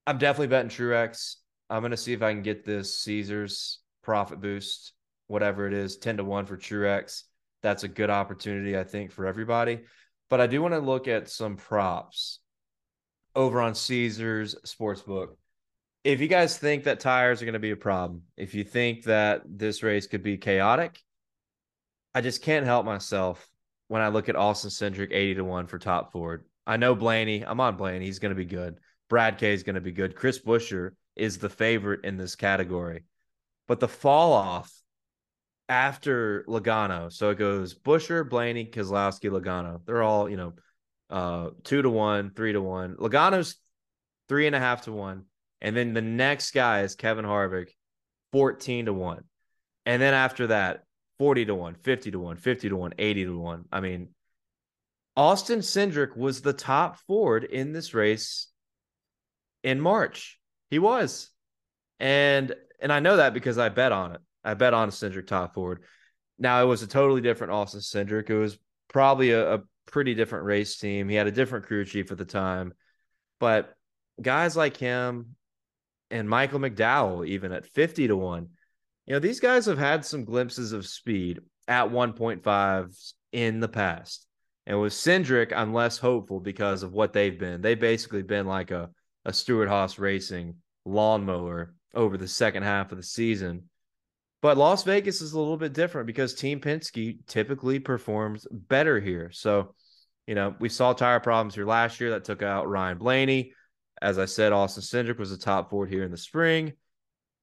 I'm 0.07 0.19
definitely 0.19 0.49
betting 0.49 0.71
Truex. 0.71 1.37
I'm 1.69 1.81
going 1.81 1.91
to 1.91 1.97
see 1.97 2.13
if 2.13 2.23
I 2.23 2.33
can 2.33 2.43
get 2.43 2.65
this 2.65 2.99
Caesars 3.01 3.81
profit 4.03 4.41
boost, 4.41 4.93
whatever 5.27 5.67
it 5.67 5.73
is, 5.73 5.97
10 5.97 6.19
to 6.19 6.25
1 6.25 6.47
for 6.47 6.57
Truex. 6.57 7.23
That's 7.65 7.83
a 7.83 7.89
good 7.89 8.11
opportunity, 8.11 8.77
I 8.77 8.85
think, 8.85 9.11
for 9.11 9.25
everybody. 9.25 9.81
But 10.29 10.43
I 10.43 10.47
do 10.47 10.61
want 10.61 10.75
to 10.75 10.81
look 10.81 11.09
at 11.09 11.31
some 11.31 11.57
props 11.57 12.41
over 13.35 13.59
on 13.63 13.75
Caesars 13.75 14.55
Sportsbook. 14.67 15.29
If 16.05 16.21
you 16.21 16.29
guys 16.29 16.59
think 16.59 16.85
that 16.85 17.01
tires 17.01 17.41
are 17.41 17.47
going 17.47 17.55
to 17.55 17.59
be 17.59 17.71
a 17.71 17.77
problem, 17.77 18.25
if 18.37 18.55
you 18.55 18.65
think 18.65 19.05
that 19.05 19.45
this 19.47 19.83
race 19.83 20.07
could 20.07 20.23
be 20.23 20.37
chaotic, 20.37 21.01
I 22.15 22.21
just 22.21 22.43
can't 22.43 22.67
help 22.67 22.85
myself 22.85 23.49
when 23.89 24.03
I 24.03 24.09
look 24.09 24.29
at 24.29 24.37
Austin 24.37 24.69
Cindric 24.69 25.09
80 25.11 25.37
to 25.37 25.45
1 25.45 25.67
for 25.67 25.79
top 25.79 26.13
Ford. 26.13 26.45
I 26.67 26.77
know 26.77 26.95
Blaney, 26.95 27.47
I'm 27.47 27.61
on 27.61 27.79
Blaney, 27.79 28.05
he's 28.05 28.19
going 28.19 28.29
to 28.29 28.37
be 28.37 28.45
good. 28.45 28.77
Brad 29.09 29.39
K 29.39 29.55
is 29.55 29.63
going 29.63 29.77
to 29.77 29.81
be 29.81 29.91
good. 29.91 30.17
Chris 30.17 30.39
Buescher 30.39 30.91
is 31.17 31.39
the 31.39 31.49
favorite 31.49 32.05
in 32.05 32.19
this 32.19 32.37
category. 32.37 33.05
But 33.67 33.81
the 33.81 33.89
fall 33.89 34.35
off 34.35 34.71
after 35.69 36.45
Logano, 36.49 37.13
so 37.13 37.31
it 37.31 37.39
goes 37.39 37.75
Buescher, 37.75 38.29
Blaney, 38.29 38.67
Keselowski, 38.67 39.31
Logano. 39.31 39.81
They're 39.87 40.03
all, 40.03 40.29
you 40.29 40.37
know, 40.37 40.53
uh, 41.11 41.51
two 41.63 41.83
to 41.83 41.91
one, 41.91 42.31
three 42.31 42.53
to 42.53 42.61
one. 42.61 42.97
Logano's 42.97 43.57
three 44.29 44.47
and 44.47 44.57
a 44.57 44.61
half 44.61 44.83
to 44.83 44.93
one. 44.93 45.25
And 45.61 45.77
then 45.77 45.95
the 45.95 46.03
next 46.03 46.53
guy 46.53 46.83
is 46.83 46.95
Kevin 46.95 47.25
Harvick, 47.25 47.71
14 48.33 48.87
to 48.87 48.93
one. 48.93 49.25
And 49.87 50.01
then 50.01 50.15
after 50.15 50.49
that, 50.49 50.85
40 51.19 51.47
to 51.47 51.55
1, 51.55 51.75
50 51.75 52.11
to 52.11 52.19
1, 52.19 52.37
50 52.37 52.69
to 52.71 52.77
1, 52.77 52.95
80 52.99 53.25
to 53.25 53.39
1. 53.39 53.65
I 53.71 53.81
mean, 53.81 54.09
Austin 55.17 55.61
Cindric 55.61 56.17
was 56.17 56.41
the 56.41 56.53
top 56.53 56.99
Ford 57.07 57.45
in 57.45 57.73
this 57.73 57.95
race 57.95 58.49
in 59.63 59.81
March. 59.81 60.41
He 60.71 60.79
was. 60.79 61.31
And 62.01 62.55
and 62.81 62.93
I 62.93 63.01
know 63.01 63.17
that 63.17 63.33
because 63.33 63.57
I 63.57 63.69
bet 63.69 63.93
on 63.93 64.13
it. 64.13 64.21
I 64.45 64.55
bet 64.55 64.75
on 64.75 64.89
a 64.89 64.93
Cindric 64.93 65.27
top 65.27 65.55
Ford. 65.55 65.83
Now 66.39 66.63
it 66.63 66.67
was 66.67 66.83
a 66.83 66.87
totally 66.87 67.21
different 67.21 67.53
Austin 67.53 67.81
Cindric. 67.81 68.29
It 68.29 68.39
was 68.39 68.59
probably 68.89 69.31
a, 69.31 69.55
a 69.55 69.63
pretty 69.87 70.15
different 70.15 70.45
race 70.45 70.77
team. 70.77 71.09
He 71.09 71.15
had 71.15 71.27
a 71.27 71.33
different 71.33 71.67
crew 71.67 71.85
chief 71.85 72.11
at 72.11 72.19
the 72.19 72.25
time. 72.25 72.75
But 73.41 73.75
guys 74.21 74.57
like 74.57 74.77
him 74.77 75.37
and 76.11 76.29
Michael 76.29 76.61
McDowell, 76.61 77.27
even 77.27 77.53
at 77.53 77.67
50 77.67 78.09
to 78.09 78.17
1, 78.17 78.49
you 79.07 79.13
know, 79.13 79.19
these 79.19 79.41
guys 79.41 79.67
have 79.67 79.79
had 79.79 80.05
some 80.05 80.25
glimpses 80.25 80.73
of 80.73 80.87
speed 80.87 81.41
at 81.69 81.89
1.5 81.89 83.13
in 83.33 83.61
the 83.61 83.69
past. 83.69 84.27
And 84.67 84.81
with 84.81 84.93
Cindric, 84.95 85.53
I'm 85.53 85.75
less 85.75 85.99
hopeful 85.99 86.41
because 86.41 86.83
of 86.83 86.93
what 86.93 87.13
they've 87.13 87.39
been. 87.39 87.61
They've 87.61 87.79
basically 87.79 88.23
been 88.23 88.47
like 88.47 88.71
a, 88.71 88.91
a 89.25 89.33
Stewart-Haas 89.33 89.99
racing 89.99 90.57
lawnmower 90.87 91.75
over 91.95 92.17
the 92.17 92.29
second 92.29 92.63
half 92.63 92.91
of 92.91 92.97
the 92.97 93.05
season. 93.05 93.69
But 94.45 94.59
Las 94.59 94.83
Vegas 94.83 95.23
is 95.23 95.33
a 95.33 95.39
little 95.39 95.57
bit 95.57 95.73
different 95.73 96.07
because 96.07 96.35
Team 96.35 96.61
Penske 96.61 97.17
typically 97.27 97.79
performs 97.79 98.47
better 98.51 99.01
here. 99.01 99.31
So, 99.33 99.75
you 100.27 100.35
know, 100.35 100.55
we 100.61 100.69
saw 100.69 100.93
tire 100.93 101.19
problems 101.19 101.55
here 101.55 101.65
last 101.65 101.99
year 101.99 102.11
that 102.11 102.25
took 102.25 102.43
out 102.43 102.69
Ryan 102.69 102.99
Blaney. 102.99 103.55
As 104.03 104.19
I 104.19 104.27
said, 104.27 104.53
Austin 104.53 104.83
Cindric 104.83 105.19
was 105.19 105.31
the 105.31 105.39
top 105.39 105.71
Ford 105.71 105.89
here 105.89 106.05
in 106.05 106.11
the 106.11 106.19
spring 106.19 106.67
If 106.67 106.75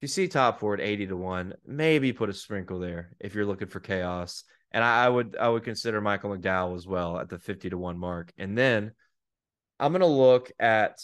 you 0.01 0.07
see 0.09 0.27
top 0.27 0.59
Ford 0.59 0.79
80 0.79 1.07
to 1.07 1.17
1, 1.17 1.53
maybe 1.65 2.13
put 2.13 2.29
a 2.29 2.33
sprinkle 2.33 2.77
there 2.77 3.15
if 3.19 3.33
you're 3.33 3.47
looking 3.47 3.69
for 3.69 3.79
chaos. 3.79 4.43
And 4.71 4.83
I, 4.83 5.05
I 5.05 5.09
would 5.09 5.35
I 5.35 5.49
would 5.49 5.63
consider 5.63 6.01
Michael 6.01 6.37
McDowell 6.37 6.75
as 6.75 6.85
well 6.85 7.17
at 7.17 7.29
the 7.29 7.39
50 7.39 7.71
to 7.71 7.79
1 7.79 7.97
mark. 7.97 8.31
And 8.37 8.55
then 8.55 8.91
I'm 9.79 9.91
gonna 9.91 10.05
look 10.05 10.51
at 10.59 10.99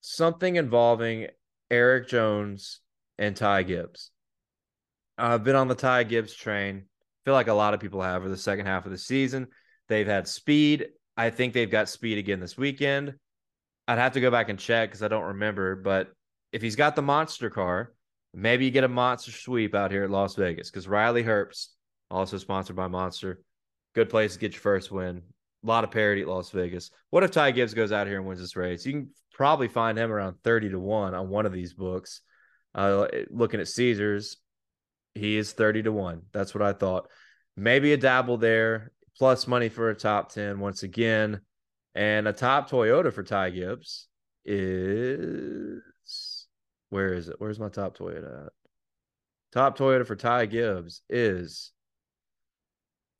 something 0.00 0.56
involving 0.56 1.26
Erik 1.70 2.08
Jones 2.08 2.80
and 3.18 3.36
Ty 3.36 3.64
Gibbs. 3.64 4.12
I've 5.20 5.44
been 5.44 5.56
on 5.56 5.68
the 5.68 5.74
Ty 5.74 6.04
Gibbs 6.04 6.34
train. 6.34 6.84
Feel 7.24 7.34
like 7.34 7.48
a 7.48 7.54
lot 7.54 7.74
of 7.74 7.80
people 7.80 8.02
have 8.02 8.22
for 8.22 8.28
the 8.28 8.36
second 8.36 8.66
half 8.66 8.86
of 8.86 8.92
the 8.92 8.98
season. 8.98 9.48
They've 9.88 10.06
had 10.06 10.26
speed. 10.26 10.88
I 11.16 11.30
think 11.30 11.52
they've 11.52 11.70
got 11.70 11.88
speed 11.88 12.18
again 12.18 12.40
this 12.40 12.56
weekend. 12.56 13.14
I'd 13.86 13.98
have 13.98 14.12
to 14.12 14.20
go 14.20 14.30
back 14.30 14.48
and 14.48 14.58
check 14.58 14.88
because 14.88 15.02
I 15.02 15.08
don't 15.08 15.24
remember. 15.24 15.76
But 15.76 16.12
if 16.52 16.62
he's 16.62 16.76
got 16.76 16.96
the 16.96 17.02
monster 17.02 17.50
car, 17.50 17.92
Maybe 18.32 18.64
you 18.64 18.70
get 18.70 18.84
a 18.84 18.88
monster 18.88 19.32
sweep 19.32 19.74
out 19.74 19.90
here 19.90 20.04
at 20.04 20.10
Las 20.10 20.36
Vegas 20.36 20.70
because 20.70 20.86
Riley 20.86 21.24
Herbst, 21.24 21.68
also 22.10 22.38
sponsored 22.38 22.76
by 22.76 22.86
Monster, 22.86 23.40
good 23.94 24.08
place 24.08 24.34
to 24.34 24.38
get 24.38 24.52
your 24.52 24.60
first 24.60 24.92
win. 24.92 25.22
A 25.62 25.66
lot 25.66 25.84
of 25.84 25.90
parity 25.90 26.22
at 26.22 26.28
Las 26.28 26.50
Vegas. 26.50 26.90
What 27.10 27.24
if 27.24 27.32
Ty 27.32 27.50
Gibbs 27.50 27.74
goes 27.74 27.92
out 27.92 28.06
here 28.06 28.16
and 28.16 28.26
wins 28.26 28.40
this 28.40 28.56
race? 28.56 28.86
You 28.86 28.92
can 28.92 29.10
probably 29.32 29.68
find 29.68 29.98
him 29.98 30.12
around 30.12 30.36
30 30.44 30.70
to 30.70 30.78
1 30.78 31.14
on 31.14 31.28
one 31.28 31.44
of 31.44 31.52
these 31.52 31.74
books. 31.74 32.20
Uh, 32.74 33.08
looking 33.30 33.60
at 33.60 33.68
Caesars, 33.68 34.36
he 35.14 35.36
is 35.36 35.52
30 35.52 35.84
to 35.84 35.92
1. 35.92 36.22
That's 36.32 36.54
what 36.54 36.62
I 36.62 36.72
thought. 36.72 37.08
Maybe 37.56 37.92
a 37.92 37.96
dabble 37.96 38.38
there, 38.38 38.92
plus 39.18 39.46
money 39.46 39.68
for 39.68 39.90
a 39.90 39.94
top 39.94 40.32
10 40.32 40.60
once 40.60 40.82
again. 40.82 41.40
And 41.94 42.28
a 42.28 42.32
top 42.32 42.70
Toyota 42.70 43.12
for 43.12 43.22
Ty 43.22 43.50
Gibbs 43.50 44.06
is 44.44 45.82
where 46.90 47.14
is 47.14 47.28
it? 47.28 47.36
Where's 47.38 47.58
my 47.58 47.68
top 47.68 47.96
Toyota 47.96 48.46
at? 48.46 48.52
Top 49.52 49.76
Toyota 49.76 50.06
for 50.06 50.16
Ty 50.16 50.46
Gibbs 50.46 51.02
is 51.08 51.72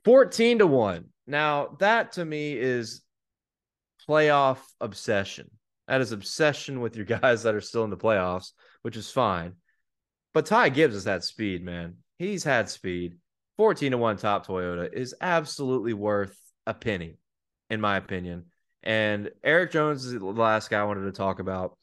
14 0.04 0.60
to 0.60 0.66
1. 0.66 1.06
Now, 1.26 1.76
that 1.80 2.12
to 2.12 2.24
me 2.24 2.52
is 2.52 3.02
playoff 4.08 4.58
obsession. 4.80 5.50
That 5.88 6.00
is 6.00 6.12
obsession 6.12 6.80
with 6.80 6.96
your 6.96 7.04
guys 7.20 7.42
that 7.42 7.54
are 7.54 7.60
still 7.60 7.84
in 7.84 7.90
the 7.90 7.96
playoffs, 7.96 8.52
which 8.82 8.96
is 8.96 9.10
fine. 9.10 9.54
But 10.32 10.46
Ty 10.46 10.68
Gibbs 10.70 10.94
has 10.94 11.04
had 11.04 11.24
speed, 11.24 11.64
man. 11.64 11.96
He's 12.18 12.44
had 12.44 12.68
speed. 12.68 13.16
14 13.56 13.92
to 13.92 13.98
1 13.98 14.16
top 14.16 14.46
Toyota 14.46 14.92
is 14.92 15.14
absolutely 15.20 15.92
worth 15.92 16.38
a 16.66 16.72
penny, 16.72 17.18
in 17.68 17.80
my 17.80 17.96
opinion. 17.96 18.46
And 18.82 19.30
Erik 19.44 19.72
Jones 19.72 20.06
is 20.06 20.12
the 20.14 20.24
last 20.24 20.70
guy 20.70 20.80
I 20.80 20.84
wanted 20.84 21.04
to 21.04 21.12
talk 21.12 21.40
about. 21.40 21.76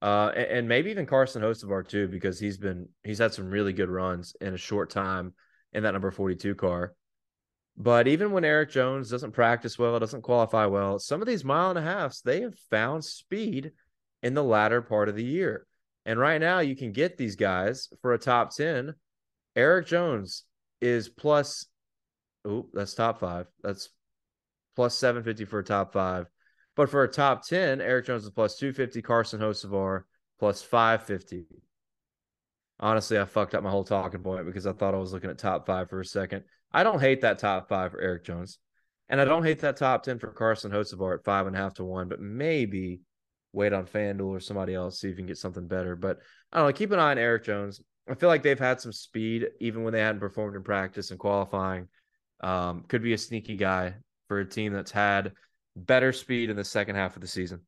Uh, 0.00 0.30
and, 0.34 0.68
maybe 0.68 0.90
even 0.90 1.06
Carson 1.06 1.42
Hocevar 1.42 1.86
too, 1.86 2.06
because 2.06 2.38
he's 2.38 2.58
been 2.58 2.88
he's 3.02 3.18
had 3.18 3.32
some 3.32 3.50
really 3.50 3.72
good 3.72 3.88
runs 3.88 4.36
in 4.40 4.54
a 4.54 4.58
short 4.58 4.90
time 4.90 5.34
in 5.72 5.82
that 5.82 5.92
number 5.92 6.10
42 6.10 6.54
car. 6.54 6.94
But 7.76 8.06
even 8.08 8.30
when 8.30 8.44
Erik 8.44 8.70
Jones 8.70 9.10
doesn't 9.10 9.32
practice 9.32 9.78
well, 9.78 9.98
doesn't 9.98 10.22
qualify 10.22 10.66
well, 10.66 10.98
some 10.98 11.20
of 11.20 11.28
these 11.28 11.44
mile 11.44 11.70
and 11.70 11.78
a 11.78 11.82
halfs, 11.82 12.20
they 12.20 12.42
have 12.42 12.58
found 12.70 13.04
speed 13.04 13.72
in 14.22 14.34
the 14.34 14.44
latter 14.44 14.80
part 14.80 15.08
of 15.08 15.16
the 15.16 15.24
year. 15.24 15.66
And 16.06 16.20
right 16.20 16.40
now, 16.40 16.60
you 16.60 16.76
can 16.76 16.92
get 16.92 17.18
these 17.18 17.34
guys 17.34 17.88
for 18.00 18.14
a 18.14 18.18
top 18.18 18.56
10. 18.56 18.94
Erik 19.56 19.88
Jones 19.88 20.44
is 20.80 21.08
plus, 21.08 21.66
oh, 22.44 22.68
that's 22.72 22.94
top 22.94 23.18
five. 23.18 23.46
That's 23.62 23.88
plus 24.76 24.94
750 24.94 25.44
for 25.46 25.58
a 25.58 25.64
top 25.64 25.92
five. 25.92 26.26
But 26.76 26.90
for 26.90 27.02
a 27.02 27.08
top 27.08 27.44
10, 27.44 27.80
Erik 27.80 28.06
Jones 28.06 28.22
is 28.22 28.30
plus 28.30 28.56
250, 28.56 29.02
Carson 29.02 29.40
Hocevar 29.40 30.04
plus 30.38 30.62
550. 30.62 31.46
Honestly, 32.78 33.18
I 33.18 33.24
fucked 33.24 33.56
up 33.56 33.64
my 33.64 33.70
whole 33.70 33.82
talking 33.82 34.22
point 34.22 34.46
because 34.46 34.66
I 34.66 34.72
thought 34.72 34.94
I 34.94 34.98
was 34.98 35.12
looking 35.12 35.30
at 35.30 35.38
top 35.38 35.66
five 35.66 35.90
for 35.90 36.00
a 36.00 36.04
second. 36.04 36.44
I 36.70 36.84
don't 36.84 37.00
hate 37.00 37.22
that 37.22 37.40
top 37.40 37.68
five 37.68 37.90
for 37.90 38.00
Erik 38.00 38.24
Jones. 38.24 38.58
And 39.08 39.20
I 39.20 39.24
don't 39.24 39.44
hate 39.44 39.60
that 39.60 39.76
top 39.76 40.04
10 40.04 40.20
for 40.20 40.28
Carson 40.28 40.70
Hocevar 40.70 41.14
at 41.14 41.24
five 41.24 41.48
and 41.48 41.56
a 41.56 41.58
half 41.58 41.74
to 41.74 41.84
one, 41.84 42.08
but 42.08 42.20
maybe 42.20 43.00
wait 43.52 43.72
on 43.72 43.86
FanDuel 43.86 44.26
or 44.26 44.40
somebody 44.40 44.74
else, 44.74 45.00
see 45.00 45.08
if 45.08 45.12
you 45.12 45.16
can 45.16 45.26
get 45.26 45.38
something 45.38 45.66
better. 45.66 45.96
But 45.96 46.18
I 46.52 46.58
don't 46.58 46.68
know, 46.68 46.72
keep 46.72 46.92
an 46.92 46.98
eye 46.98 47.12
on 47.12 47.18
Erik 47.18 47.44
Jones. 47.44 47.80
I 48.08 48.14
feel 48.14 48.28
like 48.28 48.42
they've 48.42 48.58
had 48.58 48.80
some 48.80 48.92
speed 48.92 49.48
even 49.60 49.82
when 49.82 49.92
they 49.92 50.00
hadn't 50.00 50.20
performed 50.20 50.56
in 50.56 50.62
practice 50.62 51.10
and 51.10 51.18
qualifying. 51.18 51.88
Um, 52.40 52.84
could 52.88 53.02
be 53.02 53.14
a 53.14 53.18
sneaky 53.18 53.56
guy 53.56 53.94
for 54.28 54.40
a 54.40 54.44
team 54.44 54.72
that's 54.72 54.90
had 54.90 55.32
better 55.74 56.12
speed 56.12 56.50
in 56.50 56.56
the 56.56 56.64
second 56.64 56.96
half 56.96 57.16
of 57.16 57.22
the 57.22 57.28
season. 57.28 57.60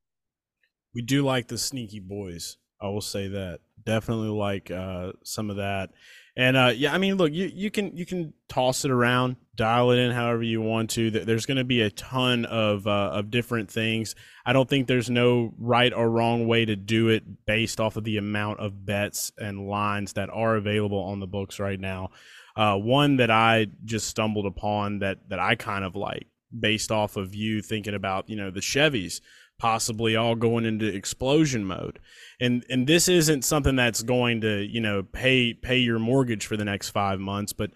We 0.94 1.02
do 1.02 1.24
like 1.24 1.48
the 1.48 1.58
sneaky 1.58 2.00
boys. 2.00 2.56
I 2.80 2.88
will 2.88 3.00
say 3.00 3.28
that. 3.28 3.60
Definitely 3.84 4.28
like 4.28 4.70
uh, 4.70 5.12
some 5.24 5.50
of 5.50 5.56
that. 5.56 5.90
And 6.38 6.56
uh, 6.56 6.72
yeah, 6.74 6.94
I 6.94 6.98
mean, 6.98 7.16
look, 7.16 7.32
you, 7.32 7.50
you 7.52 7.68
can 7.68 7.96
you 7.96 8.06
can 8.06 8.32
toss 8.48 8.84
it 8.84 8.92
around, 8.92 9.36
dial 9.56 9.90
it 9.90 9.98
in 9.98 10.12
however 10.12 10.44
you 10.44 10.62
want 10.62 10.90
to. 10.90 11.10
There's 11.10 11.46
going 11.46 11.56
to 11.56 11.64
be 11.64 11.80
a 11.80 11.90
ton 11.90 12.44
of 12.44 12.86
uh, 12.86 13.10
of 13.12 13.32
different 13.32 13.70
things. 13.70 14.14
I 14.46 14.52
don't 14.52 14.68
think 14.68 14.86
there's 14.86 15.10
no 15.10 15.52
right 15.58 15.92
or 15.92 16.08
wrong 16.08 16.46
way 16.46 16.64
to 16.64 16.76
do 16.76 17.08
it 17.08 17.44
based 17.44 17.80
off 17.80 17.96
of 17.96 18.04
the 18.04 18.18
amount 18.18 18.60
of 18.60 18.86
bets 18.86 19.32
and 19.36 19.68
lines 19.68 20.12
that 20.12 20.30
are 20.30 20.54
available 20.54 21.00
on 21.02 21.18
the 21.18 21.26
books 21.26 21.58
right 21.58 21.80
now. 21.80 22.10
Uh, 22.54 22.76
one 22.76 23.16
that 23.16 23.32
I 23.32 23.66
just 23.84 24.06
stumbled 24.06 24.46
upon 24.46 25.00
that 25.00 25.28
that 25.30 25.40
I 25.40 25.56
kind 25.56 25.84
of 25.84 25.96
like 25.96 26.28
based 26.56 26.92
off 26.92 27.16
of 27.16 27.34
you 27.34 27.62
thinking 27.62 27.94
about 27.94 28.28
you 28.28 28.36
know 28.36 28.52
the 28.52 28.60
Chevys 28.60 29.20
possibly 29.58 30.14
all 30.14 30.34
going 30.34 30.64
into 30.64 30.86
explosion 30.86 31.64
mode. 31.64 31.98
And 32.40 32.64
and 32.70 32.86
this 32.86 33.08
isn't 33.08 33.44
something 33.44 33.76
that's 33.76 34.02
going 34.02 34.40
to 34.42 34.64
you 34.64 34.80
know 34.80 35.02
pay 35.02 35.52
pay 35.54 35.78
your 35.78 35.98
mortgage 35.98 36.46
for 36.46 36.56
the 36.56 36.64
next 36.64 36.90
five 36.90 37.18
months 37.18 37.52
but 37.52 37.70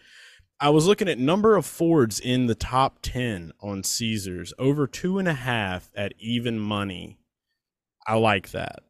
i 0.61 0.71
was 0.71 0.87
looking 0.87 1.09
at 1.09 1.19
number 1.19 1.57
of 1.57 1.67
fords 1.67 2.21
in 2.21 2.47
the 2.47 2.55
top 2.55 2.99
10 3.03 3.53
on 3.61 3.83
caesars 3.83 4.55
over 4.59 4.87
two 4.87 5.19
and 5.19 5.29
a 5.29 5.35
half 5.35 5.91
at 5.97 6.15
even 6.19 6.59
money. 6.59 7.19
I 8.07 8.17
like 8.17 8.51
that. 8.51 8.81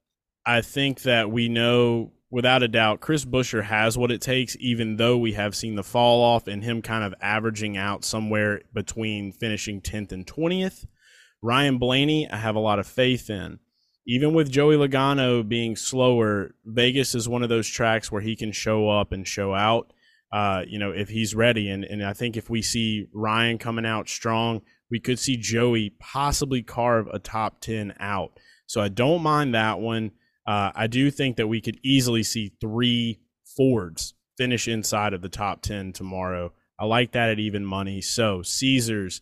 I 0.47 0.63
think 0.63 1.03
that 1.03 1.31
we 1.31 1.49
know 1.49 2.13
without 2.31 2.63
a 2.63 2.69
doubt 2.69 3.01
chris 3.01 3.25
buescher 3.25 3.63
has 3.63 3.97
what 3.97 4.11
it 4.11 4.21
takes 4.21 4.57
even 4.59 4.97
though 4.97 5.17
we 5.17 5.33
have 5.33 5.55
seen 5.55 5.75
the 5.75 5.83
fall 5.83 6.23
off 6.23 6.47
and 6.47 6.63
him 6.65 6.83
kind 6.83 7.05
of 7.05 7.15
averaging 7.21 7.77
out 7.77 8.05
somewhere 8.05 8.61
between 8.75 9.33
finishing 9.33 9.81
10th 9.81 10.13
and 10.13 10.27
20th 10.27 10.87
ryan 11.43 11.79
blaney 11.79 12.29
i 12.31 12.37
have 12.37 12.57
a 12.57 12.61
lot 12.61 12.79
of 12.79 12.87
faith 12.87 13.29
in 13.29 13.59
even 14.07 14.35
with 14.35 14.51
Joey 14.51 14.77
Logano 14.77 15.47
being 15.47 15.77
slower, 15.77 16.55
Vegas 16.65 17.15
is 17.15 17.29
one 17.29 17.43
of 17.43 17.49
those 17.49 17.69
tracks 17.69 18.11
where 18.11 18.21
he 18.21 18.35
can 18.35 18.53
show 18.53 18.89
up 18.89 19.13
and 19.13 19.27
show 19.27 19.55
out. 19.55 19.93
Uh, 20.33 20.63
you 20.67 20.79
know, 20.79 20.91
if 20.91 21.09
he's 21.09 21.35
ready, 21.35 21.69
and 21.69 21.85
and 21.85 22.05
I 22.05 22.15
think 22.15 22.37
if 22.37 22.49
we 22.49 22.63
see 22.63 23.07
Ryan 23.13 23.59
coming 23.59 23.87
out 23.87 24.09
strong, 24.09 24.63
we 24.91 24.99
could 24.99 25.19
see 25.19 25.37
Joey 25.37 25.91
possibly 26.01 26.63
carve 26.63 27.07
a 27.09 27.19
top 27.19 27.61
ten 27.61 27.95
out. 28.01 28.41
So 28.67 28.81
I 28.81 28.89
don't 28.89 29.23
mind 29.23 29.55
that 29.55 29.79
one. 29.79 30.13
Uh, 30.47 30.73
I 30.75 30.87
do 30.87 31.11
think 31.11 31.37
that 31.37 31.49
we 31.49 31.61
could 31.61 31.79
easily 31.85 32.23
see 32.23 32.55
three 32.61 33.21
Fords 33.57 34.15
finish 34.39 34.67
inside 34.67 35.13
of 35.13 35.21
the 35.21 35.29
top 35.29 35.61
ten 35.61 35.93
tomorrow. 35.93 36.53
I 36.81 36.87
like 36.87 37.13
that 37.13 37.29
at 37.29 37.39
even 37.39 37.65
money. 37.65 38.01
So 38.01 38.43
Caesars 38.43 39.21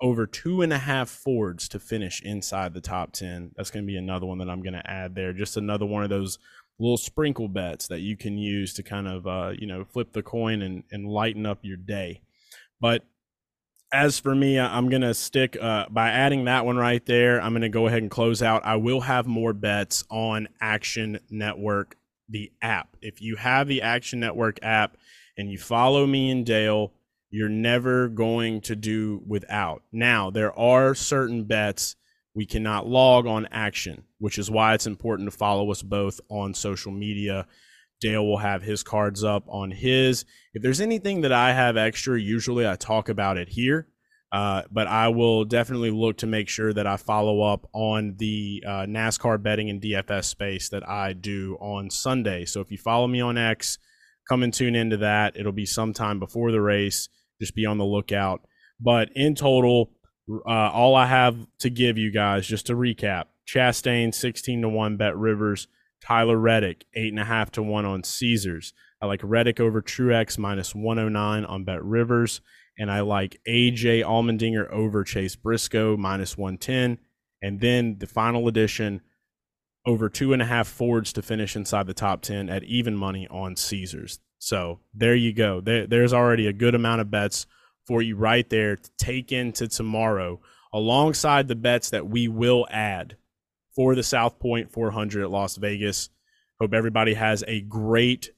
over 0.00 0.26
two 0.26 0.62
and 0.62 0.72
a 0.72 0.78
half 0.78 1.08
Fords 1.08 1.68
to 1.68 1.78
finish 1.78 2.22
inside 2.22 2.74
the 2.74 2.80
top 2.80 3.12
10. 3.12 3.52
That's 3.56 3.70
going 3.70 3.84
to 3.84 3.90
be 3.90 3.96
another 3.96 4.26
one 4.26 4.38
that 4.38 4.50
I'm 4.50 4.62
going 4.62 4.74
to 4.74 4.90
add 4.90 5.14
there. 5.14 5.32
Just 5.32 5.56
another 5.56 5.86
one 5.86 6.02
of 6.02 6.10
those 6.10 6.38
little 6.78 6.98
sprinkle 6.98 7.48
bets 7.48 7.88
that 7.88 8.00
you 8.00 8.16
can 8.16 8.36
use 8.36 8.74
to 8.74 8.82
kind 8.82 9.08
of, 9.08 9.26
uh, 9.26 9.52
you 9.58 9.66
know, 9.66 9.84
flip 9.84 10.12
the 10.12 10.22
coin 10.22 10.62
and, 10.62 10.84
and 10.90 11.08
lighten 11.08 11.46
up 11.46 11.60
your 11.62 11.78
day. 11.78 12.20
But 12.80 13.04
as 13.92 14.18
for 14.18 14.34
me, 14.34 14.58
I'm 14.58 14.90
going 14.90 15.02
to 15.02 15.14
stick 15.14 15.56
uh, 15.60 15.86
by 15.88 16.10
adding 16.10 16.44
that 16.44 16.66
one 16.66 16.76
right 16.76 17.04
there. 17.06 17.40
I'm 17.40 17.52
going 17.52 17.62
to 17.62 17.68
go 17.68 17.86
ahead 17.86 18.02
and 18.02 18.10
close 18.10 18.42
out. 18.42 18.66
I 18.66 18.76
will 18.76 19.00
have 19.00 19.26
more 19.26 19.52
bets 19.52 20.04
on 20.10 20.48
Action 20.60 21.20
Network, 21.30 21.96
the 22.28 22.52
app. 22.60 22.96
If 23.00 23.22
you 23.22 23.36
have 23.36 23.68
the 23.68 23.82
Action 23.82 24.20
Network 24.20 24.58
app 24.62 24.98
and 25.38 25.50
you 25.50 25.56
follow 25.56 26.06
me 26.06 26.30
and 26.30 26.44
Dale, 26.44 26.92
you're 27.36 27.50
never 27.50 28.08
going 28.08 28.62
to 28.62 28.74
do 28.74 29.20
without. 29.26 29.82
Now, 29.92 30.30
there 30.30 30.58
are 30.58 30.94
certain 30.94 31.44
bets 31.44 31.94
we 32.34 32.46
cannot 32.46 32.88
log 32.88 33.26
on 33.26 33.46
action, 33.52 34.04
which 34.18 34.38
is 34.38 34.50
why 34.50 34.72
it's 34.72 34.86
important 34.86 35.30
to 35.30 35.36
follow 35.36 35.70
us 35.70 35.82
both 35.82 36.18
on 36.30 36.54
social 36.54 36.92
media. 36.92 37.46
Dale 38.00 38.26
will 38.26 38.38
have 38.38 38.62
his 38.62 38.82
cards 38.82 39.22
up 39.22 39.44
on 39.48 39.70
his. 39.70 40.24
If 40.54 40.62
there's 40.62 40.80
anything 40.80 41.20
that 41.20 41.32
I 41.32 41.52
have 41.52 41.76
extra, 41.76 42.18
usually 42.18 42.66
I 42.66 42.74
talk 42.74 43.10
about 43.10 43.36
it 43.36 43.50
here. 43.50 43.86
Uh, 44.32 44.62
but 44.70 44.86
I 44.86 45.08
will 45.08 45.44
definitely 45.44 45.90
look 45.90 46.16
to 46.18 46.26
make 46.26 46.48
sure 46.48 46.72
that 46.72 46.86
I 46.86 46.96
follow 46.96 47.42
up 47.42 47.68
on 47.74 48.14
the 48.16 48.64
uh, 48.66 48.86
NASCAR 48.86 49.42
betting 49.42 49.68
and 49.68 49.82
DFS 49.82 50.24
space 50.24 50.70
that 50.70 50.88
I 50.88 51.12
do 51.12 51.58
on 51.60 51.90
Sunday. 51.90 52.46
So 52.46 52.62
if 52.62 52.70
you 52.70 52.78
follow 52.78 53.06
me 53.06 53.20
on 53.20 53.36
X, 53.36 53.76
come 54.26 54.42
and 54.42 54.54
tune 54.54 54.74
into 54.74 54.96
that. 54.96 55.36
It'll 55.36 55.52
be 55.52 55.66
sometime 55.66 56.18
before 56.18 56.50
the 56.50 56.62
race 56.62 57.10
just 57.40 57.54
be 57.54 57.66
on 57.66 57.78
the 57.78 57.84
lookout. 57.84 58.42
But 58.80 59.10
in 59.14 59.34
total, 59.34 59.90
uh, 60.46 60.70
all 60.70 60.94
I 60.94 61.06
have 61.06 61.36
to 61.60 61.70
give 61.70 61.98
you 61.98 62.10
guys, 62.10 62.46
just 62.46 62.66
to 62.66 62.74
recap: 62.74 63.24
Chastain 63.46 64.14
sixteen 64.14 64.62
to 64.62 64.68
one, 64.68 64.96
Bet 64.96 65.16
Rivers, 65.16 65.68
Tyler 66.02 66.36
Reddick 66.36 66.84
eight 66.94 67.12
and 67.12 67.20
a 67.20 67.24
half 67.24 67.50
to 67.52 67.62
one 67.62 67.84
on 67.84 68.02
Caesars. 68.02 68.72
I 69.00 69.06
like 69.06 69.20
Reddick 69.22 69.60
over 69.60 69.82
Truex 69.82 70.38
minus 70.38 70.74
one 70.74 70.96
hundred 70.96 71.08
oh 71.08 71.12
nine 71.12 71.44
on 71.44 71.64
Bet 71.64 71.84
Rivers, 71.84 72.40
and 72.78 72.90
I 72.90 73.00
like 73.00 73.40
AJ 73.48 74.04
Allmendinger 74.04 74.70
over 74.70 75.04
Chase 75.04 75.36
Briscoe 75.36 75.96
minus 75.96 76.36
one 76.36 76.58
ten, 76.58 76.98
and 77.42 77.60
then 77.60 77.98
the 77.98 78.06
final 78.06 78.48
edition 78.48 79.02
over 79.86 80.08
two 80.08 80.32
and 80.32 80.42
a 80.42 80.46
half 80.46 80.66
Fords 80.66 81.12
to 81.12 81.22
finish 81.22 81.54
inside 81.54 81.86
the 81.86 81.94
top 81.94 82.20
10 82.20 82.50
at 82.50 82.64
even 82.64 82.96
money 82.96 83.26
on 83.30 83.56
Caesars. 83.56 84.18
So 84.38 84.80
there 84.94 85.14
you 85.14 85.32
go. 85.32 85.60
There, 85.60 85.86
there's 85.86 86.12
already 86.12 86.46
a 86.46 86.52
good 86.52 86.74
amount 86.74 87.00
of 87.00 87.10
bets 87.10 87.46
for 87.86 88.02
you 88.02 88.16
right 88.16 88.48
there 88.50 88.76
to 88.76 88.90
take 88.98 89.32
into 89.32 89.68
tomorrow, 89.68 90.40
alongside 90.72 91.48
the 91.48 91.54
bets 91.54 91.90
that 91.90 92.08
we 92.08 92.28
will 92.28 92.66
add 92.70 93.16
for 93.74 93.94
the 93.94 94.02
South 94.02 94.38
Point 94.38 94.72
400 94.72 95.22
at 95.22 95.30
Las 95.30 95.56
Vegas. 95.56 96.10
Hope 96.60 96.74
everybody 96.74 97.14
has 97.14 97.44
a 97.46 97.60
great 97.60 98.30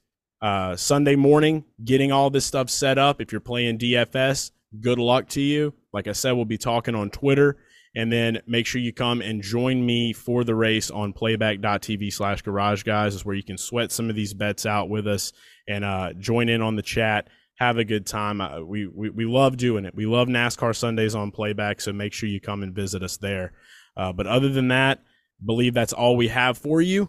uh, 0.42 0.76
Sunday 0.76 1.16
morning 1.16 1.64
getting 1.82 2.12
all 2.12 2.30
this 2.30 2.44
stuff 2.44 2.68
set 2.68 2.98
up. 2.98 3.20
If 3.20 3.32
you're 3.32 3.40
playing 3.40 3.78
DFS, 3.78 4.50
good 4.80 4.98
luck 4.98 5.28
to 5.30 5.40
you. 5.40 5.74
Like 5.92 6.06
I 6.06 6.12
said, 6.12 6.32
we'll 6.32 6.44
be 6.44 6.58
talking 6.58 6.94
on 6.94 7.10
Twitter 7.10 7.56
And 7.98 8.12
then 8.12 8.40
make 8.46 8.64
sure 8.64 8.80
you 8.80 8.92
come 8.92 9.20
and 9.20 9.42
join 9.42 9.84
me 9.84 10.12
for 10.12 10.44
the 10.44 10.54
race 10.54 10.88
on 10.88 11.12
playback.tv 11.12 12.12
slash 12.12 12.42
garage 12.42 12.84
guys 12.84 13.12
is 13.12 13.24
where 13.24 13.34
you 13.34 13.42
can 13.42 13.58
sweat 13.58 13.90
some 13.90 14.08
of 14.08 14.14
these 14.14 14.32
bets 14.32 14.66
out 14.66 14.88
with 14.88 15.08
us 15.08 15.32
and 15.66 15.84
uh, 15.84 16.12
join 16.12 16.48
in 16.48 16.62
on 16.62 16.76
the 16.76 16.82
chat. 16.82 17.26
Have 17.56 17.76
a 17.76 17.84
good 17.84 18.06
time. 18.06 18.40
Uh, 18.40 18.60
we, 18.60 18.86
we, 18.86 19.10
we 19.10 19.24
love 19.24 19.56
doing 19.56 19.84
it. 19.84 19.96
We 19.96 20.06
love 20.06 20.28
NASCAR 20.28 20.76
Sundays 20.76 21.16
on 21.16 21.32
playback. 21.32 21.80
So 21.80 21.92
make 21.92 22.12
sure 22.12 22.28
you 22.28 22.40
come 22.40 22.62
and 22.62 22.72
visit 22.72 23.02
us 23.02 23.16
there. 23.16 23.54
Uh, 23.96 24.12
but 24.12 24.28
other 24.28 24.48
than 24.48 24.68
that, 24.68 25.02
believe 25.44 25.74
that's 25.74 25.92
all 25.92 26.16
we 26.16 26.28
have 26.28 26.56
for 26.56 26.80
you. 26.80 27.08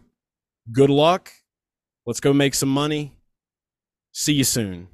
Good 0.72 0.90
luck. 0.90 1.32
Let's 2.08 2.20
go 2.20 2.34
make 2.34 2.56
some 2.56 2.70
money. 2.70 3.14
See 4.12 4.34
you 4.34 4.44
soon. 4.44 4.88